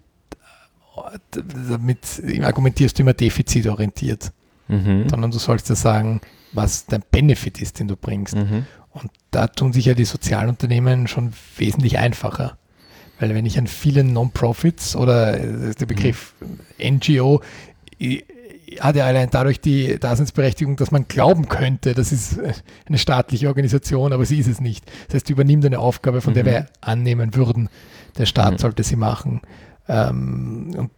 damit 1.32 2.22
argumentierst 2.42 2.98
du 2.98 3.04
immer 3.04 3.14
defizitorientiert, 3.14 4.32
mhm. 4.68 5.08
sondern 5.10 5.32
du 5.32 5.40
sollst 5.40 5.70
ja 5.70 5.76
sagen, 5.76 6.22
was 6.52 6.86
dein 6.86 7.04
Benefit 7.12 7.62
ist, 7.62 7.80
den 7.80 7.88
du 7.88 7.96
bringst. 7.96 8.36
Mhm. 8.36 8.66
Und 8.92 9.12
da 9.32 9.48
tun 9.48 9.72
sich 9.72 9.86
ja 9.86 9.94
die 9.94 10.06
Sozialunternehmen 10.06 11.08
schon 11.08 11.34
wesentlich 11.58 12.00
einfacher. 12.00 12.58
Weil 13.20 13.36
wenn 13.36 13.46
ich 13.46 13.58
an 13.60 13.68
vielen 13.68 14.14
Non-Profits 14.14 14.96
oder 14.96 15.40
äh, 15.40 15.76
der 15.76 15.86
Begriff 15.86 16.34
NGO 16.82 17.42
hat 18.80 18.96
ja 18.96 19.06
allein 19.06 19.30
dadurch 19.32 19.62
die 19.62 20.00
Daseinsberechtigung, 20.00 20.76
dass 20.76 20.92
man 20.92 21.08
glauben 21.08 21.48
könnte, 21.48 21.94
das 21.94 22.12
ist 22.12 22.40
eine 22.88 22.98
staatliche 22.98 23.48
Organisation, 23.48 24.14
aber 24.14 24.26
sie 24.26 24.40
ist 24.40 24.48
es 24.48 24.60
nicht. 24.60 24.86
Das 25.08 25.16
heißt, 25.16 25.28
sie 25.28 25.34
übernimmt 25.34 25.66
eine 25.66 25.80
Aufgabe, 25.80 26.22
von 26.22 26.34
der 26.34 26.44
mhm. 26.44 26.48
wir 26.48 26.66
annehmen 26.82 27.36
würden, 27.36 27.70
der 28.18 28.26
Staat 28.26 28.54
mhm. 28.54 28.58
sollte 28.58 28.84
sie 28.84 28.96
machen. 28.96 29.42
Ähm, 29.88 30.74
und 30.78 30.92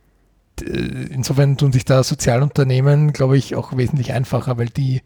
äh, 0.67 1.13
insofern 1.13 1.57
tun 1.57 1.71
sich 1.71 1.85
da 1.85 2.03
Sozialunternehmen, 2.03 3.13
glaube 3.13 3.37
ich, 3.37 3.55
auch 3.55 3.75
wesentlich 3.77 4.13
einfacher, 4.13 4.57
weil 4.57 4.69
die, 4.69 5.01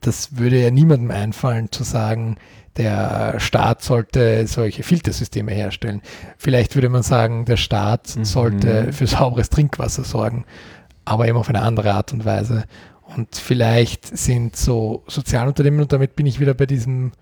das 0.00 0.36
würde 0.36 0.60
ja 0.60 0.70
niemandem 0.70 1.10
einfallen 1.10 1.70
zu 1.70 1.84
sagen, 1.84 2.36
der 2.76 3.38
Staat 3.38 3.82
sollte 3.82 4.46
solche 4.46 4.82
Filtersysteme 4.82 5.52
herstellen. 5.52 6.00
Vielleicht 6.38 6.74
würde 6.74 6.88
man 6.88 7.02
sagen, 7.02 7.44
der 7.44 7.58
Staat 7.58 8.16
mhm. 8.16 8.24
sollte 8.24 8.92
für 8.92 9.06
sauberes 9.06 9.50
Trinkwasser 9.50 10.04
sorgen 10.04 10.44
aber 11.04 11.28
eben 11.28 11.38
auf 11.38 11.48
eine 11.48 11.62
andere 11.62 11.94
Art 11.94 12.12
und 12.12 12.24
Weise. 12.24 12.64
Und 13.16 13.36
vielleicht 13.36 14.16
sind 14.16 14.56
so 14.56 15.04
Sozialunternehmen, 15.06 15.80
und 15.80 15.92
damit 15.92 16.16
bin 16.16 16.26
ich 16.26 16.40
wieder 16.40 16.54
bei 16.54 16.66
diesem 16.66 17.12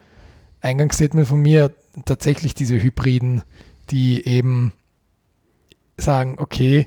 Eingangsstatement 0.61 1.27
von 1.27 1.41
mir, 1.41 1.73
tatsächlich 2.05 2.55
diese 2.55 2.81
Hybriden, 2.81 3.43
die 3.91 4.27
eben 4.27 4.73
sagen, 5.97 6.37
okay, 6.39 6.87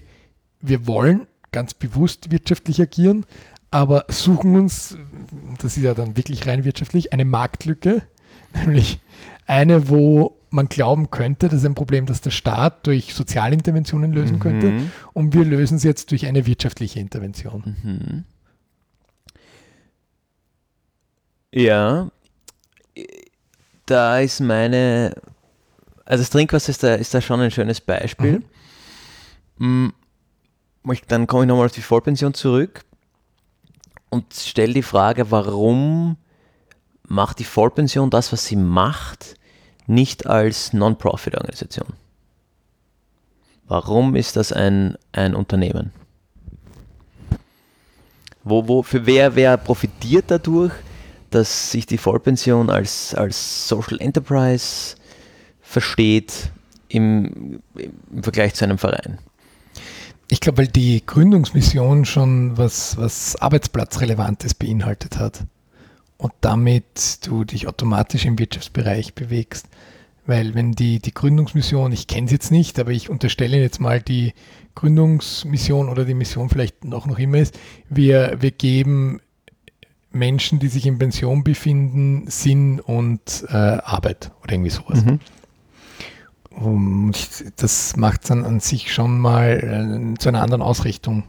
wir 0.61 0.87
wollen 0.87 1.27
ganz 1.51 1.73
bewusst 1.73 2.31
wirtschaftlich 2.31 2.81
agieren, 2.81 3.25
aber 3.71 4.05
suchen 4.07 4.55
uns, 4.55 4.97
das 5.59 5.77
ist 5.77 5.83
ja 5.83 5.93
dann 5.93 6.15
wirklich 6.15 6.47
rein 6.47 6.63
wirtschaftlich, 6.63 7.11
eine 7.13 7.25
Marktlücke, 7.25 8.03
nämlich 8.53 8.99
eine, 9.45 9.89
wo 9.89 10.37
man 10.53 10.69
glauben 10.69 11.09
könnte, 11.09 11.49
das 11.49 11.59
ist 11.59 11.65
ein 11.65 11.75
Problem, 11.75 12.05
das 12.05 12.21
der 12.21 12.31
Staat 12.31 12.85
durch 12.85 13.13
Sozialinterventionen 13.13 14.13
lösen 14.13 14.35
mhm. 14.35 14.39
könnte. 14.39 14.81
Und 15.13 15.33
wir 15.33 15.45
lösen 15.45 15.77
es 15.77 15.83
jetzt 15.83 16.11
durch 16.11 16.25
eine 16.25 16.45
wirtschaftliche 16.45 16.99
Intervention. 16.99 17.75
Mhm. 17.83 18.23
Ja, 21.51 22.09
da 23.85 24.19
ist 24.19 24.39
meine, 24.39 25.15
also 26.05 26.21
das 26.21 26.29
Trinkwasser 26.29 26.69
ist 26.69 26.83
da, 26.83 26.95
ist 26.95 27.13
da 27.13 27.21
schon 27.21 27.41
ein 27.41 27.51
schönes 27.51 27.81
Beispiel. 27.81 28.41
Mhm. 29.57 29.93
Mm, 30.85 30.93
dann 31.07 31.27
komme 31.27 31.43
ich 31.43 31.47
nochmal 31.47 31.65
auf 31.65 31.71
die 31.71 31.81
Vollpension 31.81 32.33
zurück 32.33 32.83
und 34.09 34.33
stelle 34.33 34.73
die 34.73 34.83
Frage, 34.83 35.31
warum 35.31 36.17
macht 37.07 37.39
die 37.39 37.43
Vollpension 37.43 38.09
das, 38.09 38.31
was 38.31 38.45
sie 38.45 38.55
macht? 38.55 39.35
Nicht 39.87 40.27
als 40.27 40.73
Non-Profit-Organisation. 40.73 41.87
Warum 43.67 44.15
ist 44.15 44.35
das 44.35 44.51
ein, 44.51 44.97
ein 45.11 45.35
Unternehmen? 45.35 45.91
Wo, 48.43 48.67
wo, 48.67 48.83
für 48.83 49.05
wer, 49.05 49.35
wer 49.35 49.57
profitiert 49.57 50.25
dadurch, 50.27 50.73
dass 51.29 51.71
sich 51.71 51.85
die 51.85 51.97
Vollpension 51.97 52.69
als, 52.69 53.15
als 53.15 53.67
Social 53.67 53.99
Enterprise 53.99 54.95
versteht 55.61 56.51
im, 56.89 57.61
im 57.75 58.23
Vergleich 58.23 58.53
zu 58.53 58.65
einem 58.65 58.77
Verein? 58.77 59.17
Ich 60.27 60.39
glaube, 60.39 60.59
weil 60.59 60.67
die 60.67 61.05
Gründungsmission 61.05 62.05
schon 62.05 62.57
was, 62.57 62.97
was 62.97 63.35
Arbeitsplatzrelevantes 63.37 64.53
beinhaltet 64.53 65.17
hat 65.17 65.45
und 66.23 66.33
damit 66.39 67.27
du 67.27 67.43
dich 67.43 67.67
automatisch 67.67 68.23
im 68.23 68.39
Wirtschaftsbereich 68.39 69.13
bewegst. 69.13 69.67
Weil 70.25 70.55
wenn 70.55 70.71
die, 70.71 70.99
die 70.99 71.13
Gründungsmission, 71.13 71.91
ich 71.91 72.07
kenne 72.07 72.29
sie 72.29 72.35
jetzt 72.35 72.49
nicht, 72.49 72.79
aber 72.79 72.91
ich 72.91 73.09
unterstelle 73.09 73.59
jetzt 73.59 73.81
mal 73.81 74.01
die 74.01 74.33
Gründungsmission 74.73 75.89
oder 75.89 76.05
die 76.05 76.13
Mission 76.13 76.47
vielleicht 76.47 76.85
noch, 76.85 77.07
noch 77.07 77.19
immer 77.19 77.39
ist, 77.39 77.59
wir, 77.89 78.37
wir 78.39 78.51
geben 78.51 79.19
Menschen, 80.11 80.59
die 80.59 80.69
sich 80.69 80.85
in 80.85 80.97
Pension 80.97 81.43
befinden, 81.43 82.25
Sinn 82.27 82.79
und 82.79 83.45
äh, 83.49 83.53
Arbeit 83.57 84.31
oder 84.43 84.53
irgendwie 84.53 84.69
sowas. 84.69 85.03
Mhm. 85.03 85.19
Und 86.51 87.51
das 87.57 87.97
macht 87.97 88.29
dann 88.29 88.45
an 88.45 88.61
sich 88.61 88.93
schon 88.93 89.19
mal 89.19 90.13
äh, 90.15 90.19
zu 90.19 90.29
einer 90.29 90.41
anderen 90.41 90.61
Ausrichtung. 90.61 91.23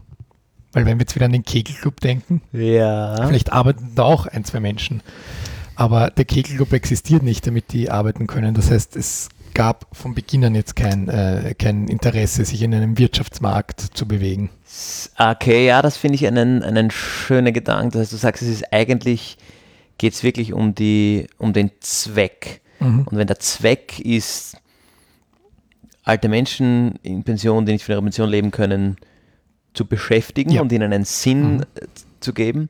Weil 0.75 0.85
wenn 0.85 0.99
wir 0.99 1.03
jetzt 1.03 1.15
wieder 1.15 1.25
an 1.25 1.31
den 1.31 1.45
Kegelclub 1.45 2.01
denken, 2.01 2.41
ja. 2.51 3.15
vielleicht 3.27 3.53
arbeiten 3.53 3.93
da 3.95 4.03
auch 4.03 4.27
ein, 4.27 4.43
zwei 4.43 4.59
Menschen. 4.59 5.01
Aber 5.77 6.11
der 6.11 6.25
Kegelclub 6.25 6.73
existiert 6.73 7.23
nicht, 7.23 7.47
damit 7.47 7.71
die 7.71 7.89
arbeiten 7.89 8.27
können. 8.27 8.53
Das 8.53 8.69
heißt, 8.69 8.97
es 8.97 9.29
gab 9.53 9.87
von 9.95 10.13
Beginn 10.13 10.43
an 10.43 10.53
jetzt 10.53 10.75
kein, 10.75 11.07
äh, 11.07 11.55
kein 11.57 11.87
Interesse, 11.87 12.43
sich 12.43 12.61
in 12.61 12.75
einem 12.75 12.97
Wirtschaftsmarkt 12.97 13.79
zu 13.79 14.05
bewegen. 14.05 14.49
Okay, 15.17 15.65
ja, 15.65 15.81
das 15.81 15.95
finde 15.95 16.15
ich 16.15 16.27
einen, 16.27 16.61
einen 16.61 16.91
schönen 16.91 17.53
Gedanken. 17.53 17.91
Das 17.91 18.01
heißt, 18.01 18.11
du 18.11 18.17
sagst, 18.17 18.43
es 18.43 18.49
ist 18.49 18.73
eigentlich, 18.73 19.37
geht 19.97 20.11
es 20.11 20.23
wirklich 20.23 20.51
um, 20.51 20.75
die, 20.75 21.27
um 21.37 21.53
den 21.53 21.71
Zweck. 21.79 22.59
Mhm. 22.81 23.07
Und 23.09 23.17
wenn 23.17 23.27
der 23.27 23.39
Zweck 23.39 23.97
ist, 24.01 24.57
alte 26.03 26.27
Menschen 26.27 26.95
in 27.01 27.23
Pension, 27.23 27.65
die 27.65 27.71
nicht 27.71 27.85
von 27.85 27.93
ihrer 27.93 28.01
Pension 28.01 28.29
leben 28.29 28.51
können, 28.51 28.97
zu 29.75 29.85
beschäftigen 29.85 30.51
ja. 30.51 30.61
und 30.61 30.71
ihnen 30.71 30.91
einen 30.91 31.05
Sinn 31.05 31.57
mhm. 31.57 31.63
zu 32.19 32.33
geben, 32.33 32.69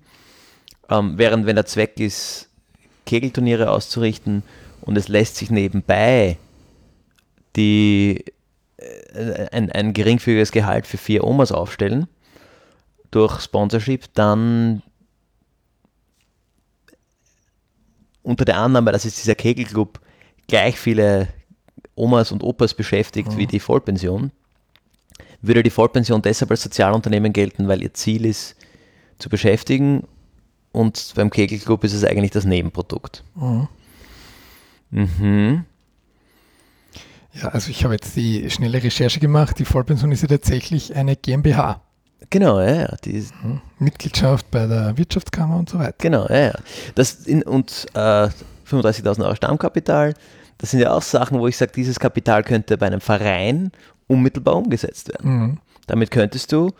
ähm, 0.89 1.17
während 1.17 1.45
wenn 1.45 1.55
der 1.55 1.65
Zweck 1.65 1.99
ist, 1.99 2.49
Kegelturniere 3.05 3.69
auszurichten 3.69 4.43
und 4.81 4.97
es 4.97 5.07
lässt 5.07 5.35
sich 5.35 5.51
nebenbei 5.51 6.37
die, 7.55 8.25
äh, 8.77 9.47
ein, 9.51 9.71
ein 9.71 9.93
geringfügiges 9.93 10.51
Gehalt 10.51 10.87
für 10.87 10.97
vier 10.97 11.23
Omas 11.23 11.51
aufstellen 11.51 12.07
durch 13.11 13.41
Sponsorship, 13.41 14.13
dann 14.13 14.81
unter 18.23 18.43
der 18.43 18.57
Annahme, 18.57 18.91
dass 18.91 19.05
es 19.05 19.15
dieser 19.15 19.35
Kegelclub 19.35 20.01
gleich 20.47 20.77
viele 20.77 21.27
Omas 21.95 22.31
und 22.31 22.43
Opas 22.43 22.73
beschäftigt 22.73 23.31
mhm. 23.31 23.37
wie 23.37 23.47
die 23.47 23.59
Vollpension, 23.59 24.31
würde 25.47 25.63
die 25.63 25.69
Vollpension 25.69 26.21
deshalb 26.21 26.51
als 26.51 26.63
Sozialunternehmen 26.63 27.33
gelten, 27.33 27.67
weil 27.67 27.81
ihr 27.81 27.93
Ziel 27.93 28.25
ist, 28.25 28.55
zu 29.17 29.29
beschäftigen 29.29 30.03
und 30.71 31.13
beim 31.15 31.29
Kegelclub 31.29 31.83
ist 31.85 31.93
es 31.93 32.03
eigentlich 32.03 32.31
das 32.31 32.43
Nebenprodukt. 32.43 33.23
Mhm. 33.35 33.67
Mhm. 34.91 35.65
Ja, 37.33 37.49
also 37.49 37.69
ich 37.69 37.83
habe 37.83 37.93
jetzt 37.93 38.15
die 38.15 38.49
schnelle 38.49 38.81
Recherche 38.81 39.19
gemacht. 39.19 39.59
Die 39.59 39.65
Vollpension 39.65 40.11
ist 40.11 40.21
ja 40.21 40.27
tatsächlich 40.27 40.95
eine 40.95 41.15
GmbH. 41.15 41.81
Genau, 42.29 42.59
ja, 42.59 42.75
ja. 42.75 42.95
Die 43.03 43.25
mhm. 43.43 43.61
Mitgliedschaft 43.79 44.49
bei 44.51 44.67
der 44.67 44.97
Wirtschaftskammer 44.97 45.57
und 45.57 45.69
so 45.69 45.79
weiter. 45.79 45.95
Genau, 45.97 46.27
ja, 46.27 46.47
ja. 46.47 46.53
Das 46.95 47.25
in, 47.25 47.43
und 47.43 47.87
äh, 47.93 48.29
35.000 48.69 49.23
Euro 49.23 49.35
Stammkapital, 49.35 50.13
das 50.57 50.71
sind 50.71 50.79
ja 50.79 50.93
auch 50.93 51.01
Sachen, 51.01 51.39
wo 51.39 51.47
ich 51.47 51.57
sage, 51.57 51.71
dieses 51.75 51.99
Kapital 51.99 52.43
könnte 52.43 52.77
bei 52.77 52.87
einem 52.87 53.01
Verein 53.01 53.71
unmittelbar 54.07 54.55
umgesetzt 54.55 55.09
werden. 55.09 55.31
Mhm. 55.31 55.57
Damit 55.87 56.11
könntest 56.11 56.51
du, 56.51 56.71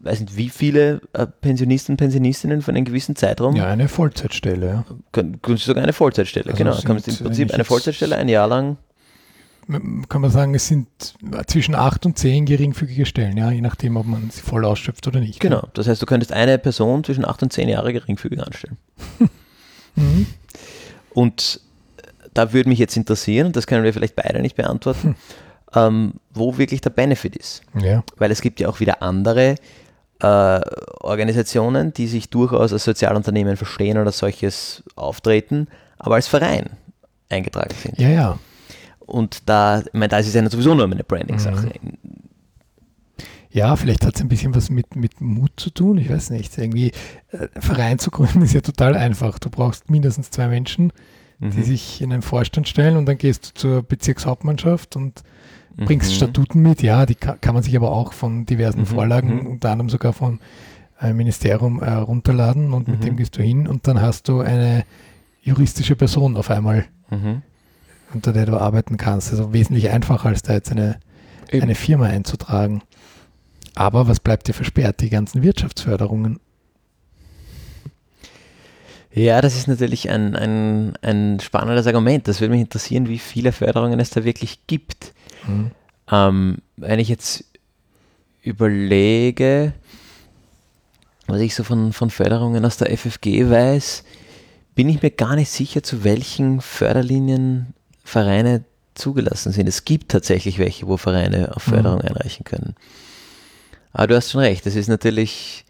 weiß 0.00 0.20
nicht, 0.20 0.36
wie 0.36 0.48
viele 0.48 1.00
äh, 1.12 1.26
Pensionisten 1.26 1.94
und 1.94 1.96
Pensionistinnen 1.96 2.62
für 2.62 2.70
einen 2.72 2.84
gewissen 2.84 3.16
Zeitraum. 3.16 3.56
Ja, 3.56 3.66
eine 3.66 3.88
Vollzeitstelle, 3.88 4.66
ja. 4.66 4.84
Könntest 5.12 5.46
du 5.46 5.56
sogar 5.56 5.82
eine 5.82 5.92
Vollzeitstelle, 5.92 6.50
also 6.50 6.58
genau. 6.58 6.78
Kannst 6.84 7.08
im 7.08 7.16
Prinzip 7.16 7.52
eine 7.52 7.64
Vollzeitstelle 7.64 8.16
ein 8.16 8.28
Jahr 8.28 8.48
lang 8.48 8.78
kann 10.08 10.20
man 10.20 10.30
sagen, 10.30 10.54
es 10.54 10.68
sind 10.68 10.86
zwischen 11.46 11.74
acht 11.74 12.06
und 12.06 12.16
zehn 12.16 12.46
geringfügige 12.46 13.04
Stellen, 13.04 13.36
ja, 13.36 13.50
je 13.50 13.60
nachdem, 13.60 13.96
ob 13.96 14.06
man 14.06 14.30
sie 14.30 14.40
voll 14.40 14.64
ausschöpft 14.64 15.06
oder 15.08 15.18
nicht. 15.18 15.40
Genau, 15.40 15.66
das 15.74 15.88
heißt, 15.88 16.00
du 16.00 16.06
könntest 16.06 16.32
eine 16.32 16.58
Person 16.58 17.02
zwischen 17.02 17.24
acht 17.24 17.42
und 17.42 17.52
zehn 17.52 17.68
Jahre 17.68 17.92
geringfügig 17.92 18.40
anstellen. 18.40 18.76
mhm. 19.96 20.26
Und 21.10 21.60
da 22.32 22.52
würde 22.52 22.68
mich 22.68 22.78
jetzt 22.78 22.96
interessieren, 22.96 23.46
und 23.46 23.56
das 23.56 23.66
können 23.66 23.82
wir 23.82 23.92
vielleicht 23.92 24.14
beide 24.14 24.40
nicht 24.40 24.54
beantworten, 24.54 25.08
hm. 25.08 25.14
Ähm, 25.76 26.14
wo 26.32 26.58
wirklich 26.58 26.80
der 26.80 26.90
Benefit 26.90 27.36
ist. 27.36 27.62
Ja. 27.78 28.02
Weil 28.16 28.30
es 28.30 28.40
gibt 28.40 28.58
ja 28.58 28.68
auch 28.68 28.80
wieder 28.80 29.02
andere 29.02 29.56
äh, 30.20 30.60
Organisationen, 31.00 31.92
die 31.92 32.06
sich 32.06 32.30
durchaus 32.30 32.72
als 32.72 32.84
Sozialunternehmen 32.84 33.56
verstehen 33.56 33.98
oder 33.98 34.10
solches 34.10 34.82
auftreten, 34.96 35.68
aber 35.98 36.14
als 36.16 36.26
Verein 36.26 36.70
eingetragen 37.28 37.74
sind. 37.80 37.98
Ja, 37.98 38.08
ja. 38.08 38.38
Und 39.00 39.48
da, 39.48 39.80
ich 39.80 39.92
meine, 39.92 40.08
da 40.08 40.18
ist 40.18 40.28
es 40.28 40.34
ja 40.34 40.48
sowieso 40.48 40.74
nur 40.74 40.86
eine 40.86 41.04
Branding-Sache. 41.04 41.72
Mhm. 41.80 41.98
Ja, 43.50 43.76
vielleicht 43.76 44.04
hat 44.04 44.16
es 44.16 44.20
ein 44.20 44.28
bisschen 44.28 44.54
was 44.54 44.68
mit, 44.68 44.96
mit 44.96 45.20
Mut 45.20 45.52
zu 45.56 45.70
tun. 45.70 45.96
Ich 45.98 46.10
weiß 46.10 46.30
nicht. 46.30 46.58
Irgendwie 46.58 46.92
äh, 47.30 47.48
Verein 47.58 47.98
zu 47.98 48.10
gründen 48.10 48.42
ist 48.42 48.54
ja 48.54 48.60
total 48.60 48.96
einfach. 48.96 49.38
Du 49.38 49.50
brauchst 49.50 49.90
mindestens 49.90 50.30
zwei 50.30 50.48
Menschen, 50.48 50.92
mhm. 51.38 51.50
die 51.50 51.62
sich 51.62 52.00
in 52.00 52.12
einen 52.12 52.22
Vorstand 52.22 52.68
stellen 52.68 52.96
und 52.96 53.06
dann 53.06 53.18
gehst 53.18 53.46
du 53.46 53.54
zur 53.54 53.82
Bezirkshauptmannschaft 53.82 54.96
und 54.96 55.22
bringst 55.76 56.10
mhm. 56.10 56.14
Statuten 56.14 56.62
mit. 56.62 56.82
Ja, 56.82 57.06
die 57.06 57.14
kann, 57.14 57.40
kann, 57.40 57.54
man 57.54 57.62
sich 57.62 57.76
aber 57.76 57.92
auch 57.92 58.12
von 58.12 58.46
diversen 58.46 58.80
mhm. 58.80 58.86
Vorlagen, 58.86 59.34
mhm. 59.34 59.46
unter 59.46 59.70
anderem 59.70 59.90
sogar 59.90 60.12
vom 60.12 60.40
äh, 61.00 61.12
Ministerium 61.12 61.82
äh, 61.82 61.92
runterladen 61.92 62.72
und 62.72 62.88
mit 62.88 63.00
mhm. 63.00 63.04
dem 63.04 63.16
gehst 63.16 63.36
du 63.36 63.42
hin 63.42 63.68
und 63.68 63.86
dann 63.86 64.00
hast 64.00 64.28
du 64.28 64.40
eine 64.40 64.84
juristische 65.42 65.96
Person 65.96 66.36
auf 66.36 66.50
einmal 66.50 66.86
unter 68.12 68.32
der 68.32 68.46
du 68.46 68.58
arbeiten 68.58 68.96
kannst. 68.96 69.30
Also 69.30 69.52
wesentlich 69.52 69.90
einfacher, 69.90 70.28
als 70.28 70.42
da 70.42 70.54
jetzt 70.54 70.72
eine, 70.72 70.98
eine 71.52 71.74
Firma 71.74 72.06
einzutragen. 72.06 72.82
Aber 73.74 74.08
was 74.08 74.20
bleibt 74.20 74.48
dir 74.48 74.54
versperrt? 74.54 75.00
Die 75.00 75.10
ganzen 75.10 75.42
Wirtschaftsförderungen. 75.42 76.40
Ja, 79.16 79.40
das 79.40 79.56
ist 79.56 79.66
natürlich 79.66 80.10
ein, 80.10 80.36
ein, 80.36 80.94
ein 81.00 81.40
spannendes 81.40 81.86
Argument. 81.86 82.28
Das 82.28 82.42
würde 82.42 82.52
mich 82.52 82.60
interessieren, 82.60 83.08
wie 83.08 83.18
viele 83.18 83.50
Förderungen 83.50 83.98
es 83.98 84.10
da 84.10 84.24
wirklich 84.24 84.66
gibt. 84.66 85.14
Mhm. 85.48 85.70
Ähm, 86.12 86.58
wenn 86.76 86.98
ich 86.98 87.08
jetzt 87.08 87.44
überlege, 88.42 89.72
was 91.26 91.40
ich 91.40 91.54
so 91.54 91.64
von, 91.64 91.94
von 91.94 92.10
Förderungen 92.10 92.62
aus 92.66 92.76
der 92.76 92.94
FFG 92.94 93.48
weiß, 93.48 94.04
bin 94.74 94.90
ich 94.90 95.00
mir 95.00 95.10
gar 95.10 95.34
nicht 95.34 95.50
sicher, 95.50 95.82
zu 95.82 96.04
welchen 96.04 96.60
Förderlinien 96.60 97.72
Vereine 98.04 98.64
zugelassen 98.94 99.50
sind. 99.50 99.66
Es 99.66 99.86
gibt 99.86 100.10
tatsächlich 100.10 100.58
welche, 100.58 100.88
wo 100.88 100.98
Vereine 100.98 101.56
auf 101.56 101.66
mhm. 101.66 101.70
Förderung 101.70 102.00
mhm. 102.00 102.08
einreichen 102.08 102.44
können. 102.44 102.74
Aber 103.94 104.08
du 104.08 104.16
hast 104.16 104.30
schon 104.30 104.42
recht, 104.42 104.66
das 104.66 104.74
ist 104.74 104.88
natürlich, 104.88 105.64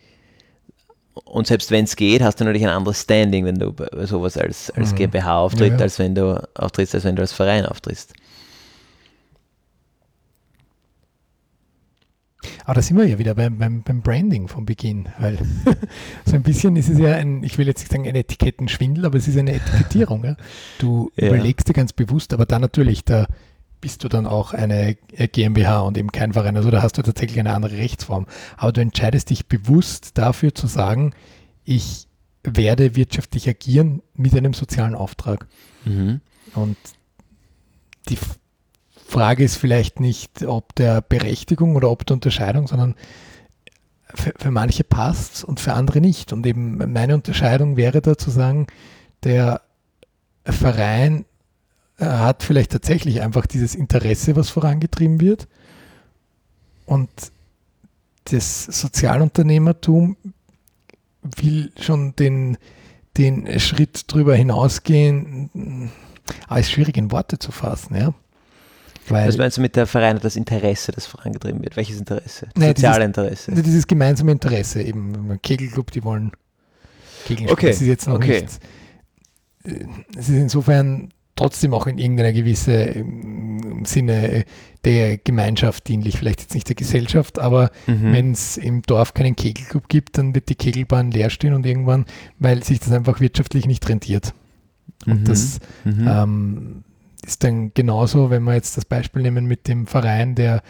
und 1.25 1.47
selbst 1.47 1.71
wenn 1.71 1.85
es 1.85 1.97
geht, 1.97 2.23
hast 2.23 2.41
du 2.41 2.45
natürlich 2.45 2.67
ein 2.67 2.73
anderes 2.73 3.03
Standing, 3.03 3.45
wenn 3.45 3.59
du 3.59 3.75
sowas 4.05 4.37
als, 4.37 4.71
als 4.71 4.93
mhm. 4.93 4.97
GmbH 4.97 5.39
auftritt, 5.39 5.73
ja, 5.73 5.77
ja. 5.77 5.83
als 5.83 5.99
wenn 5.99 6.15
du 6.15 6.47
auftrittst, 6.55 6.95
als 6.95 7.05
wenn 7.05 7.17
du 7.17 7.23
als 7.23 7.33
Verein 7.33 7.65
auftrittst. 7.65 8.13
Aber 12.65 12.75
da 12.75 12.83
sind 12.83 12.97
wir 12.97 13.07
ja 13.07 13.19
wieder 13.19 13.35
beim, 13.35 13.59
beim, 13.59 13.83
beim 13.83 14.03
Branding 14.03 14.49
vom 14.49 14.67
Beginn, 14.67 15.09
weil 15.19 15.39
so 16.25 16.35
ein 16.35 16.43
bisschen 16.43 16.77
ist 16.77 16.89
es 16.89 16.99
ja 16.99 17.15
ein, 17.15 17.43
ich 17.43 17.59
will 17.59 17.67
jetzt 17.67 17.81
nicht 17.81 17.93
sagen 17.93 18.07
ein 18.07 18.15
Etikettenschwindel, 18.15 19.07
aber 19.07 19.17
es 19.17 19.27
ist 19.27 19.39
eine 19.39 19.55
Etikettierung. 19.55 20.25
Ja? 20.25 20.37
Du 20.79 21.11
überlegst 21.17 21.69
dir 21.69 21.73
ganz 21.73 21.93
bewusst, 21.93 22.33
aber 22.35 22.47
dann 22.47 22.61
natürlich, 22.61 23.05
da 23.05 23.27
bist 23.87 24.03
du 24.03 24.09
dann 24.09 24.27
auch 24.27 24.53
eine 24.53 24.97
GmbH 24.97 25.79
und 25.83 25.97
eben 25.97 26.11
kein 26.11 26.33
Verein. 26.33 26.57
Also 26.57 26.73
da 26.73 26.83
hast 26.83 26.99
du 26.99 27.03
tatsächlich 27.03 27.39
eine 27.39 27.55
andere 27.55 27.77
Rechtsform. 27.77 28.27
Aber 28.57 28.73
du 28.73 28.81
entscheidest 28.81 29.31
dich 29.31 29.47
bewusst 29.47 30.19
dafür 30.19 30.53
zu 30.53 30.67
sagen, 30.67 31.15
ich 31.63 32.09
werde 32.43 32.97
wirtschaftlich 32.97 33.49
agieren 33.49 34.03
mit 34.13 34.35
einem 34.35 34.55
sozialen 34.55 34.97
Auftrag. 34.97 35.47
Mhm. 35.85 36.21
Und 36.57 36.77
die 38.09 38.19
Frage 39.07 39.45
ist 39.45 39.55
vielleicht 39.55 40.01
nicht, 40.01 40.43
ob 40.43 40.75
der 40.75 41.01
Berechtigung 41.01 41.77
oder 41.77 41.89
ob 41.89 42.05
der 42.07 42.15
Unterscheidung, 42.15 42.67
sondern 42.67 42.97
für, 44.13 44.35
für 44.37 44.51
manche 44.51 44.83
passt 44.83 45.45
und 45.45 45.61
für 45.61 45.75
andere 45.75 46.01
nicht. 46.01 46.33
Und 46.33 46.45
eben 46.45 46.93
meine 46.93 47.15
Unterscheidung 47.15 47.77
wäre 47.77 48.03
da 48.03 48.19
zu 48.19 48.31
sagen, 48.31 48.67
der 49.23 49.61
Verein 50.45 51.21
äh, 51.21 51.36
hat 51.99 52.43
vielleicht 52.43 52.73
tatsächlich 52.73 53.23
einfach 53.23 53.47
dieses 53.47 53.75
Interesse, 53.75 54.37
was 54.37 54.51
vorangetrieben 54.51 55.21
wird. 55.21 55.49
Und 56.85 57.11
das 58.25 58.65
Sozialunternehmertum 58.65 60.17
will 61.23 61.73
schon 61.81 62.15
den, 62.17 62.59
den 63.17 63.59
Schritt 63.61 64.05
drüber 64.13 64.35
hinausgehen, 64.35 65.91
es 66.51 66.61
ist 66.61 66.71
schwierig 66.73 66.97
in 66.97 67.11
Worte 67.13 67.39
zu 67.39 67.53
fassen, 67.53 67.97
ja. 67.97 68.15
Weil 69.09 69.29
Was 69.29 69.39
meinst 69.39 69.57
du 69.57 69.61
mit 69.61 69.77
der 69.77 69.87
Verein, 69.87 70.19
das 70.21 70.35
Interesse, 70.35 70.91
das 70.91 71.07
vorangetrieben 71.07 71.63
wird? 71.63 71.77
Welches 71.77 71.99
Interesse? 71.99 72.49
Das 72.55 72.65
Soziale 72.69 73.05
Interesse? 73.05 73.53
Dieses 73.53 73.87
gemeinsame 73.87 74.33
Interesse, 74.33 74.83
eben 74.83 75.41
Kegelclub, 75.43 75.93
die 75.93 76.03
wollen 76.03 76.33
Kegeln 77.25 77.51
okay. 77.51 77.69
Das 77.69 77.81
ist 77.81 77.87
jetzt 77.87 78.09
noch 78.09 78.17
okay. 78.17 78.43
nicht. 78.43 78.59
Äh, 79.65 79.87
es 80.17 80.29
ist 80.29 80.35
insofern 80.35 81.13
trotzdem 81.37 81.75
auch 81.75 81.87
in 81.87 81.99
irgendeiner 81.99 82.33
gewissen 82.33 82.73
ähm, 82.75 83.85
Sinne 83.85 84.45
der 84.85 85.19
Gemeinschaft 85.19 85.87
dienlich, 85.89 86.19
vielleicht 86.19 86.41
jetzt 86.41 86.55
nicht 86.55 86.69
der 86.69 86.77
Gesellschaft, 86.77 87.39
aber 87.39 87.71
mhm. 87.87 88.13
wenn 88.13 88.33
es 88.33 88.57
im 88.57 88.83
Dorf 88.83 89.15
keinen 89.15 89.37
Kegelclub 89.37 89.89
gibt, 89.89 90.19
dann 90.19 90.35
wird 90.35 90.49
die 90.49 90.55
Kegelbahn 90.55 91.11
leer 91.11 91.31
stehen 91.31 91.55
und 91.55 91.67
irgendwann, 91.67 92.07
weil 92.39 92.63
sich 92.63 92.81
das 92.81 92.93
einfach 92.93 93.21
wirtschaftlich 93.21 93.67
nicht 93.67 93.89
rentiert. 93.89 94.33
Und 95.07 95.23
mhm. 95.23 95.25
das 95.25 95.61
mhm. 95.85 96.09
Ähm, 96.09 96.85
ist 97.27 97.43
dann 97.43 97.73
genauso, 97.75 98.31
wenn 98.31 98.45
wir 98.45 98.55
jetzt 98.55 98.77
das 98.77 98.85
Beispiel 98.85 99.23
nehmen 99.23 99.47
mit 99.47 99.67
dem 99.69 99.87
Verein, 99.87 100.35
der 100.35 100.63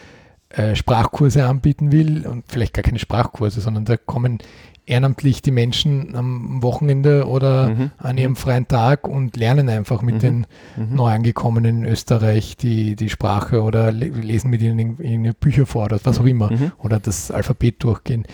äh, 0.49 0.75
Sprachkurse 0.75 1.47
anbieten 1.47 1.93
will 1.93 2.27
und 2.27 2.45
vielleicht 2.49 2.73
gar 2.73 2.83
keine 2.83 2.99
Sprachkurse, 2.99 3.61
sondern 3.61 3.85
da 3.85 3.97
kommen 3.97 4.39
ehrenamtlich 4.87 5.43
die 5.43 5.51
Menschen 5.51 6.14
am 6.14 6.62
Wochenende 6.62 7.26
oder 7.26 7.68
mhm. 7.68 7.91
an 7.99 8.16
ihrem 8.16 8.37
freien 8.37 8.68
Tag 8.68 9.09
und 9.09 9.37
lernen 9.37 9.68
einfach 9.68 10.01
mit 10.01 10.16
mhm. 10.16 10.20
den 10.20 10.47
mhm. 10.76 10.95
Neuangekommenen 10.95 11.84
in 11.84 11.91
Österreich 11.91 12.57
die, 12.57 12.95
die 12.95 13.11
Sprache 13.11 13.62
oder 13.62 13.91
lesen 13.91 14.49
mit 14.49 14.62
ihnen 14.62 14.78
irgendeine 14.78 15.34
Bücher 15.34 15.66
vor 15.66 15.87
oder 15.87 15.99
was 16.05 16.20
auch 16.20 16.24
immer 16.24 16.53
mhm. 16.53 16.72
oder 16.78 17.01
das 17.01 17.32
Alphabet 17.32 17.82
durchgehen. 17.82 18.26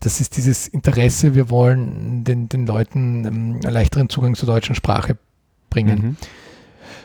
Das 0.00 0.20
ist 0.20 0.36
dieses 0.36 0.68
Interesse, 0.68 1.34
wir 1.34 1.48
wollen 1.48 2.24
den, 2.24 2.48
den 2.48 2.66
Leuten 2.66 3.24
ähm, 3.24 3.60
einen 3.64 3.72
leichteren 3.72 4.08
Zugang 4.08 4.34
zur 4.34 4.48
deutschen 4.48 4.74
Sprache 4.74 5.16
bringen. 5.70 6.16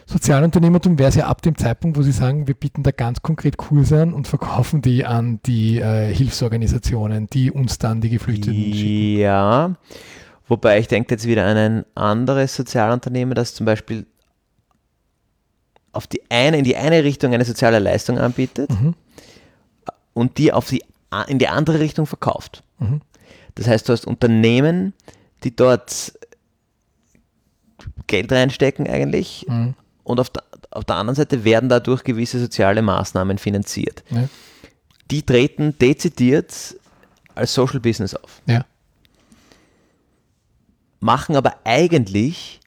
Sozialunternehmertum 0.06 1.00
wäre 1.00 1.10
es 1.10 1.16
ja 1.16 1.28
ab 1.28 1.42
dem 1.42 1.58
Zeitpunkt, 1.58 1.98
wo 1.98 2.02
Sie 2.02 2.12
sagen, 2.12 2.48
wir 2.48 2.56
bieten 2.56 2.84
da 2.84 2.92
ganz 2.92 3.22
konkret 3.22 3.58
Kurse 3.58 4.02
an 4.02 4.14
und 4.14 4.28
verkaufen 4.28 4.82
die 4.82 5.06
an 5.06 5.40
die 5.46 5.80
äh, 5.80 6.14
Hilfsorganisationen, 6.14 7.28
die 7.28 7.52
uns 7.52 7.78
dann 7.78 8.02
die 8.02 8.10
Geflüchteten 8.10 8.54
ja, 8.54 8.76
schicken. 8.76 9.20
Ja, 9.20 9.76
wobei 10.48 10.80
ich 10.80 10.88
denke 10.88 11.14
jetzt 11.14 11.26
wieder 11.26 11.46
an 11.46 11.58
ein 11.58 11.86
anderes 11.96 12.56
Sozialunternehmen, 12.56 13.34
das 13.34 13.54
zum 13.54 13.66
Beispiel 13.66 14.06
auf 15.94 16.08
die 16.08 16.22
eine, 16.30 16.58
in 16.58 16.64
die 16.64 16.76
eine 16.76 17.04
Richtung 17.04 17.34
eine 17.34 17.46
soziale 17.46 17.80
Leistung 17.80 18.18
anbietet 18.18 18.72
mhm. 18.72 18.96
und 20.14 20.38
die 20.38 20.52
auf 20.52 20.68
die, 20.70 20.84
in 21.28 21.40
die 21.40 21.48
andere 21.48 21.80
Richtung 21.80 22.08
verkauft. 22.08 22.64
Mhm. 22.80 23.02
Das 23.56 23.68
heißt, 23.68 23.88
du 23.88 23.94
hast 23.94 24.06
Unternehmen, 24.06 24.94
die 25.44 25.56
dort 25.56 26.14
Geld 28.08 28.32
reinstecken 28.32 28.88
eigentlich 28.88 29.46
mhm 29.48 29.76
und 30.04 30.20
auf 30.20 30.30
der, 30.30 30.44
auf 30.72 30.86
der 30.86 30.96
anderen 30.96 31.16
Seite 31.16 31.44
werden 31.44 31.70
dadurch 31.70 32.04
gewisse 32.04 32.40
soziale 32.40 32.82
Maßnahmen 32.82 33.38
finanziert. 33.38 34.04
Ja. 34.10 34.28
Die 35.12 35.22
treten 35.22 35.78
dezidiert 35.78 36.76
als 37.36 37.54
Social 37.54 37.80
Business 37.80 38.16
auf. 38.16 38.42
Ja. 38.46 38.66
Machen 41.00 41.36
aber 41.36 41.56
eigentlich, 41.64 42.60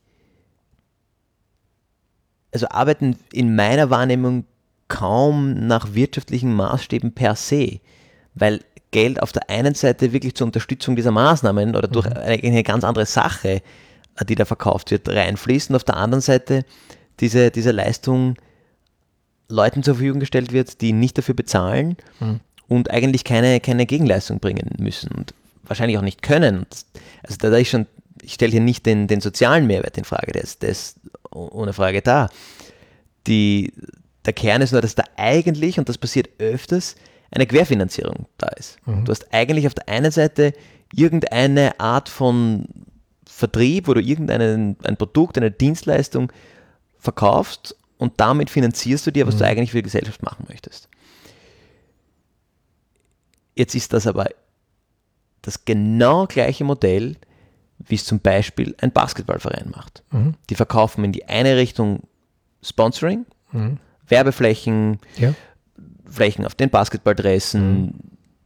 also 2.53 2.69
arbeiten 2.69 3.19
in 3.33 3.55
meiner 3.55 3.91
Wahrnehmung 3.91 4.45
kaum 4.89 5.67
nach 5.67 5.95
wirtschaftlichen 5.95 6.55
Maßstäben 6.55 7.13
per 7.13 7.35
se, 7.35 7.81
weil 8.35 8.63
Geld 8.91 9.21
auf 9.21 9.33
der 9.33 9.51
einen 9.51 9.75
Seite 9.75 10.13
wirklich 10.13 10.35
zur 10.35 10.47
Unterstützung 10.47 10.97
dieser 10.97 11.11
Maßnahmen 11.11 11.75
oder 11.75 11.89
durch 11.89 12.07
mhm. 12.07 12.17
eine, 12.17 12.43
eine 12.43 12.63
ganz 12.63 12.85
andere 12.85 13.07
Sache, 13.07 13.63
die 14.29 14.35
da 14.35 14.45
verkauft 14.45 14.91
wird, 14.91 15.09
reinfließt 15.09 15.71
und 15.71 15.77
auf 15.77 15.85
der 15.85 15.97
anderen 15.97 16.23
Seite 16.23 16.65
diese, 17.21 17.51
diese 17.51 17.71
Leistung 17.71 18.37
Leuten 19.49 19.83
zur 19.83 19.95
Verfügung 19.95 20.21
gestellt 20.21 20.53
wird, 20.53 20.81
die 20.81 20.93
nicht 20.93 21.19
dafür 21.19 21.35
bezahlen 21.35 21.97
mhm. 22.21 22.41
und 22.69 22.91
eigentlich 22.91 23.25
keine, 23.25 23.61
keine 23.61 23.87
Gegenleistung 23.87 24.41
bringen 24.41 24.71
müssen 24.79 25.13
und 25.13 25.35
wahrscheinlich 25.65 25.99
auch 25.99 26.03
nicht 26.03 26.23
können. 26.23 26.67
Also 27.23 27.37
da, 27.39 27.51
da 27.51 27.57
ist 27.57 27.69
schon, 27.69 27.87
ich 28.23 28.35
stelle 28.35 28.53
hier 28.53 28.61
nicht 28.61 28.87
den, 28.87 29.07
den 29.07 29.21
sozialen 29.21 29.67
Mehrwert 29.67 29.99
in 29.99 30.05
Frage, 30.05 30.33
der 30.33 30.43
ist, 30.43 30.63
der 30.63 30.71
ist 30.71 30.99
ohne 31.31 31.73
Frage 31.73 32.03
da. 32.03 32.29
Die, 33.27 33.73
der 34.25 34.33
Kern 34.33 34.63
ist 34.63 34.73
nur, 34.73 34.81
dass 34.81 34.95
da 34.95 35.05
eigentlich, 35.17 35.79
und 35.79 35.89
das 35.89 35.99
passiert 35.99 36.29
öfters, 36.39 36.97
eine 37.31 37.47
Querfinanzierung 37.47 38.27
da 38.39 38.49
ist. 38.49 38.79
Mhm. 38.87 39.05
Du 39.05 39.13
hast 39.13 39.33
eigentlich 39.33 39.67
auf 39.67 39.75
der 39.75 39.89
einen 39.89 40.11
Seite 40.11 40.53
irgendeine 40.95 41.79
Art 41.81 42.09
von 42.09 42.67
Vertrieb, 43.29 43.87
du 43.87 44.01
irgendein 44.01 44.77
ein 44.83 44.97
Produkt, 44.97 45.37
eine 45.37 45.51
Dienstleistung 45.51 46.33
verkaufst 47.07 47.77
und 47.99 48.15
damit 48.19 48.51
finanzierst 48.51 49.07
du 49.07 49.11
dir, 49.13 49.27
was 49.27 49.37
mhm. 49.37 49.39
du 49.39 49.45
eigentlich 49.47 49.71
für 49.71 49.79
die 49.79 49.85
Gesellschaft 49.85 50.23
machen 50.23 50.45
möchtest. 50.49 50.89
Jetzt 53.55 53.75
ist 53.75 53.93
das 53.93 54.07
aber 54.07 54.27
das 55.41 55.65
genau 55.65 56.27
gleiche 56.27 56.65
Modell, 56.65 57.17
wie 57.79 57.95
es 57.95 58.05
zum 58.05 58.21
Beispiel 58.21 58.75
ein 58.81 58.91
Basketballverein 58.91 59.71
macht. 59.75 60.03
Mhm. 60.11 60.35
Die 60.51 60.57
verkaufen 60.57 61.05
in 61.05 61.13
die 61.13 61.27
eine 61.27 61.57
Richtung 61.57 62.01
Sponsoring, 62.63 63.25
mhm. 63.53 63.79
Werbeflächen, 64.09 64.99
ja. 65.17 65.33
Flächen 66.05 66.45
auf 66.45 66.55
den 66.55 66.71
Basketballdressen, 66.71 67.83
mhm. 67.83 67.95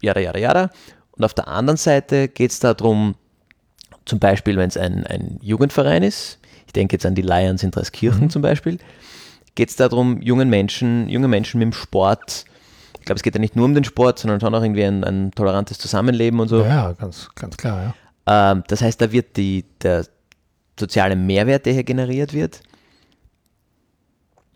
jada, 0.02 0.20
jada, 0.20 0.38
jada. 0.38 0.70
Und 1.12 1.24
auf 1.24 1.34
der 1.34 1.48
anderen 1.48 1.76
Seite 1.76 2.28
geht 2.28 2.50
es 2.50 2.60
darum, 2.60 3.14
zum 4.04 4.18
Beispiel, 4.18 4.56
wenn 4.56 4.68
es 4.68 4.76
ein, 4.76 5.06
ein 5.06 5.38
Jugendverein 5.40 6.02
ist, 6.02 6.39
ich 6.70 6.72
denke 6.72 6.94
jetzt 6.94 7.04
an 7.04 7.16
die 7.16 7.22
Lions 7.22 7.64
in 7.64 7.72
Dreiskirchen 7.72 8.24
mhm. 8.24 8.30
zum 8.30 8.42
Beispiel, 8.42 8.78
geht 9.56 9.70
es 9.70 9.76
darum, 9.76 10.22
jungen 10.22 10.48
Menschen, 10.48 11.08
junge 11.08 11.26
Menschen 11.26 11.58
mit 11.58 11.66
dem 11.66 11.72
Sport, 11.72 12.44
ich 12.96 13.04
glaube, 13.04 13.16
es 13.16 13.24
geht 13.24 13.34
ja 13.34 13.40
nicht 13.40 13.56
nur 13.56 13.64
um 13.64 13.74
den 13.74 13.82
Sport, 13.82 14.20
sondern 14.20 14.40
schon 14.40 14.54
auch 14.54 14.62
irgendwie 14.62 14.84
ein, 14.84 15.02
ein 15.02 15.32
tolerantes 15.32 15.78
Zusammenleben 15.78 16.38
und 16.38 16.46
so. 16.46 16.62
Ja, 16.62 16.92
ganz, 16.92 17.28
ganz 17.34 17.56
klar, 17.56 17.94
ja. 18.28 18.52
Ähm, 18.52 18.62
das 18.68 18.82
heißt, 18.82 19.00
da 19.00 19.10
wird 19.10 19.36
die, 19.36 19.64
der 19.82 20.06
soziale 20.78 21.16
Mehrwert, 21.16 21.66
der 21.66 21.72
hier 21.72 21.82
generiert 21.82 22.32
wird, 22.34 22.62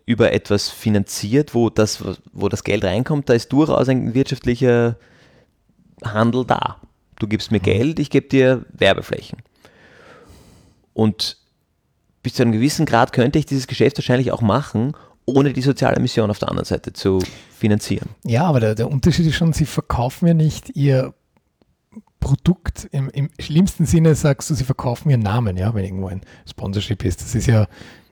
über 0.06 0.32
etwas 0.32 0.70
finanziert, 0.70 1.52
wo 1.52 1.68
das, 1.68 2.04
wo 2.32 2.48
das 2.48 2.62
Geld 2.62 2.84
reinkommt, 2.84 3.28
da 3.28 3.32
ist 3.32 3.52
durchaus 3.52 3.88
ein 3.88 4.14
wirtschaftlicher 4.14 4.96
Handel 6.04 6.44
da. 6.44 6.76
Du 7.18 7.26
gibst 7.26 7.50
mir 7.50 7.58
mhm. 7.58 7.64
Geld, 7.64 7.98
ich 7.98 8.10
gebe 8.10 8.28
dir 8.28 8.64
Werbeflächen. 8.72 9.38
Und 10.92 11.38
bis 12.24 12.34
zu 12.34 12.42
einem 12.42 12.52
gewissen 12.52 12.86
Grad 12.86 13.12
könnte 13.12 13.38
ich 13.38 13.46
dieses 13.46 13.68
Geschäft 13.68 13.98
wahrscheinlich 13.98 14.32
auch 14.32 14.40
machen, 14.40 14.94
ohne 15.26 15.52
die 15.52 15.62
soziale 15.62 16.00
Mission 16.00 16.30
auf 16.30 16.38
der 16.38 16.48
anderen 16.48 16.64
Seite 16.64 16.92
zu 16.92 17.20
finanzieren. 17.56 18.08
Ja, 18.24 18.44
aber 18.44 18.60
der, 18.60 18.74
der 18.74 18.90
Unterschied 18.90 19.26
ist 19.26 19.36
schon, 19.36 19.52
sie 19.52 19.66
verkaufen 19.66 20.26
ja 20.26 20.34
nicht 20.34 20.74
ihr 20.74 21.14
Produkt. 22.20 22.88
Im, 22.90 23.10
Im, 23.10 23.28
schlimmsten 23.38 23.84
Sinne 23.84 24.14
sagst 24.14 24.48
du, 24.48 24.54
sie 24.54 24.64
verkaufen 24.64 25.10
ihren 25.10 25.20
Namen, 25.20 25.58
ja, 25.58 25.74
wenn 25.74 25.84
irgendwo 25.84 26.08
ein 26.08 26.22
Sponsorship 26.48 27.04
ist. 27.04 27.20
Das 27.20 27.34
ist 27.34 27.46
ja 27.46 27.64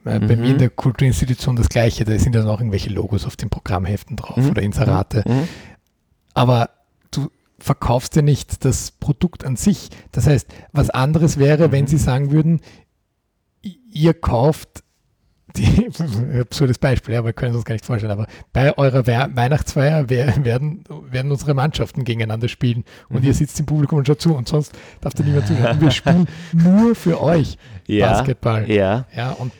äh, 0.05 0.19
bei 0.19 0.35
mir 0.35 0.45
in 0.45 0.53
mhm. 0.53 0.57
der 0.59 0.69
Kulturinstitution 0.69 1.55
das 1.55 1.67
Gleiche. 1.67 2.05
Da 2.05 2.17
sind 2.19 2.35
ja 2.35 2.43
noch 2.43 2.59
irgendwelche 2.59 2.91
Logos 2.91 3.25
auf 3.25 3.35
den 3.35 3.49
Programmheften 3.49 4.15
drauf 4.15 4.37
mhm. 4.37 4.49
oder 4.51 4.61
Inserate. 4.61 5.23
Mhm. 5.27 5.33
mhm. 5.33 5.47
Aber 6.35 6.69
du 7.09 7.29
verkaufst 7.57 8.15
ja 8.15 8.21
nicht 8.21 8.65
das 8.65 8.91
Produkt 8.91 9.45
an 9.45 9.55
sich. 9.55 9.89
Das 10.11 10.27
heißt, 10.27 10.47
was 10.71 10.91
anderes 10.91 11.37
wäre, 11.37 11.71
wenn 11.71 11.85
mhm. 11.85 11.87
sie 11.87 11.97
sagen 11.97 12.31
würden, 12.31 12.61
ihr 13.63 14.13
kauft 14.13 14.83
die, 15.55 15.89
absurdes 16.39 16.77
Beispiel, 16.79 17.15
aber 17.15 17.27
wir 17.27 17.33
können 17.33 17.55
uns 17.55 17.65
gar 17.65 17.73
nicht 17.73 17.85
vorstellen, 17.85 18.11
aber 18.11 18.27
bei 18.53 18.75
eurer 18.77 19.05
We 19.05 19.29
Weihnachtsfeier 19.35 20.09
werden, 20.09 20.83
werden 21.11 21.31
unsere 21.31 21.53
Mannschaften 21.53 22.03
gegeneinander 22.03 22.47
spielen 22.47 22.83
und 23.09 23.21
mhm. 23.21 23.27
ihr 23.27 23.33
sitzt 23.33 23.59
im 23.59 23.65
Publikum 23.65 23.99
und 23.99 24.07
schaut 24.07 24.21
zu 24.21 24.35
und 24.35 24.47
sonst 24.47 24.73
darf 25.01 25.13
da 25.13 25.23
niemand 25.23 25.47
zuschauen. 25.47 25.81
wir 25.81 25.91
spielen 25.91 26.27
nur 26.53 26.95
für 26.95 27.21
euch 27.21 27.57
ja, 27.87 28.11
Basketball. 28.11 28.69
Ja. 28.69 29.05
ja, 29.15 29.31
und 29.31 29.51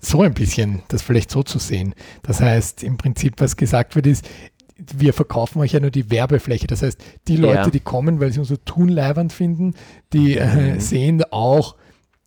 so 0.00 0.22
ein 0.22 0.34
bisschen, 0.34 0.82
das 0.88 1.02
vielleicht 1.02 1.30
so 1.30 1.42
zu 1.42 1.58
sehen. 1.58 1.94
Das 2.22 2.40
heißt, 2.40 2.82
im 2.82 2.96
Prinzip, 2.96 3.34
was 3.38 3.56
gesagt 3.56 3.94
wird, 3.94 4.06
ist, 4.06 4.28
wir 4.76 5.12
verkaufen 5.12 5.60
euch 5.60 5.72
ja 5.72 5.80
nur 5.80 5.90
die 5.90 6.10
Werbefläche. 6.10 6.66
Das 6.66 6.82
heißt, 6.82 7.00
die 7.28 7.36
Leute, 7.36 7.54
ja. 7.54 7.70
die 7.70 7.80
kommen, 7.80 8.20
weil 8.20 8.32
sie 8.32 8.40
unser 8.40 8.62
Tun 8.64 8.88
leibernd 8.88 9.32
finden, 9.32 9.74
die 10.12 10.36
äh, 10.36 10.74
mhm. 10.74 10.80
sehen 10.80 11.22
auch, 11.30 11.76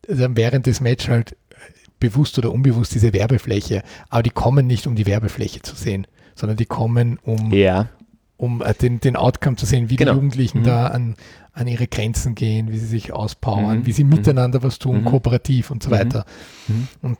also 0.07 0.27
während 0.35 0.65
des 0.65 0.81
Match 0.81 1.07
halt 1.07 1.35
bewusst 1.99 2.37
oder 2.37 2.51
unbewusst 2.51 2.93
diese 2.93 3.13
Werbefläche, 3.13 3.83
aber 4.09 4.23
die 4.23 4.29
kommen 4.29 4.67
nicht, 4.67 4.87
um 4.87 4.95
die 4.95 5.05
Werbefläche 5.05 5.61
zu 5.61 5.75
sehen, 5.75 6.07
sondern 6.35 6.57
die 6.57 6.65
kommen, 6.65 7.19
um, 7.23 7.51
ja. 7.51 7.89
um 8.37 8.61
äh, 8.61 8.73
den, 8.73 8.99
den 8.99 9.15
Outcome 9.15 9.55
zu 9.55 9.65
sehen, 9.65 9.89
wie 9.89 9.95
genau. 9.95 10.11
die 10.11 10.17
Jugendlichen 10.17 10.59
mhm. 10.59 10.63
da 10.65 10.87
an, 10.87 11.15
an 11.53 11.67
ihre 11.67 11.87
Grenzen 11.87 12.35
gehen, 12.35 12.71
wie 12.71 12.77
sie 12.77 12.87
sich 12.87 13.13
auspowern, 13.13 13.79
mhm. 13.79 13.85
wie 13.85 13.93
sie 13.93 14.03
mhm. 14.03 14.11
miteinander 14.11 14.61
was 14.61 14.77
tun, 14.77 15.01
mhm. 15.01 15.05
kooperativ 15.05 15.71
und 15.71 15.83
so 15.83 15.89
mhm. 15.89 15.93
weiter. 15.93 16.25
Mhm. 16.67 16.87
Und 17.01 17.17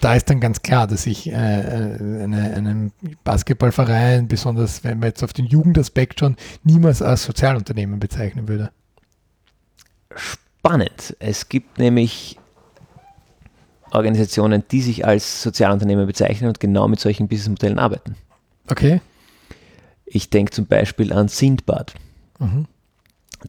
da 0.00 0.14
ist 0.14 0.30
dann 0.30 0.40
ganz 0.40 0.62
klar, 0.62 0.86
dass 0.86 1.06
ich 1.06 1.28
äh, 1.28 1.32
äh, 1.32 2.22
eine, 2.22 2.54
einen 2.54 2.92
Basketballverein, 3.24 4.28
besonders 4.28 4.84
wenn 4.84 4.98
man 4.98 5.08
jetzt 5.08 5.24
auf 5.24 5.32
den 5.32 5.46
Jugendaspekt 5.46 6.20
schon, 6.20 6.36
niemals 6.62 7.02
als 7.02 7.24
Sozialunternehmen 7.24 7.98
bezeichnen 7.98 8.48
würde 8.48 8.70
spannend. 10.16 10.47
Es 11.18 11.48
gibt 11.48 11.78
nämlich 11.78 12.38
Organisationen, 13.90 14.64
die 14.70 14.82
sich 14.82 15.06
als 15.06 15.42
Sozialunternehmer 15.42 16.06
bezeichnen 16.06 16.48
und 16.48 16.60
genau 16.60 16.88
mit 16.88 17.00
solchen 17.00 17.28
Businessmodellen 17.28 17.78
arbeiten. 17.78 18.16
Okay. 18.70 19.00
Ich 20.04 20.30
denke 20.30 20.52
zum 20.52 20.66
Beispiel 20.66 21.12
an 21.12 21.28
Sindbad. 21.28 21.94
Mhm. 22.38 22.66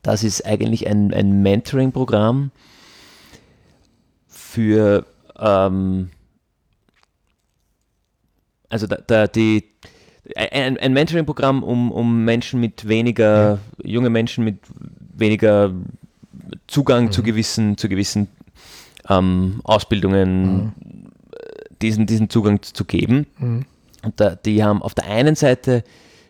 Das 0.04 0.24
ist 0.24 0.46
eigentlich 0.46 0.88
ein, 0.88 1.14
ein 1.14 1.42
Mentoring-Programm 1.42 2.52
für, 4.28 5.06
ähm, 5.38 6.10
also 8.70 8.88
da, 8.88 8.98
da 8.98 9.28
die, 9.28 9.66
ein, 10.36 10.78
ein 10.78 10.94
Mentoring-Programm, 10.94 11.64
um, 11.64 11.92
um 11.92 12.24
Menschen 12.24 12.60
mit 12.60 12.88
weniger, 12.88 13.60
ja. 13.78 13.90
junge 13.90 14.10
Menschen 14.10 14.44
mit 14.44 14.60
weniger 15.14 15.74
Zugang 16.70 17.06
mhm. 17.06 17.12
zu 17.12 17.24
gewissen, 17.24 17.78
zu 17.78 17.90
gewissen 17.90 18.28
ähm, 19.10 19.60
Ausbildungen, 19.64 20.58
mhm. 20.58 20.74
diesen, 21.82 22.06
diesen 22.06 22.30
Zugang 22.30 22.62
zu 22.62 22.86
geben. 22.86 23.26
Mhm. 23.40 23.66
Und 24.04 24.20
da, 24.20 24.36
die 24.36 24.64
haben 24.64 24.82
auf 24.82 24.94
der 24.94 25.06
einen 25.06 25.36
Seite 25.36 25.84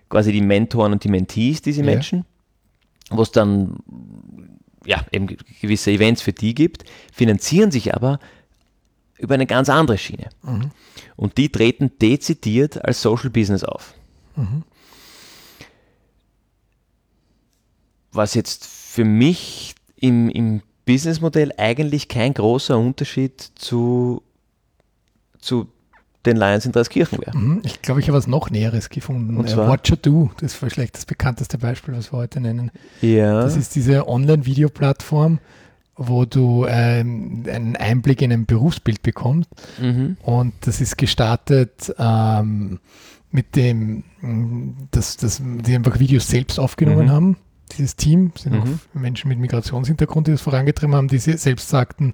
quasi 0.09 0.31
die 0.31 0.41
Mentoren 0.41 0.93
und 0.93 1.03
die 1.03 1.09
Mentees, 1.09 1.61
diese 1.61 1.81
Ja. 1.81 1.85
Menschen, 1.85 2.25
wo 3.11 3.21
es 3.21 3.31
dann 3.31 3.77
ja, 4.85 5.05
eben 5.11 5.27
gewisse 5.61 5.91
Events 5.91 6.21
für 6.21 6.33
die 6.33 6.55
gibt, 6.55 6.85
finanzieren 7.13 7.69
sich 7.69 7.93
aber 7.93 8.19
über 9.17 9.33
eine 9.33 9.45
ganz 9.45 9.69
andere 9.69 9.97
Schiene. 9.97 10.29
Mhm. 10.41 10.71
Und 11.17 11.37
die 11.37 11.49
treten 11.49 11.91
dezidiert 11.99 12.83
als 12.83 13.01
Social 13.01 13.29
Business 13.29 13.63
auf. 13.63 13.93
Mhm. 14.35 14.63
Was 18.11 18.33
jetzt 18.33 18.65
für 18.65 19.03
mich 19.03 19.75
im, 19.99 20.29
im 20.29 20.61
Businessmodell 20.85 21.51
eigentlich 21.57 22.07
kein 22.07 22.33
großer 22.33 22.77
Unterschied 22.77 23.39
zu, 23.55 24.21
zu 25.39 25.67
den 26.25 26.35
Lions 26.35 26.65
in 26.65 26.71
Dreiskirchen 26.73 27.19
wäre. 27.21 27.37
Mhm. 27.37 27.61
Ich 27.63 27.81
glaube, 27.81 28.01
ich 28.01 28.07
habe 28.07 28.17
was 28.17 28.27
noch 28.27 28.49
Näheres 28.49 28.89
gefunden. 28.89 29.37
Und 29.37 29.45
Äh, 29.45 29.53
zwar? 29.53 29.67
Watcher 29.69 29.95
Do, 29.95 30.31
das 30.39 30.53
ist 30.53 30.55
vielleicht 30.59 30.95
das 30.95 31.05
bekannteste 31.05 31.57
Beispiel, 31.57 31.95
was 31.95 32.11
wir 32.11 32.17
heute 32.19 32.41
nennen. 32.41 32.71
Ja. 33.01 33.41
Das 33.41 33.55
ist 33.55 33.75
diese 33.75 34.07
Online-Videoplattform, 34.07 35.39
wo 35.95 36.25
du 36.25 36.65
ähm, 36.67 37.45
einen 37.49 37.75
Einblick 37.75 38.21
in 38.21 38.31
ein 38.33 38.45
Berufsbild 38.45 39.01
bekommst. 39.01 39.49
mhm. 39.81 40.17
Und 40.23 40.53
das 40.61 40.81
ist 40.81 40.97
gestartet 40.97 41.93
ähm, 41.97 42.79
mit 43.31 43.55
dem, 43.55 44.03
mh, 44.21 44.73
dass, 44.91 45.17
dass 45.17 45.41
die 45.43 45.75
einfach 45.75 45.99
Videos 45.99 46.27
selbst 46.27 46.59
aufgenommen 46.59 47.05
Mhm. 47.07 47.11
haben. 47.11 47.37
Dieses 47.77 47.95
Team 47.95 48.31
sind 48.37 48.53
Mhm. 48.53 48.59
auch 48.61 48.99
Menschen 48.99 49.27
mit 49.29 49.39
Migrationshintergrund, 49.39 50.27
die 50.27 50.31
das 50.31 50.41
vorangetrieben 50.41 50.95
haben, 50.95 51.07
die 51.07 51.19
selbst 51.19 51.69
sagten 51.69 52.13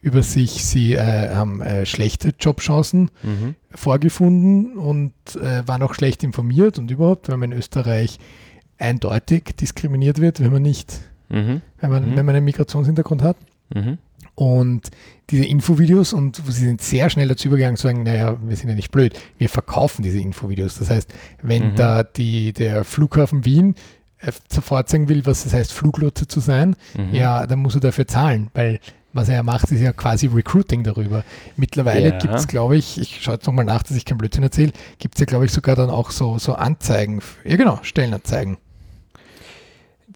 über 0.00 0.22
sich, 0.22 0.64
sie 0.64 0.94
äh, 0.94 1.34
haben 1.34 1.60
äh, 1.60 1.86
schlechte 1.86 2.32
Jobchancen 2.38 3.10
Mhm. 3.22 3.54
vorgefunden 3.70 4.76
und 4.76 5.12
äh, 5.36 5.66
waren 5.66 5.82
auch 5.82 5.94
schlecht 5.94 6.22
informiert 6.24 6.78
und 6.78 6.90
überhaupt, 6.90 7.28
weil 7.28 7.36
man 7.36 7.52
in 7.52 7.58
Österreich 7.58 8.18
eindeutig 8.78 9.54
diskriminiert 9.60 10.20
wird, 10.20 10.40
wenn 10.40 10.52
man 10.52 10.62
nicht, 10.62 11.00
Mhm. 11.28 11.62
wenn 11.80 11.90
man, 11.90 12.10
Mhm. 12.10 12.16
wenn 12.16 12.26
man 12.26 12.34
einen 12.36 12.44
Migrationshintergrund 12.44 13.22
hat. 13.22 13.36
Mhm. 13.74 13.98
Und 14.36 14.90
diese 15.30 15.44
Infovideos 15.44 16.12
und 16.12 16.42
sie 16.44 16.64
sind 16.64 16.82
sehr 16.82 17.08
schnell 17.08 17.28
dazu 17.28 17.46
übergegangen 17.46 17.76
zu 17.76 17.84
sagen, 17.84 18.02
naja, 18.02 18.36
wir 18.44 18.56
sind 18.56 18.68
ja 18.68 18.74
nicht 18.74 18.90
blöd, 18.90 19.16
wir 19.38 19.48
verkaufen 19.48 20.02
diese 20.02 20.18
Infovideos. 20.18 20.76
Das 20.78 20.90
heißt, 20.90 21.14
wenn 21.40 21.70
Mhm. 21.70 21.76
da 21.76 22.02
die, 22.02 22.52
der 22.52 22.82
Flughafen 22.84 23.44
Wien 23.44 23.76
äh, 24.26 24.32
sofort 24.50 24.88
sagen 24.88 25.08
will, 25.08 25.24
was 25.26 25.46
es 25.46 25.52
heißt, 25.52 25.72
Fluglotse 25.72 26.26
zu 26.26 26.40
sein, 26.40 26.76
Mhm. 26.96 27.14
ja, 27.14 27.46
dann 27.46 27.58
muss 27.60 27.74
er 27.74 27.80
dafür 27.80 28.06
zahlen, 28.06 28.50
weil 28.54 28.80
was 29.12 29.28
er 29.28 29.36
ja 29.36 29.42
macht, 29.44 29.70
ist 29.70 29.80
ja 29.80 29.92
quasi 29.92 30.26
Recruiting 30.26 30.82
darüber. 30.82 31.22
Mittlerweile 31.56 32.08
Ja. 32.10 32.18
gibt 32.18 32.34
es, 32.34 32.48
glaube 32.48 32.76
ich, 32.76 33.00
ich 33.00 33.22
schaue 33.22 33.34
jetzt 33.34 33.46
nochmal 33.46 33.64
nach, 33.64 33.84
dass 33.84 33.96
ich 33.96 34.04
kein 34.04 34.18
Blödsinn 34.18 34.42
erzähle, 34.42 34.72
gibt 34.98 35.14
es 35.14 35.20
ja, 35.20 35.26
glaube 35.26 35.44
ich, 35.44 35.52
sogar 35.52 35.76
dann 35.76 35.88
auch 35.88 36.10
so, 36.10 36.38
so 36.38 36.54
Anzeigen, 36.54 37.20
ja 37.44 37.56
genau, 37.56 37.78
Stellenanzeigen. 37.82 38.56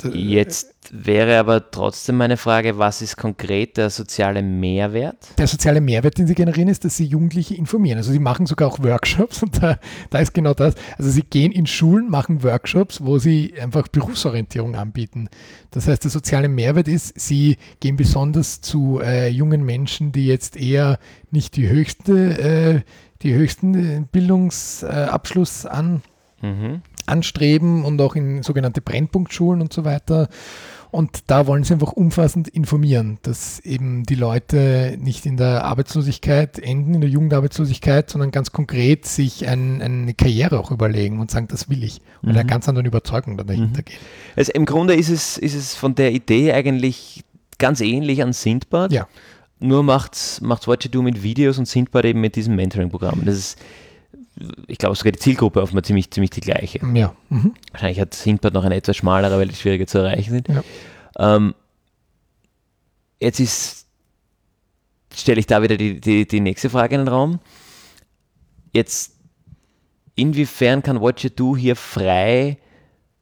D- 0.02 0.08
Jetzt 0.16 0.74
wäre 0.90 1.38
aber 1.38 1.70
trotzdem 1.70 2.16
meine 2.16 2.36
Frage, 2.36 2.78
was 2.78 3.02
ist 3.02 3.16
konkret 3.16 3.76
der 3.76 3.90
soziale 3.90 4.42
Mehrwert? 4.42 5.16
Der 5.36 5.46
soziale 5.46 5.80
Mehrwert, 5.80 6.18
den 6.18 6.26
sie 6.26 6.34
generieren, 6.34 6.68
ist, 6.68 6.84
dass 6.84 6.96
sie 6.96 7.04
Jugendliche 7.04 7.54
informieren. 7.56 7.98
Also 7.98 8.12
sie 8.12 8.18
machen 8.18 8.46
sogar 8.46 8.68
auch 8.68 8.78
Workshops 8.82 9.42
und 9.42 9.62
da, 9.62 9.78
da 10.10 10.18
ist 10.18 10.32
genau 10.34 10.54
das. 10.54 10.74
Also 10.96 11.10
sie 11.10 11.22
gehen 11.22 11.52
in 11.52 11.66
Schulen, 11.66 12.08
machen 12.10 12.42
Workshops, 12.42 13.04
wo 13.04 13.18
sie 13.18 13.54
einfach 13.60 13.88
Berufsorientierung 13.88 14.76
anbieten. 14.76 15.28
Das 15.72 15.88
heißt, 15.88 16.04
der 16.04 16.10
soziale 16.10 16.48
Mehrwert 16.48 16.88
ist, 16.88 17.18
sie 17.20 17.56
gehen 17.80 17.96
besonders 17.96 18.60
zu 18.60 19.00
äh, 19.02 19.28
jungen 19.28 19.64
Menschen, 19.64 20.12
die 20.12 20.26
jetzt 20.26 20.56
eher 20.56 20.98
nicht 21.30 21.56
die 21.56 21.68
höchste, 21.68 22.38
äh, 22.38 22.80
die 23.22 23.34
höchsten 23.34 23.74
äh, 23.74 24.02
Bildungsabschluss 24.10 25.66
an, 25.66 26.02
Mhm. 26.40 26.82
Anstreben 27.08 27.84
und 27.84 28.00
auch 28.00 28.14
in 28.16 28.42
sogenannte 28.42 28.80
Brennpunktschulen 28.80 29.60
und 29.60 29.72
so 29.72 29.84
weiter. 29.84 30.28
Und 30.90 31.24
da 31.26 31.46
wollen 31.46 31.64
sie 31.64 31.74
einfach 31.74 31.92
umfassend 31.92 32.48
informieren, 32.48 33.18
dass 33.20 33.60
eben 33.60 34.04
die 34.04 34.14
Leute 34.14 34.96
nicht 34.98 35.26
in 35.26 35.36
der 35.36 35.64
Arbeitslosigkeit 35.64 36.58
enden, 36.58 36.94
in 36.94 37.02
der 37.02 37.10
Jugendarbeitslosigkeit, 37.10 38.08
sondern 38.08 38.30
ganz 38.30 38.52
konkret 38.52 39.04
sich 39.04 39.46
ein, 39.46 39.82
eine 39.82 40.14
Karriere 40.14 40.58
auch 40.58 40.70
überlegen 40.70 41.20
und 41.20 41.30
sagen, 41.30 41.46
das 41.48 41.68
will 41.68 41.84
ich. 41.84 42.00
Und 42.22 42.30
Mhm. 42.30 42.36
einer 42.36 42.44
ganz 42.44 42.70
anderen 42.70 42.86
Überzeugung 42.86 43.36
dann 43.36 43.46
dahinter 43.48 43.80
Mhm. 43.80 43.84
geht. 43.84 43.98
Also 44.34 44.52
im 44.52 44.64
Grunde 44.64 44.94
ist 44.94 45.10
es, 45.10 45.36
ist 45.36 45.54
es 45.54 45.74
von 45.74 45.94
der 45.94 46.12
Idee 46.12 46.52
eigentlich 46.54 47.22
ganz 47.58 47.82
ähnlich 47.82 48.22
an 48.22 48.32
Sindbad. 48.32 48.90
Ja. 48.90 49.06
Nur 49.60 49.82
macht's, 49.82 50.40
macht's 50.40 50.66
Watch 50.68 50.86
It 50.86 50.94
Do 50.94 51.02
mit 51.02 51.22
Videos 51.22 51.58
und 51.58 51.66
Sindbad 51.66 52.06
eben 52.06 52.20
mit 52.22 52.34
diesem 52.34 52.56
Mentoring-Programm. 52.56 53.22
Das 53.26 53.36
ist, 53.36 53.58
ich 54.66 54.78
glaube, 54.78 54.96
sogar 54.96 55.12
die 55.12 55.18
Zielgruppe 55.18 55.66
mal 55.72 55.82
ziemlich, 55.82 56.10
ziemlich 56.10 56.30
die 56.30 56.40
gleiche. 56.40 56.80
Ja. 56.94 57.14
Mhm. 57.28 57.54
Wahrscheinlich 57.72 58.00
hat 58.00 58.14
Sindbad 58.14 58.54
noch 58.54 58.64
eine 58.64 58.76
etwas 58.76 58.96
schmalere, 58.96 59.38
weil 59.38 59.48
die 59.48 59.54
schwieriger 59.54 59.86
zu 59.86 59.98
erreichen 59.98 60.30
sind. 60.30 60.48
Ja. 60.48 60.62
Ähm, 61.18 61.54
jetzt 63.20 63.40
ist, 63.40 63.86
stelle 65.14 65.40
ich 65.40 65.46
da 65.46 65.62
wieder 65.62 65.76
die, 65.76 66.00
die, 66.00 66.26
die 66.26 66.40
nächste 66.40 66.70
Frage 66.70 66.94
in 66.94 67.02
den 67.02 67.08
Raum. 67.08 67.40
Jetzt, 68.72 69.16
inwiefern 70.14 70.82
kann 70.82 71.00
Watch 71.00 71.24
It 71.24 71.38
Do 71.38 71.56
hier 71.56 71.76
frei 71.76 72.58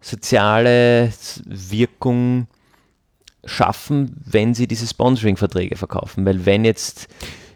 soziale 0.01 1.13
Wirkung 1.47 2.47
schaffen, 3.45 4.17
wenn 4.25 4.55
sie 4.55 4.67
diese 4.67 4.87
Sponsoring-Verträge 4.87 5.77
verkaufen? 5.77 6.27
Weil 6.27 6.45
wenn 6.47 6.65
jetzt 6.65 7.09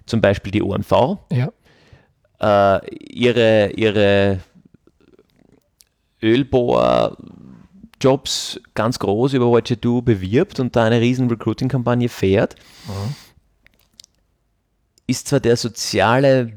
zum 0.06 0.20
Beispiel 0.20 0.52
die 0.52 0.62
OMV 0.62 1.18
Ja. 1.30 1.52
Äh, 2.40 2.94
ihre, 2.94 3.72
ihre 3.72 4.40
Ölbohr-Jobs 6.22 8.60
ganz 8.74 8.98
groß 8.98 9.34
über 9.34 9.46
What 9.46 9.70
You 9.70 9.76
Do 9.76 10.02
bewirbt 10.02 10.58
und 10.60 10.76
da 10.76 10.84
eine 10.84 11.00
riesen 11.00 11.28
Recruiting-Kampagne 11.28 12.08
fährt, 12.08 12.56
ist 15.06 15.28
zwar 15.28 15.40
der 15.40 15.56
soziale, 15.56 16.52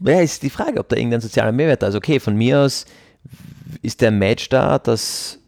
ja, 0.00 0.20
ist 0.20 0.42
die 0.42 0.50
Frage, 0.50 0.80
ob 0.80 0.88
da 0.88 0.96
irgendein 0.96 1.20
sozialer 1.20 1.52
Mehrwert 1.52 1.82
da 1.82 1.88
ist. 1.88 1.94
Okay, 1.94 2.18
von 2.20 2.36
mir 2.36 2.60
aus 2.60 2.84
ist 3.82 4.00
der 4.00 4.10
Match 4.10 4.48
da, 4.48 4.78
dass, 4.78 5.38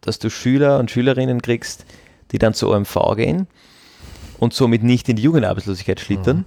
dass 0.00 0.18
du 0.18 0.30
Schüler 0.30 0.78
und 0.78 0.90
Schülerinnen 0.90 1.42
kriegst, 1.42 1.84
die 2.32 2.38
dann 2.38 2.54
zur 2.54 2.74
OMV 2.74 2.96
gehen 3.16 3.46
und 4.38 4.52
somit 4.52 4.82
nicht 4.82 5.08
in 5.08 5.16
die 5.16 5.22
Jugendarbeitslosigkeit 5.22 6.00
schlittern. 6.00 6.44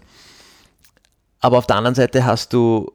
Aber 1.39 1.57
auf 1.57 1.67
der 1.67 1.75
anderen 1.75 1.95
Seite 1.95 2.25
hast 2.25 2.53
du 2.53 2.91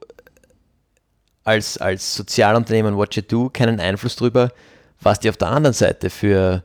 als, 1.45 1.79
als 1.79 2.15
Sozialunternehmen 2.15 2.97
Watch 2.99 3.17
It 3.19 3.33
Do 3.33 3.51
keinen 3.51 3.81
Einfluss 3.81 4.17
darüber, 4.17 4.51
was 5.01 5.21
die 5.21 5.29
auf 5.29 5.37
der 5.37 5.49
anderen 5.49 5.75
Seite 5.75 6.11
für 6.11 6.65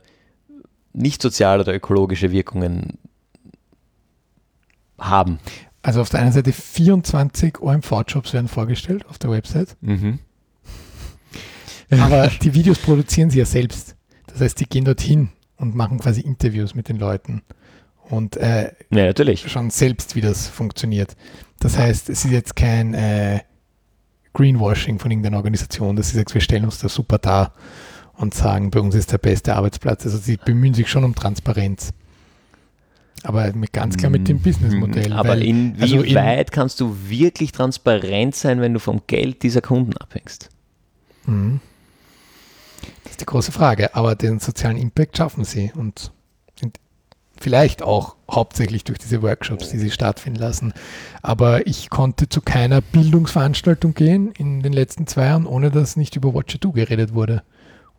nicht 0.92 1.22
soziale 1.22 1.62
oder 1.62 1.74
ökologische 1.74 2.30
Wirkungen 2.30 2.98
haben. 4.98 5.38
Also 5.82 6.00
auf 6.00 6.08
der 6.08 6.20
einen 6.20 6.32
Seite 6.32 6.52
24 6.52 7.60
OMV-Jobs 7.60 8.32
werden 8.32 8.48
vorgestellt 8.48 9.06
auf 9.06 9.18
der 9.18 9.30
Website, 9.30 9.76
aber 11.90 12.28
die 12.42 12.54
Videos 12.54 12.78
produzieren 12.78 13.30
sie 13.30 13.38
ja 13.38 13.44
selbst. 13.44 13.94
Das 14.26 14.40
heißt, 14.40 14.60
die 14.60 14.66
gehen 14.66 14.84
dorthin 14.84 15.30
und 15.56 15.74
machen 15.74 15.98
quasi 15.98 16.20
Interviews 16.20 16.74
mit 16.74 16.88
den 16.88 16.98
Leuten 16.98 17.42
und 18.10 18.36
äh, 18.36 18.72
Ja, 18.90 19.06
natürlich. 19.06 19.50
schon 19.50 19.70
selbst, 19.70 20.14
wie 20.14 20.20
das 20.20 20.48
funktioniert. 20.48 21.16
Das 21.60 21.76
heißt, 21.76 22.08
es 22.08 22.24
ist 22.24 22.30
jetzt 22.30 22.56
kein 22.56 22.94
äh, 22.94 23.40
Greenwashing 24.34 24.98
von 24.98 25.10
irgendeiner 25.10 25.38
Organisation, 25.38 25.96
dass 25.96 26.10
sie 26.10 26.16
sagt, 26.16 26.32
wir 26.34 26.40
stellen 26.40 26.64
uns 26.64 26.78
da 26.78 26.88
super 26.88 27.18
dar 27.18 27.52
und 28.14 28.34
sagen, 28.34 28.70
bei 28.70 28.80
uns 28.80 28.94
ist 28.94 29.10
der 29.12 29.18
beste 29.18 29.54
Arbeitsplatz. 29.56 30.04
Also 30.04 30.18
sie 30.18 30.36
bemühen 30.36 30.74
sich 30.74 30.88
schon 30.88 31.04
um 31.04 31.14
Transparenz. 31.14 31.90
Aber 33.24 33.52
mit, 33.52 33.72
ganz 33.72 33.96
klar 33.96 34.10
mit 34.10 34.28
dem 34.28 34.38
Businessmodell. 34.38 35.12
Aber 35.12 35.30
weil- 35.30 35.38
also 35.40 35.44
in- 35.44 35.74
inwieweit 35.74 36.52
kannst 36.52 36.78
du 36.80 36.96
wirklich 37.08 37.50
transparent 37.50 38.36
sein, 38.36 38.60
wenn 38.60 38.72
du 38.74 38.78
vom 38.80 39.02
Geld 39.08 39.42
dieser 39.42 39.60
Kunden 39.60 39.96
abhängst? 39.96 40.50
Mhm. 41.26 41.60
Das 43.02 43.12
ist 43.12 43.20
die 43.20 43.26
große 43.26 43.50
Frage. 43.50 43.94
Aber 43.96 44.14
den 44.14 44.38
sozialen 44.38 44.76
Impact 44.76 45.16
schaffen 45.16 45.42
sie 45.44 45.72
und 45.74 46.12
vielleicht 47.40 47.82
auch 47.82 48.16
hauptsächlich 48.30 48.84
durch 48.84 48.98
diese 48.98 49.22
Workshops, 49.22 49.70
die 49.70 49.78
sie 49.78 49.90
stattfinden 49.90 50.38
lassen. 50.38 50.72
Aber 51.22 51.66
ich 51.66 51.90
konnte 51.90 52.28
zu 52.28 52.40
keiner 52.40 52.80
Bildungsveranstaltung 52.80 53.94
gehen 53.94 54.32
in 54.36 54.62
den 54.62 54.72
letzten 54.72 55.06
zwei 55.06 55.26
Jahren, 55.26 55.46
ohne 55.46 55.70
dass 55.70 55.96
nicht 55.96 56.16
über 56.16 56.34
Watch 56.34 56.54
It 56.56 56.64
Do 56.64 56.72
geredet 56.72 57.14
wurde. 57.14 57.42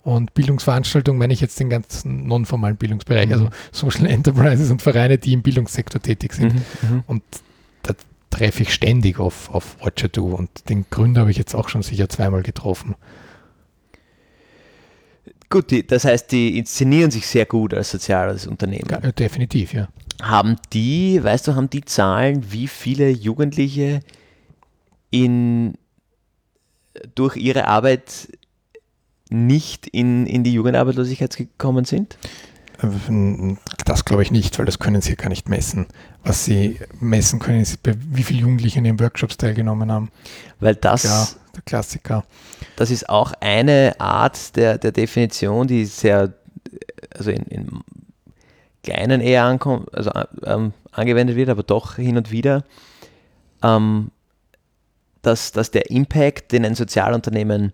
Und 0.03 0.33
Bildungsveranstaltung 0.33 1.17
meine 1.17 1.33
ich 1.33 1.41
jetzt 1.41 1.59
den 1.59 1.69
ganzen 1.69 2.25
nonformalen 2.27 2.77
Bildungsbereich, 2.77 3.27
Mhm. 3.27 3.33
also 3.33 3.49
Social 3.71 4.05
Enterprises 4.05 4.71
und 4.71 4.81
Vereine, 4.81 5.17
die 5.17 5.33
im 5.33 5.41
Bildungssektor 5.41 6.01
tätig 6.01 6.33
sind. 6.33 6.53
Mhm. 6.53 7.03
Und 7.05 7.21
da 7.83 7.93
treffe 8.29 8.63
ich 8.63 8.73
ständig 8.73 9.19
auf, 9.19 9.49
auf 9.53 9.77
Watcher 9.81 10.07
Do 10.07 10.27
und 10.27 10.69
den 10.69 10.85
Gründer 10.89 11.21
habe 11.21 11.31
ich 11.31 11.37
jetzt 11.37 11.55
auch 11.55 11.67
schon 11.69 11.81
sicher 11.81 12.07
zweimal 12.09 12.43
getroffen. 12.43 12.95
Gut, 15.49 15.71
die, 15.71 15.85
das 15.85 16.05
heißt, 16.05 16.31
die 16.31 16.57
inszenieren 16.57 17.09
sich 17.09 17.25
sehr 17.25 17.45
gut 17.45 17.73
als 17.73 17.89
soziales 17.89 18.45
Unternehmen. 18.45 18.87
Ja, 18.89 18.97
äh, 18.99 19.13
definitiv, 19.13 19.73
ja. 19.73 19.87
Haben 20.21 20.57
die, 20.73 21.23
weißt 21.23 21.47
du, 21.47 21.55
haben 21.55 21.69
die 21.69 21.83
Zahlen, 21.83 22.51
wie 22.51 22.67
viele 22.67 23.09
Jugendliche 23.09 24.01
in, 25.09 25.73
durch 27.15 27.35
ihre 27.35 27.67
Arbeit 27.67 28.29
nicht 29.29 29.87
in, 29.87 30.27
in 30.27 30.43
die 30.43 30.53
Jugendarbeitslosigkeit 30.53 31.35
gekommen 31.37 31.85
sind? 31.85 32.17
Das 33.85 34.05
glaube 34.05 34.23
ich 34.23 34.31
nicht, 34.31 34.57
weil 34.59 34.65
das 34.65 34.79
können 34.79 35.01
sie 35.01 35.15
gar 35.15 35.29
nicht 35.29 35.49
messen. 35.49 35.87
Was 36.24 36.45
sie 36.45 36.80
messen 36.99 37.39
können, 37.39 37.61
ist, 37.61 37.80
wie 37.84 38.24
viele 38.24 38.41
Jugendliche 38.41 38.80
in 38.80 38.84
den 38.84 38.99
Workshops 38.99 39.38
teilgenommen 39.38 39.91
haben. 39.91 40.11
Weil 40.59 40.76
das, 40.76 41.03
ja, 41.03 41.28
der 41.55 41.61
Klassiker. 41.63 42.26
Das 42.76 42.91
ist 42.91 43.09
auch 43.09 43.34
eine 43.39 43.95
Art 43.99 44.55
der, 44.55 44.78
der 44.78 44.91
Definition, 44.91 45.67
die 45.67 45.86
sehr, 45.86 46.34
also 47.15 47.32
in, 47.32 47.43
in 47.43 47.80
kleinen 48.84 49.22
eher 49.22 49.43
ankommt, 49.43 49.93
also 49.93 50.11
ähm, 50.45 50.74
angewendet 50.91 51.36
wird, 51.36 51.49
aber 51.49 51.63
doch 51.63 51.95
hin 51.95 52.17
und 52.17 52.32
wieder, 52.32 52.63
ähm, 53.63 54.11
dass, 55.22 55.51
dass 55.51 55.72
der 55.72 55.89
Impact, 55.89 56.51
den 56.51 56.65
ein 56.65 56.76
Sozialunternehmen 56.76 57.74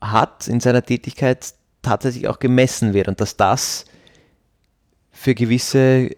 hat 0.00 0.48
in 0.48 0.60
seiner 0.60 0.82
Tätigkeit, 0.82 1.54
tatsächlich 1.82 2.28
auch 2.28 2.38
gemessen 2.38 2.92
wird 2.92 3.08
und 3.08 3.20
dass 3.20 3.36
das 3.36 3.84
für 5.10 5.34
gewisse 5.34 6.10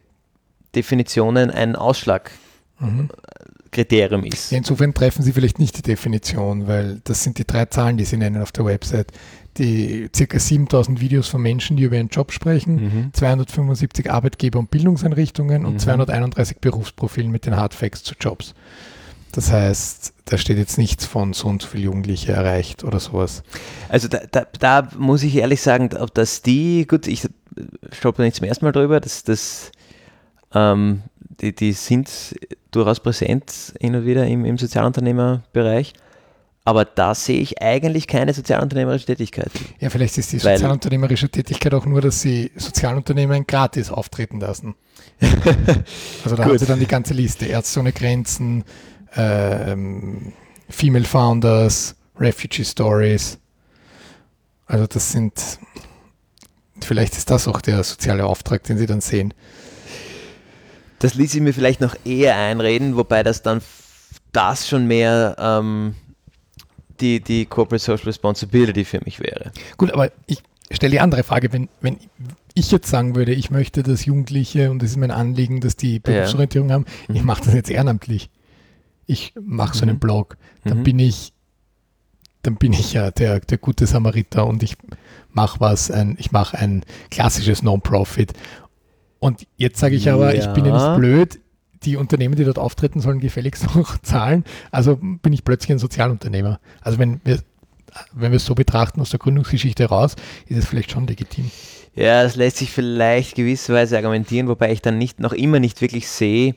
Definitionen 0.75 1.51
ein 1.51 1.77
Ausschlagkriterium 1.77 4.23
mhm. 4.23 4.27
ist. 4.27 4.53
Ja, 4.53 4.59
insofern 4.59 4.93
treffen 4.95 5.23
Sie 5.23 5.33
vielleicht 5.33 5.59
nicht 5.59 5.79
die 5.79 5.83
Definition, 5.83 6.67
weil 6.67 7.01
das 7.05 7.25
sind 7.25 7.39
die 7.39 7.47
drei 7.47 7.65
Zahlen, 7.67 7.97
die 7.97 8.05
Sie 8.05 8.17
nennen 8.17 8.43
auf 8.43 8.51
der 8.53 8.65
Website. 8.65 9.13
Die 9.59 10.09
ca. 10.17 10.39
7000 10.39 11.01
Videos 11.01 11.29
von 11.29 11.43
Menschen, 11.43 11.77
die 11.77 11.83
über 11.83 11.97
ihren 11.97 12.09
Job 12.09 12.31
sprechen, 12.31 12.77
mhm. 12.77 13.11
275 13.13 14.09
Arbeitgeber- 14.11 14.61
und 14.61 14.71
Bildungseinrichtungen 14.71 15.67
und 15.67 15.73
mhm. 15.75 15.81
231 15.81 16.59
Berufsprofilen 16.59 17.33
mit 17.33 17.47
den 17.47 17.57
Hardfacts 17.57 18.05
zu 18.05 18.15
Jobs. 18.21 18.55
Das 19.33 19.53
heißt, 19.53 20.13
da 20.25 20.39
steht 20.39 20.59
jetzt 20.59 20.79
nichts 20.79 21.07
von 21.07 21.33
so 21.33 21.49
und 21.49 21.63
so 21.63 21.69
viele 21.69 21.85
Jugendliche 21.85 22.33
erreicht 22.33 22.85
oder 22.85 22.99
sowas. 22.99 23.43
Also 23.89 24.09
da, 24.09 24.21
da, 24.31 24.47
da 24.59 24.89
muss 24.99 25.23
ich 25.23 25.37
ehrlich 25.37 25.61
sagen, 25.61 25.91
dass 26.15 26.43
die, 26.43 26.87
gut, 26.87 27.07
ich 27.07 27.29
stoppe 27.93 28.23
nicht 28.23 28.37
zum 28.37 28.47
ersten 28.47 28.65
Mal 28.65 28.73
drüber, 28.73 29.01
dass 29.01 29.23
das 29.23 29.71
ähm, 30.55 31.03
die, 31.41 31.55
die 31.55 31.73
sind 31.73 32.35
durchaus 32.71 33.01
präsent 33.01 33.75
hin 33.81 33.95
und 33.95 34.07
wieder 34.07 34.27
im, 34.27 34.45
im 34.45 34.59
Sozialunternehmerbereich. 34.59 35.95
Aber 36.65 36.85
da 36.85 37.15
sehe 37.15 37.41
ich 37.41 37.63
eigentlich 37.63 38.07
keine 38.07 38.35
sozialunternehmerische 38.35 39.07
Tätigkeit. 39.07 39.51
Ja, 39.81 39.89
vielleicht 39.89 40.19
ist 40.19 40.31
die 40.33 40.39
sozialunternehmerische 40.39 41.29
Tätigkeit 41.29 41.73
auch 41.73 41.87
nur, 41.87 42.03
dass 42.03 42.21
sie 42.21 42.53
Sozialunternehmen 42.55 43.47
gratis 43.47 43.91
auftreten 43.91 44.41
lassen. 44.41 44.75
also 46.25 46.37
da 46.37 46.45
haben 46.45 46.59
sie 46.59 46.67
dann 46.67 46.79
die 46.79 46.87
ganze 46.87 47.15
Liste. 47.15 47.47
Ärzte 47.47 47.81
ohne 47.81 47.93
Grenzen, 47.93 48.65
ähm, 49.17 50.33
Female 50.69 51.05
Founders, 51.05 51.97
Refugee 52.19 52.65
Stories. 52.65 53.39
Also 54.67 54.87
das 54.87 55.13
sind, 55.13 55.59
vielleicht 56.81 57.17
ist 57.17 57.31
das 57.31 57.49
auch 57.49 57.63
der 57.63 57.83
soziale 57.83 58.27
Auftrag, 58.27 58.63
den 58.65 58.79
Sie 58.79 58.87
dann 58.87 59.01
sehen. 59.01 59.35
Das 61.01 61.15
ließ 61.15 61.35
ich 61.35 61.41
mir 61.41 61.53
vielleicht 61.53 61.81
noch 61.81 61.97
eher 62.05 62.37
einreden, 62.37 62.97
wobei 62.97 63.23
das 63.23 63.43
dann 63.43 63.61
das 64.33 64.69
schon 64.69 64.87
mehr 64.87 65.35
ähm, 65.39 65.95
die, 67.01 67.21
die 67.21 67.47
Corporate 67.47 67.83
Social 67.83 68.05
Responsibility 68.05 68.85
für 68.85 69.01
mich 69.05 69.19
wäre. 69.19 69.51
Gut, 69.77 69.93
aber 69.93 70.13
ich 70.27 70.43
stelle 70.71 70.93
die 70.93 71.01
andere 71.01 71.25
Frage, 71.25 71.53
wenn, 71.53 71.69
wenn 71.81 71.99
ich 72.55 72.71
jetzt 72.71 72.89
sagen 72.89 73.17
würde, 73.17 73.33
ich 73.35 73.51
möchte, 73.51 73.83
dass 73.83 74.05
Jugendliche, 74.05 74.71
und 74.71 74.81
das 74.83 74.91
ist 74.91 74.97
mein 74.97 75.11
Anliegen, 75.11 75.61
dass 75.61 75.77
die 75.77 75.99
Berufsorientierung 75.99 76.69
ja. 76.69 76.75
haben, 76.77 76.87
ich 77.09 77.23
mache 77.23 77.45
das 77.45 77.55
jetzt 77.55 77.71
ehrenamtlich 77.71 78.31
ich 79.11 79.35
mache 79.41 79.77
so 79.77 79.83
einen 79.83 79.97
mhm. 79.97 80.01
Blog, 80.01 80.37
dann 80.65 80.79
mhm. 80.79 80.83
bin 80.85 80.99
ich, 81.01 81.33
dann 82.43 82.57
bin 82.57 82.73
ich 82.73 82.93
ja 82.93 83.11
der, 83.11 83.41
der 83.41 83.59
gute 83.59 83.87
Samariter 83.87 84.47
und 84.47 84.63
ich 84.63 84.77
mache 85.33 85.59
was, 85.59 85.91
ein, 85.91 86.17
ich 86.19 86.31
mache 86.31 86.57
ein 86.57 86.85
klassisches 87.11 87.63
Non-Profit. 87.63 88.33
Und 89.21 89.47
jetzt 89.57 89.79
sage 89.79 89.95
ich 89.95 90.11
aber, 90.11 90.35
ja. 90.35 90.41
ich 90.41 90.53
bin 90.55 90.65
ja 90.65 90.73
nicht 90.73 90.99
blöd, 90.99 91.41
die 91.85 91.97
Unternehmen, 91.97 92.35
die 92.35 92.45
dort 92.45 92.59
auftreten, 92.59 93.01
sollen 93.01 93.21
gefälligst 93.21 93.69
auch 93.77 93.99
zahlen. 93.99 94.45
Also 94.71 94.99
bin 95.01 95.33
ich 95.33 95.45
plötzlich 95.45 95.71
ein 95.71 95.79
Sozialunternehmer. 95.79 96.59
Also 96.81 96.99
wenn 96.99 97.21
wir, 97.25 97.41
wenn 98.13 98.33
wir 98.33 98.37
es 98.37 98.47
so 98.47 98.55
betrachten 98.55 99.01
aus 99.01 99.11
der 99.11 99.19
Gründungsgeschichte 99.19 99.85
raus, 99.85 100.17
ist 100.47 100.59
es 100.59 100.67
vielleicht 100.67 100.91
schon 100.91 101.07
legitim. 101.07 101.51
Ja, 101.95 102.23
das 102.23 102.37
lässt 102.37 102.59
sich 102.59 102.71
vielleicht 102.71 103.35
gewisserweise 103.35 103.97
argumentieren, 103.97 104.49
wobei 104.49 104.73
ich 104.73 104.81
dann 104.81 104.99
nicht 104.99 105.21
noch 105.21 105.33
immer 105.33 105.61
nicht 105.61 105.81
wirklich 105.81 106.09
sehe, 106.09 106.55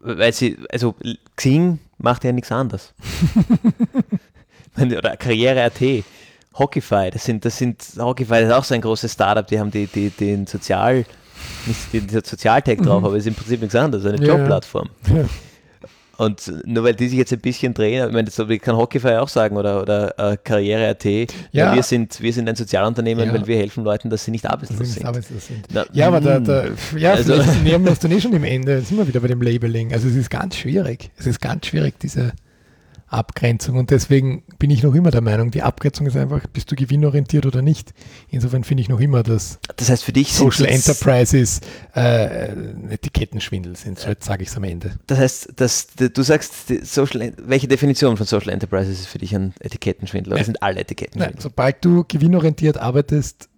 weil 0.00 0.32
sie, 0.32 0.58
also 0.70 0.94
Xing 1.36 1.78
macht 1.98 2.24
ja 2.24 2.32
nichts 2.32 2.50
anderes. 2.50 2.94
Oder 4.76 5.16
Karriere.at, 5.16 5.80
Hockeyfy, 6.60 7.10
das 7.10 7.24
sind, 7.24 7.44
das 7.44 7.58
sind, 7.58 7.82
Hockeyfy 7.98 8.44
ist 8.44 8.52
auch 8.52 8.64
so 8.64 8.74
ein 8.74 8.82
großes 8.82 9.12
Startup, 9.12 9.46
die 9.46 9.58
haben 9.58 9.70
die, 9.70 9.86
die, 9.86 10.10
den 10.10 10.46
Sozial, 10.46 11.04
nicht 11.66 11.92
den, 11.92 12.06
den 12.06 12.22
Sozialtag 12.22 12.78
drauf, 12.82 13.00
mhm. 13.00 13.06
aber 13.06 13.16
es 13.16 13.22
ist 13.24 13.28
im 13.28 13.34
Prinzip 13.34 13.60
nichts 13.60 13.74
anderes, 13.74 14.04
eine 14.06 14.24
ja, 14.24 14.36
Jobplattform. 14.36 14.90
Ja. 15.08 15.24
Und 16.20 16.52
nur 16.66 16.84
weil 16.84 16.92
die 16.92 17.08
sich 17.08 17.16
jetzt 17.16 17.32
ein 17.32 17.40
bisschen 17.40 17.72
drehen, 17.72 18.06
ich 18.06 18.12
meine, 18.12 18.28
das 18.30 18.36
kann 18.60 18.76
Hockeyfy 18.76 19.14
auch 19.14 19.28
sagen 19.28 19.56
oder, 19.56 19.80
oder 19.80 20.18
äh, 20.18 20.36
Karriere.at, 20.36 21.02
ja. 21.50 21.74
wir, 21.74 21.82
sind, 21.82 22.20
wir 22.20 22.30
sind 22.30 22.46
ein 22.46 22.56
Sozialunternehmen, 22.56 23.28
ja. 23.28 23.32
weil 23.32 23.46
wir 23.46 23.56
helfen 23.56 23.84
Leuten, 23.84 24.10
dass 24.10 24.26
sie 24.26 24.30
nicht 24.30 24.44
arbeitslos 24.44 24.92
sind. 24.92 25.06
Arbeitslos 25.06 25.46
sind. 25.46 25.66
Na, 25.72 25.86
ja, 25.94 26.08
aber 26.08 26.20
da, 26.20 26.38
da 26.38 26.64
hm. 26.64 26.98
ja, 26.98 27.12
also, 27.14 27.36
nähern 27.64 27.82
wir 27.84 27.92
uns 27.92 28.00
dann 28.00 28.12
eh 28.12 28.20
schon 28.20 28.34
im 28.34 28.44
Ende, 28.44 28.82
sind 28.82 28.98
wir 28.98 29.08
wieder 29.08 29.20
bei 29.20 29.28
dem 29.28 29.40
Labeling. 29.40 29.94
Also 29.94 30.08
es 30.08 30.14
ist 30.14 30.28
ganz 30.28 30.56
schwierig. 30.56 31.10
Es 31.16 31.26
ist 31.26 31.40
ganz 31.40 31.64
schwierig, 31.64 31.98
diese 32.00 32.32
Abgrenzung. 33.10 33.76
Und 33.76 33.90
deswegen 33.90 34.44
bin 34.58 34.70
ich 34.70 34.82
noch 34.82 34.94
immer 34.94 35.10
der 35.10 35.20
Meinung, 35.20 35.50
die 35.50 35.62
Abgrenzung 35.62 36.06
ist 36.06 36.16
einfach, 36.16 36.46
bist 36.46 36.70
du 36.70 36.76
gewinnorientiert 36.76 37.44
oder 37.44 37.60
nicht. 37.60 37.92
Insofern 38.28 38.64
finde 38.64 38.82
ich 38.82 38.88
noch 38.88 39.00
immer, 39.00 39.22
dass 39.22 39.58
das 39.76 39.90
heißt 39.90 40.04
für 40.04 40.12
dich 40.12 40.32
Social 40.32 40.66
Enterprises 40.66 41.60
äh, 41.94 42.52
Etikettenschwindel 42.90 43.76
sind, 43.76 43.98
so 43.98 44.08
jetzt 44.08 44.24
sage 44.24 44.44
ich 44.44 44.50
es 44.50 44.56
am 44.56 44.64
Ende. 44.64 44.92
Das 45.06 45.18
heißt, 45.18 45.52
dass 45.56 45.88
du 45.96 46.22
sagst, 46.22 46.68
Social, 46.84 47.32
welche 47.38 47.66
Definition 47.66 48.16
von 48.16 48.26
Social 48.26 48.50
Enterprises 48.50 49.00
ist 49.00 49.06
für 49.06 49.18
dich 49.18 49.34
ein 49.34 49.54
Etikettenschwindel? 49.60 50.32
Oder 50.32 50.44
sind 50.44 50.62
alle 50.62 50.80
Etikettenschwindel? 50.80 51.34
Nein, 51.34 51.42
sobald 51.42 51.84
du 51.84 52.04
gewinnorientiert 52.06 52.78
arbeitest, 52.78 53.48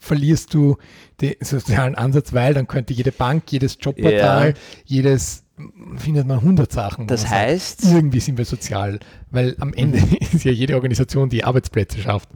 verlierst 0.00 0.52
du 0.52 0.76
den 1.20 1.34
sozialen 1.40 1.94
Ansatz, 1.94 2.32
weil 2.32 2.54
dann 2.54 2.66
könnte 2.66 2.92
jede 2.92 3.12
Bank, 3.12 3.44
jedes 3.50 3.78
Jobportal, 3.80 4.48
ja. 4.50 4.54
jedes 4.84 5.45
findet 5.96 6.26
man 6.26 6.38
100 6.38 6.70
Sachen. 6.70 7.06
Das 7.06 7.28
heißt, 7.28 7.82
sagt, 7.82 7.94
irgendwie 7.94 8.20
sind 8.20 8.38
wir 8.38 8.44
sozial, 8.44 9.00
weil 9.30 9.56
am 9.58 9.72
Ende 9.72 9.98
ist 10.32 10.44
ja 10.44 10.52
jede 10.52 10.74
Organisation, 10.74 11.28
die 11.28 11.44
Arbeitsplätze 11.44 11.98
schafft, 11.98 12.28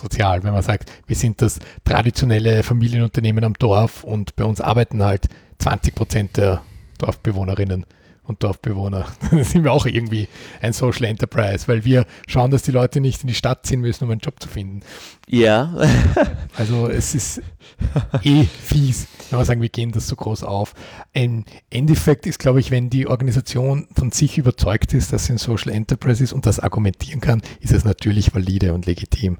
sozial. 0.00 0.42
Wenn 0.42 0.52
man 0.52 0.62
sagt, 0.62 0.90
wir 1.06 1.16
sind 1.16 1.40
das 1.40 1.58
traditionelle 1.84 2.62
Familienunternehmen 2.62 3.44
am 3.44 3.54
Dorf 3.54 4.04
und 4.04 4.36
bei 4.36 4.44
uns 4.44 4.60
arbeiten 4.60 5.02
halt 5.02 5.28
20 5.58 5.94
Prozent 5.94 6.36
der 6.36 6.62
Dorfbewohnerinnen 6.98 7.86
und 8.24 8.42
Dorfbewohner. 8.42 9.06
Dann 9.30 9.44
sind 9.44 9.64
wir 9.64 9.72
auch 9.72 9.86
irgendwie 9.86 10.28
ein 10.60 10.72
Social 10.72 11.04
Enterprise, 11.04 11.68
weil 11.68 11.84
wir 11.84 12.06
schauen, 12.26 12.50
dass 12.50 12.62
die 12.62 12.70
Leute 12.70 13.00
nicht 13.00 13.22
in 13.22 13.28
die 13.28 13.34
Stadt 13.34 13.66
ziehen 13.66 13.80
müssen, 13.80 14.04
um 14.04 14.10
einen 14.10 14.20
Job 14.20 14.40
zu 14.40 14.48
finden. 14.48 14.80
Ja. 15.28 15.74
also 16.56 16.88
es 16.88 17.14
ist 17.14 17.42
eh 18.22 18.44
fies, 18.44 19.06
wenn 19.34 19.40
wir 19.40 19.44
sagen, 19.44 19.62
wir 19.62 19.68
gehen 19.68 19.92
das 19.92 20.08
so 20.08 20.16
groß 20.16 20.44
auf. 20.44 20.74
Ein 21.14 21.44
Endeffekt 21.70 22.26
ist, 22.26 22.38
glaube 22.38 22.60
ich, 22.60 22.70
wenn 22.70 22.90
die 22.90 23.06
Organisation 23.06 23.86
von 23.94 24.10
sich 24.10 24.38
überzeugt 24.38 24.94
ist, 24.94 25.12
dass 25.12 25.26
sie 25.26 25.34
ein 25.34 25.38
Social 25.38 25.72
Enterprise 25.72 26.22
ist 26.22 26.32
und 26.32 26.46
das 26.46 26.60
argumentieren 26.60 27.20
kann, 27.20 27.42
ist 27.60 27.72
es 27.72 27.84
natürlich 27.84 28.34
valide 28.34 28.72
und 28.72 28.86
legitim 28.86 29.38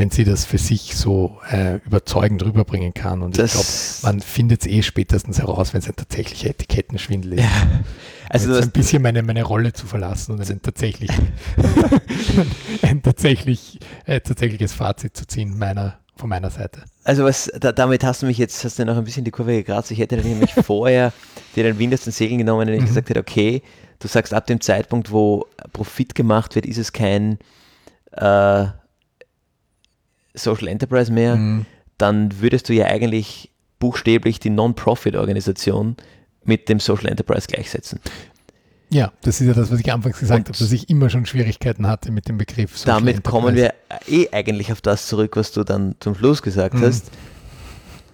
wenn 0.00 0.10
sie 0.10 0.24
das 0.24 0.44
für 0.44 0.56
sich 0.56 0.96
so 0.96 1.38
äh, 1.50 1.76
überzeugend 1.84 2.42
rüberbringen 2.42 2.94
kann. 2.94 3.22
Und 3.22 3.38
das 3.38 3.54
ich 3.54 4.00
glaube, 4.00 4.14
man 4.14 4.20
findet 4.22 4.62
es 4.62 4.66
eh 4.66 4.82
spätestens 4.82 5.38
heraus, 5.40 5.74
wenn 5.74 5.80
es 5.80 5.88
ein 5.88 5.96
tatsächlicher 5.96 6.48
Etikettenschwindel 6.50 7.34
ist. 7.34 7.40
Ja. 7.40 7.50
Also 8.30 8.54
ein 8.54 8.70
bisschen 8.70 9.02
meine, 9.02 9.22
meine 9.22 9.42
Rolle 9.42 9.72
zu 9.72 9.86
verlassen 9.86 10.32
und 10.32 10.50
ein, 10.50 10.62
tatsächlich, 10.62 11.10
ein 12.82 13.02
tatsächlich, 13.02 13.80
äh, 14.06 14.20
tatsächliches 14.20 14.72
Fazit 14.72 15.16
zu 15.16 15.26
ziehen 15.26 15.58
meiner, 15.58 15.98
von 16.20 16.28
meiner 16.28 16.50
Seite. 16.50 16.84
Also 17.02 17.24
was, 17.24 17.50
da, 17.58 17.72
damit 17.72 18.04
hast 18.04 18.22
du 18.22 18.26
mich 18.26 18.38
jetzt, 18.38 18.62
hast 18.64 18.78
du 18.78 18.84
noch 18.84 18.96
ein 18.96 19.04
bisschen 19.04 19.24
die 19.24 19.30
Kurve 19.30 19.56
gekratzt. 19.56 19.90
Ich 19.90 19.98
hätte 19.98 20.16
nämlich 20.16 20.54
vorher 20.64 21.12
dir 21.56 21.64
den 21.64 21.78
Wind 21.78 21.94
aus 21.94 22.04
den 22.04 22.12
Segeln 22.12 22.38
genommen, 22.38 22.68
wenn 22.68 22.74
ich 22.74 22.82
mhm. 22.82 22.86
gesagt 22.86 23.08
hätte, 23.10 23.20
okay, 23.20 23.62
du 23.98 24.06
sagst 24.06 24.32
ab 24.32 24.46
dem 24.46 24.60
Zeitpunkt, 24.60 25.10
wo 25.10 25.46
Profit 25.72 26.14
gemacht 26.14 26.54
wird, 26.54 26.66
ist 26.66 26.78
es 26.78 26.92
kein 26.92 27.38
äh, 28.12 28.66
Social 30.34 30.68
Enterprise 30.68 31.12
mehr, 31.12 31.36
mhm. 31.36 31.66
dann 31.98 32.40
würdest 32.40 32.68
du 32.68 32.72
ja 32.72 32.86
eigentlich 32.86 33.50
buchstäblich 33.78 34.38
die 34.38 34.50
Non-Profit-Organisation 34.50 35.96
mit 36.44 36.68
dem 36.68 36.80
Social 36.80 37.06
Enterprise 37.06 37.48
gleichsetzen. 37.48 38.00
Ja, 38.92 39.12
das 39.22 39.40
ist 39.40 39.46
ja 39.46 39.54
das, 39.54 39.70
was 39.70 39.78
ich 39.78 39.92
anfangs 39.92 40.18
gesagt 40.18 40.48
habe, 40.48 40.58
dass 40.58 40.72
ich 40.72 40.90
immer 40.90 41.10
schon 41.10 41.24
Schwierigkeiten 41.24 41.86
hatte 41.86 42.10
mit 42.10 42.28
dem 42.28 42.38
Begriff. 42.38 42.76
Social 42.76 42.98
damit 42.98 43.16
Enterprise. 43.16 43.42
kommen 43.42 43.54
wir 43.54 43.74
eh 44.08 44.28
eigentlich 44.32 44.72
auf 44.72 44.80
das 44.80 45.06
zurück, 45.06 45.36
was 45.36 45.52
du 45.52 45.62
dann 45.62 45.94
zum 46.00 46.16
Schluss 46.16 46.42
gesagt 46.42 46.74
mhm. 46.74 46.82
hast, 46.82 47.10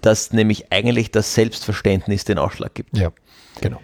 dass 0.02 0.32
nämlich 0.32 0.70
eigentlich 0.72 1.10
das 1.10 1.34
Selbstverständnis 1.34 2.24
den 2.24 2.38
Ausschlag 2.38 2.74
gibt. 2.74 2.96
Ja, 2.96 3.10
genau. 3.60 3.80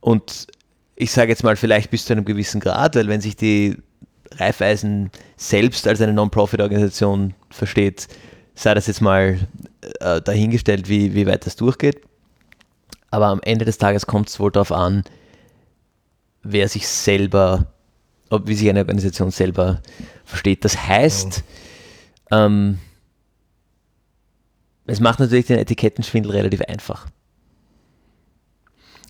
Und 0.00 0.46
ich 0.94 1.10
sage 1.10 1.30
jetzt 1.30 1.42
mal, 1.42 1.56
vielleicht 1.56 1.90
bis 1.90 2.04
zu 2.04 2.12
einem 2.12 2.24
gewissen 2.24 2.60
Grad, 2.60 2.94
weil 2.94 3.08
wenn 3.08 3.20
sich 3.20 3.36
die 3.36 3.76
Raiffeisen 4.32 5.10
selbst 5.36 5.88
als 5.88 6.00
eine 6.00 6.12
Non-Profit-Organisation 6.12 7.34
versteht, 7.50 8.06
sei 8.54 8.74
das 8.74 8.86
jetzt 8.86 9.00
mal 9.00 9.38
äh, 10.00 10.22
dahingestellt, 10.22 10.88
wie, 10.88 11.14
wie 11.14 11.26
weit 11.26 11.46
das 11.46 11.56
durchgeht. 11.56 12.00
Aber 13.10 13.26
am 13.26 13.40
Ende 13.42 13.64
des 13.64 13.78
Tages 13.78 14.06
kommt 14.06 14.28
es 14.28 14.38
wohl 14.40 14.52
darauf 14.52 14.72
an, 14.72 15.04
wer 16.52 16.68
sich 16.68 16.86
selber, 16.88 17.66
ob 18.30 18.46
wie 18.48 18.54
sich 18.54 18.68
eine 18.68 18.80
Organisation 18.80 19.30
selber 19.30 19.80
versteht. 20.24 20.64
Das 20.64 20.86
heißt, 20.86 21.42
oh. 22.30 22.34
ähm, 22.34 22.78
es 24.86 25.00
macht 25.00 25.18
natürlich 25.18 25.46
den 25.46 25.58
Etikettenschwindel 25.58 26.32
relativ 26.32 26.60
einfach. 26.62 27.06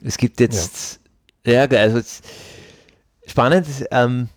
Es 0.03 0.17
gibt 0.19 0.41
jetzt, 0.41 1.01
ja, 1.45 1.65
ja 1.65 1.81
also 1.81 1.99
jetzt, 1.99 2.25
spannend, 3.27 3.67
ähm, 3.91 4.29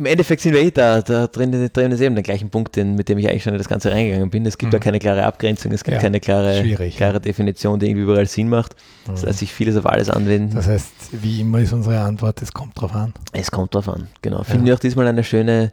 im 0.00 0.06
Endeffekt 0.06 0.40
sind 0.40 0.54
wir 0.54 0.62
eh 0.62 0.70
da, 0.70 1.02
da 1.02 1.26
drin, 1.26 1.68
drin 1.70 1.92
ist 1.92 2.00
eben 2.00 2.14
der 2.14 2.24
gleichen 2.24 2.48
Punkt, 2.48 2.74
den, 2.74 2.94
mit 2.94 3.10
dem 3.10 3.18
ich 3.18 3.28
eigentlich 3.28 3.42
schon 3.42 3.52
in 3.52 3.58
das 3.58 3.68
Ganze 3.68 3.92
reingegangen 3.92 4.30
bin. 4.30 4.46
Es 4.46 4.56
gibt 4.56 4.72
mhm. 4.72 4.78
da 4.78 4.78
keine 4.78 4.98
klare 4.98 5.24
Abgrenzung, 5.26 5.72
es 5.72 5.84
gibt 5.84 5.96
ja, 5.96 6.00
keine 6.00 6.20
klare, 6.20 6.64
klare 6.96 7.20
Definition, 7.20 7.78
die 7.78 7.86
irgendwie 7.90 8.04
überall 8.04 8.26
Sinn 8.26 8.48
macht. 8.48 8.76
Mhm. 9.06 9.12
Das 9.12 9.26
heißt, 9.26 9.38
sich 9.40 9.52
vieles 9.52 9.76
auf 9.76 9.84
alles 9.84 10.08
anwenden. 10.08 10.54
Das 10.54 10.68
heißt, 10.68 10.90
wie 11.12 11.42
immer 11.42 11.58
ist 11.58 11.74
unsere 11.74 12.00
Antwort, 12.00 12.40
es 12.40 12.54
kommt 12.54 12.80
drauf 12.80 12.94
an. 12.94 13.12
Es 13.32 13.50
kommt 13.50 13.74
drauf 13.74 13.90
an, 13.90 14.08
genau. 14.22 14.42
Finden 14.42 14.64
wir 14.64 14.72
auch 14.72 14.80
diesmal 14.80 15.06
eine 15.06 15.22
schöne 15.22 15.70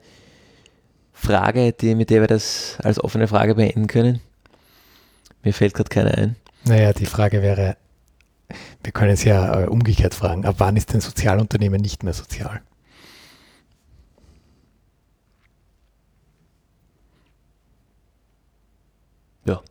Frage, 1.14 1.72
die, 1.72 1.96
mit 1.96 2.10
der 2.10 2.20
wir 2.20 2.28
das 2.28 2.78
als 2.84 3.02
offene 3.02 3.30
Frage 3.30 3.56
beenden 3.56 3.88
können? 3.88 4.20
Mir 5.42 5.54
fällt 5.54 5.74
gerade 5.74 5.90
keine 5.90 6.14
ein. 6.14 6.36
Naja, 6.66 6.92
die 6.92 7.06
Frage 7.06 7.42
wäre, 7.42 7.78
wir 8.84 8.92
können 8.92 9.12
es 9.12 9.24
ja 9.24 9.62
äh, 9.62 9.68
umgekehrt 9.68 10.14
fragen, 10.14 10.44
ab 10.44 10.56
wann 10.58 10.76
ist 10.76 10.94
ein 10.94 11.00
Sozialunternehmen 11.00 11.80
nicht 11.80 12.04
mehr 12.04 12.14
sozial? 12.14 12.60
Ja. 19.48 19.62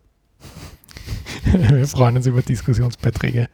Wir 1.45 1.87
freuen 1.87 2.17
uns 2.17 2.27
über 2.27 2.43
Diskussionsbeiträge. 2.43 3.49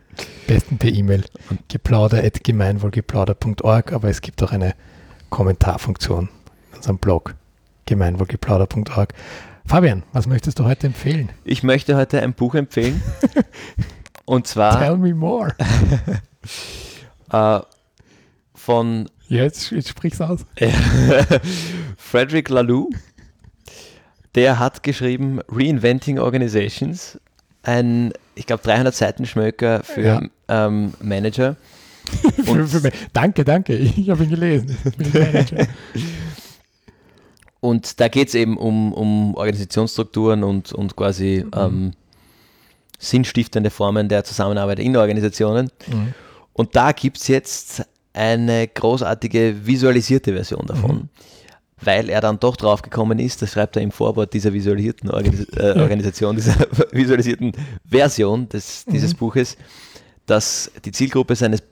Besten 0.46 0.78
per 0.78 0.90
E-Mail. 0.90 1.24
geplauder.gemeinwohlgeplauder.org, 1.68 3.92
aber 3.92 4.08
es 4.08 4.20
gibt 4.20 4.42
auch 4.42 4.52
eine 4.52 4.74
Kommentarfunktion 5.30 6.28
in 6.70 6.76
unserem 6.76 6.98
Blog 6.98 7.34
gemeinwohlgeplauder.org. 7.86 9.14
Fabian, 9.64 10.02
was 10.12 10.26
möchtest 10.26 10.58
du 10.58 10.64
heute 10.64 10.88
empfehlen? 10.88 11.30
Ich 11.44 11.62
möchte 11.62 11.96
heute 11.96 12.20
ein 12.22 12.34
Buch 12.34 12.54
empfehlen. 12.54 13.02
und 14.24 14.46
zwar. 14.46 14.78
Tell 14.78 14.96
me 14.96 15.14
more. 15.14 15.54
äh, 17.32 17.60
von. 18.54 19.08
Jetzt, 19.28 19.70
jetzt 19.70 19.88
sprich's 19.88 20.20
aus. 20.20 20.44
Frederick 21.96 22.50
Laloux. 22.50 22.90
Der 24.34 24.58
hat 24.58 24.82
geschrieben 24.82 25.40
Reinventing 25.48 26.18
Organizations. 26.18 27.18
Ein, 27.62 28.12
ich 28.34 28.46
glaube, 28.46 28.62
300 28.62 28.94
Seiten 28.94 29.26
Schmöker 29.26 29.82
für 29.82 30.02
ja. 30.02 30.22
ähm, 30.48 30.94
Manager. 31.00 31.56
für, 32.44 32.66
für, 32.66 32.92
danke, 33.12 33.44
danke. 33.44 33.74
Ich 33.96 34.10
habe 34.10 34.24
ihn 34.24 34.30
gelesen. 34.30 34.76
Und 37.60 38.00
da 38.00 38.08
geht 38.08 38.26
es 38.28 38.34
eben 38.34 38.56
um, 38.56 38.92
um 38.92 39.36
Organisationsstrukturen 39.36 40.42
und, 40.42 40.72
und 40.72 40.96
quasi 40.96 41.44
mhm. 41.44 41.50
ähm, 41.56 41.92
sinnstiftende 42.98 43.70
Formen 43.70 44.08
der 44.08 44.24
Zusammenarbeit 44.24 44.80
in 44.80 44.96
Organisationen. 44.96 45.70
Mhm. 45.86 46.12
Und 46.54 46.74
da 46.74 46.90
gibt 46.90 47.18
es 47.18 47.28
jetzt 47.28 47.86
eine 48.12 48.66
großartige 48.66 49.64
visualisierte 49.64 50.32
Version 50.32 50.66
davon, 50.66 50.96
mhm. 50.96 51.08
Weil 51.84 52.08
er 52.08 52.20
dann 52.20 52.38
doch 52.38 52.56
drauf 52.56 52.82
gekommen 52.82 53.18
ist, 53.18 53.42
das 53.42 53.52
schreibt 53.52 53.76
er 53.76 53.82
im 53.82 53.90
Vorwort 53.90 54.32
dieser 54.32 54.52
visualisierten 54.52 55.10
Organis 55.10 55.46
äh, 55.56 55.74
Organisation, 55.78 56.36
dieser 56.36 56.54
visualisierten 56.92 57.52
Version 57.88 58.48
des, 58.48 58.84
dieses 58.86 59.14
mhm. 59.14 59.18
Buches, 59.18 59.56
dass 60.26 60.70
die 60.84 60.92
Zielgruppe 60.92 61.36
seines 61.36 61.62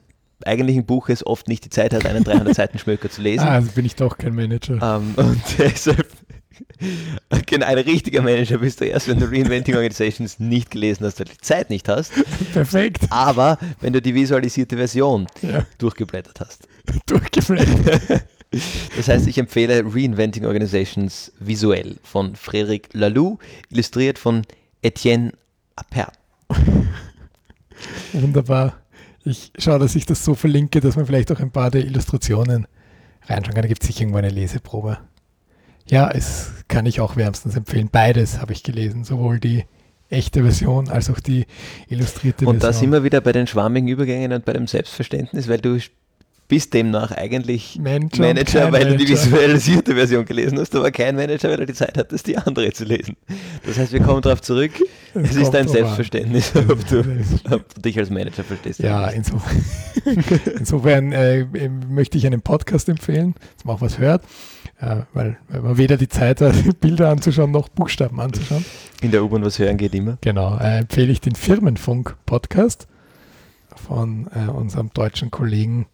eigentlichen 0.45 0.85
Buches 0.85 1.25
oft 1.25 1.47
nicht 1.47 1.65
die 1.65 1.69
Zeit 1.69 1.93
hat, 1.93 2.05
einen 2.05 2.23
300 2.23 2.55
Seiten 2.55 2.79
Schmöker 2.79 3.09
zu 3.09 3.21
lesen. 3.21 3.43
Ah, 3.43 3.55
also 3.55 3.71
bin 3.71 3.85
ich 3.85 3.95
doch 3.95 4.17
kein 4.17 4.35
Manager. 4.35 4.79
Ähm, 4.81 5.13
und 5.15 5.41
deshalb, 5.57 6.07
genau, 7.45 7.65
ein 7.67 7.77
richtiger 7.77 8.21
Manager 8.21 8.57
bist 8.57 8.81
du 8.81 8.85
erst, 8.85 9.07
wenn 9.07 9.19
du 9.19 9.25
Reinventing 9.25 9.75
Organizations 9.75 10.39
nicht 10.39 10.71
gelesen 10.71 11.05
hast, 11.05 11.19
weil 11.19 11.25
du 11.25 11.33
die 11.33 11.41
Zeit 11.41 11.69
nicht 11.69 11.87
hast. 11.87 12.11
Perfekt. 12.53 13.03
Aber 13.09 13.57
wenn 13.79 13.93
du 13.93 14.01
die 14.01 14.15
visualisierte 14.15 14.77
Version 14.77 15.27
ja. 15.41 15.65
durchgeblättert 15.77 16.39
hast. 16.39 16.67
Durchgeblättert. 17.05 18.23
Das 18.51 19.07
heißt, 19.07 19.27
ich 19.27 19.37
empfehle 19.37 19.83
Reinventing 19.85 20.45
Organizations 20.45 21.31
visuell 21.39 21.97
von 22.03 22.35
Frédéric 22.35 22.89
Laloux, 22.91 23.39
illustriert 23.69 24.19
von 24.19 24.41
Etienne 24.81 25.31
Appert. 25.75 26.13
Wunderbar. 28.13 28.77
Ich 29.23 29.51
schaue, 29.57 29.79
dass 29.79 29.95
ich 29.95 30.05
das 30.05 30.25
so 30.25 30.35
verlinke, 30.35 30.81
dass 30.81 30.95
man 30.95 31.05
vielleicht 31.05 31.31
auch 31.31 31.39
ein 31.39 31.51
paar 31.51 31.71
der 31.71 31.85
Illustrationen 31.85 32.67
reinschauen 33.23 33.53
kann. 33.53 33.61
Da 33.61 33.67
gibt 33.67 33.83
es 33.83 33.87
sicher 33.87 34.01
irgendwo 34.01 34.17
eine 34.17 34.29
Leseprobe. 34.29 34.97
Ja, 35.87 36.09
es 36.09 36.51
kann 36.67 36.85
ich 36.85 36.99
auch 36.99 37.15
wärmstens 37.15 37.55
empfehlen. 37.55 37.89
Beides 37.91 38.39
habe 38.39 38.53
ich 38.53 38.63
gelesen, 38.63 39.03
sowohl 39.03 39.39
die 39.39 39.65
echte 40.09 40.41
Version 40.41 40.89
als 40.89 41.09
auch 41.09 41.19
die 41.19 41.45
illustrierte 41.87 42.45
und 42.45 42.55
Version. 42.55 42.55
Und 42.55 42.63
da 42.63 42.73
sind 42.73 42.91
wir 42.91 43.03
wieder 43.03 43.21
bei 43.21 43.31
den 43.31 43.47
schwammigen 43.47 43.87
Übergängen 43.87 44.33
und 44.33 44.43
bei 44.43 44.53
dem 44.53 44.67
Selbstverständnis, 44.67 45.47
weil 45.47 45.59
du 45.59 45.79
bist 46.51 46.73
demnach 46.73 47.13
eigentlich 47.13 47.79
Manager, 47.81 48.23
Manager 48.23 48.63
weil 48.63 48.83
Manager. 48.83 48.89
du 48.89 48.97
die 48.97 49.09
visualisierte 49.13 49.95
Version 49.95 50.25
gelesen 50.25 50.59
hast, 50.59 50.75
aber 50.75 50.91
kein 50.91 51.15
Manager, 51.15 51.49
weil 51.49 51.55
du 51.55 51.65
die 51.65 51.73
Zeit 51.73 51.97
hattest, 51.97 52.27
die 52.27 52.37
andere 52.37 52.73
zu 52.73 52.83
lesen. 52.83 53.15
Das 53.65 53.77
heißt, 53.77 53.93
wir 53.93 54.01
kommen 54.01 54.21
darauf 54.21 54.41
zurück. 54.41 54.71
Es, 55.13 55.31
es 55.31 55.35
ist 55.35 55.51
dein 55.51 55.67
Selbstverständnis, 55.67 56.53
ob 56.69 56.87
du, 56.87 56.99
ob 57.49 57.75
du, 57.75 57.81
dich 57.81 57.99
als 57.99 58.09
Manager 58.09 58.45
verstehst. 58.45 58.79
Ja, 58.79 59.09
insofern, 59.09 59.61
insofern 60.57 61.11
äh, 61.11 61.45
möchte 61.89 62.17
ich 62.17 62.25
einen 62.25 62.41
Podcast 62.41 62.87
empfehlen, 62.87 63.35
dass 63.57 63.65
man 63.65 63.75
auch 63.75 63.81
was 63.81 63.99
hört. 63.99 64.23
Äh, 64.79 65.01
weil, 65.13 65.37
weil, 65.49 65.61
man 65.63 65.77
weder 65.77 65.97
die 65.97 66.07
Zeit 66.07 66.39
hat, 66.39 66.55
Bilder 66.79 67.09
anzuschauen, 67.09 67.51
noch 67.51 67.67
Buchstaben 67.67 68.21
anzuschauen. 68.21 68.63
In 69.01 69.11
der 69.11 69.21
U-Bahn 69.21 69.43
was 69.43 69.59
hören 69.59 69.75
geht 69.75 69.93
immer. 69.93 70.17
Genau, 70.21 70.57
äh, 70.59 70.79
empfehle 70.79 71.11
ich 71.11 71.19
den 71.19 71.35
Firmenfunk-Podcast 71.35 72.87
von 73.75 74.29
äh, 74.33 74.49
unserem 74.49 74.91
deutschen 74.93 75.29
Kollegen 75.29 75.87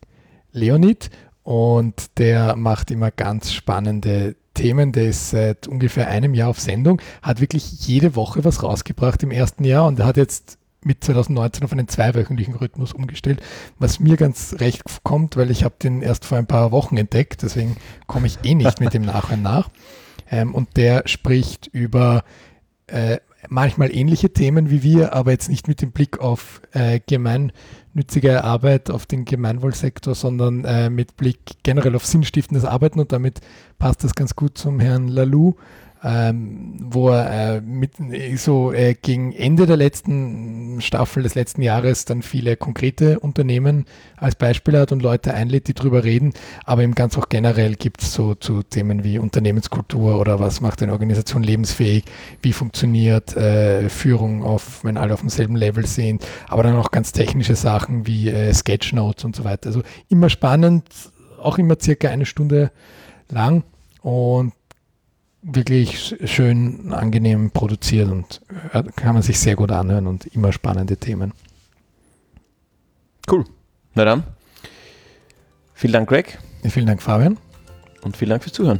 Leonid 0.58 1.10
und 1.44 2.18
der 2.18 2.56
macht 2.56 2.92
immer 2.92 3.12
ganz 3.12 3.54
spannende 3.54 4.36
Themen. 4.54 4.92
Der 4.92 5.06
ist 5.06 5.30
seit 5.30 5.68
ungefähr 5.68 6.10
einem 6.10 6.34
Jahr 6.34 6.50
auf 6.50 6.60
Sendung, 6.60 7.02
hat 7.22 7.40
wirklich 7.40 7.88
jede 7.88 8.16
Woche 8.16 8.44
was 8.44 8.64
rausgebracht 8.64 9.24
im 9.24 9.32
ersten 9.32 9.64
Jahr 9.64 9.86
und 9.86 10.00
er 10.00 10.06
hat 10.06 10.18
jetzt 10.18 10.58
mit 10.84 11.04
2019 11.04 11.64
auf 11.64 11.72
einen 11.72 11.88
zweiwöchentlichen 11.88 12.56
Rhythmus 12.56 12.94
umgestellt, 12.94 13.42
was 13.78 14.00
mir 14.00 14.16
ganz 14.16 14.56
recht 14.60 14.84
kommt, 15.04 15.36
weil 15.36 15.52
ich 15.52 15.64
habe 15.64 15.76
den 15.82 16.02
erst 16.02 16.26
vor 16.26 16.38
ein 16.38 16.48
paar 16.48 16.72
Wochen 16.72 16.98
entdeckt, 16.98 17.44
deswegen 17.44 17.78
komme 18.08 18.28
ich 18.28 18.40
eh 18.44 18.56
nicht 18.56 18.80
mit 18.80 18.94
dem 18.94 19.02
Nachhinein 19.06 19.42
nach. 19.42 19.70
Ähm, 20.30 20.54
und 20.54 20.76
der 20.78 21.04
spricht 21.06 21.68
über 21.68 22.24
äh, 22.88 23.18
manchmal 23.50 23.96
ähnliche 23.96 24.32
Themen 24.32 24.70
wie 24.70 24.84
wir, 24.84 25.14
aber 25.14 25.32
jetzt 25.32 25.50
nicht 25.50 25.68
mit 25.68 25.82
dem 25.82 25.92
Blick 25.92 26.20
auf 26.20 26.62
äh, 26.72 27.00
gemeinnützige 27.06 28.44
Arbeit, 28.44 28.90
auf 28.90 29.06
den 29.06 29.26
Gemeinwohlsektor, 29.26 30.16
sondern 30.16 30.66
äh, 30.66 30.90
mit 30.90 31.18
Blick 31.18 31.40
generell 31.64 31.96
auf 31.96 32.06
sinnstiftendes 32.06 32.66
Arbeiten. 32.66 33.00
Und 33.00 33.12
damit 33.12 33.42
passt 33.80 34.04
das 34.04 34.16
ganz 34.16 34.36
gut 34.36 34.58
zum 34.58 34.80
Herrn 34.80 35.08
Lalou 35.08 35.56
ähm, 36.08 36.76
wo 36.80 37.10
er 37.10 37.58
äh, 37.58 37.62
mit, 37.62 37.92
so 38.38 38.72
äh, 38.72 38.94
gegen 38.94 39.34
Ende 39.34 39.66
der 39.66 39.76
letzten 39.76 40.80
Staffel 40.80 41.24
des 41.24 41.36
letzten 41.36 41.62
Jahres 41.62 42.06
dann 42.06 42.22
viele 42.22 42.56
konkrete 42.56 43.20
Unternehmen 43.20 43.86
als 44.16 44.36
Beispiel 44.36 44.78
hat 44.78 44.94
und 44.94 45.02
Leute 45.02 45.34
einlädt, 45.34 45.68
die 45.68 45.74
drüber 45.74 46.06
reden. 46.06 46.34
Aber 46.64 46.84
im 46.84 46.96
ganz 46.96 47.18
auch 47.18 47.28
generell 47.28 47.76
gibt 47.76 48.02
es 48.02 48.14
so 48.14 48.36
zu 48.36 48.64
Themen 48.64 49.04
wie 49.04 49.20
Unternehmenskultur 49.20 50.18
oder 50.18 50.40
was 50.40 50.62
macht 50.62 50.82
eine 50.82 50.94
Organisation 50.94 51.44
lebensfähig, 51.44 52.06
wie 52.42 52.54
funktioniert 52.54 53.36
äh, 53.36 53.90
Führung 53.90 54.44
auf, 54.44 54.86
wenn 54.86 54.96
alle 54.96 55.14
auf 55.14 55.20
demselben 55.20 55.58
Level 55.58 55.86
sind, 55.86 56.26
aber 56.48 56.64
dann 56.64 56.78
auch 56.78 56.92
ganz 56.92 57.12
technische 57.12 57.56
Sachen 57.56 58.08
wie 58.08 58.30
äh, 58.30 58.54
Sketchnotes 58.54 59.26
und 59.26 59.36
so 59.36 59.44
weiter. 59.44 59.68
Also 59.68 59.82
immer 60.08 60.30
spannend, 60.30 60.86
auch 61.42 61.58
immer 61.58 61.76
circa 61.82 62.08
eine 62.08 62.26
Stunde 62.26 62.72
lang. 63.30 63.64
Und 64.02 64.54
wirklich 65.50 66.16
schön 66.26 66.92
angenehm 66.92 67.52
produziert 67.52 68.12
und 68.12 68.42
äh, 68.74 68.84
kann 68.96 69.14
man 69.14 69.24
sich 69.24 69.40
sehr 69.40 69.56
gut 69.56 69.72
anhören 69.72 70.06
und 70.06 70.26
immer 70.28 70.52
spannende 70.52 70.98
Themen. 70.98 71.34
Cool. 73.30 73.46
Na 73.96 74.06
dann. 74.06 74.24
Vielen 75.74 75.94
Dank, 75.94 76.10
Greg. 76.10 76.38
Vielen 76.64 76.88
Dank, 76.88 77.02
Fabian. 77.02 77.38
Und 78.02 78.18
vielen 78.18 78.32
Dank 78.32 78.44
fürs 78.44 78.54
Zuhören. 78.54 78.80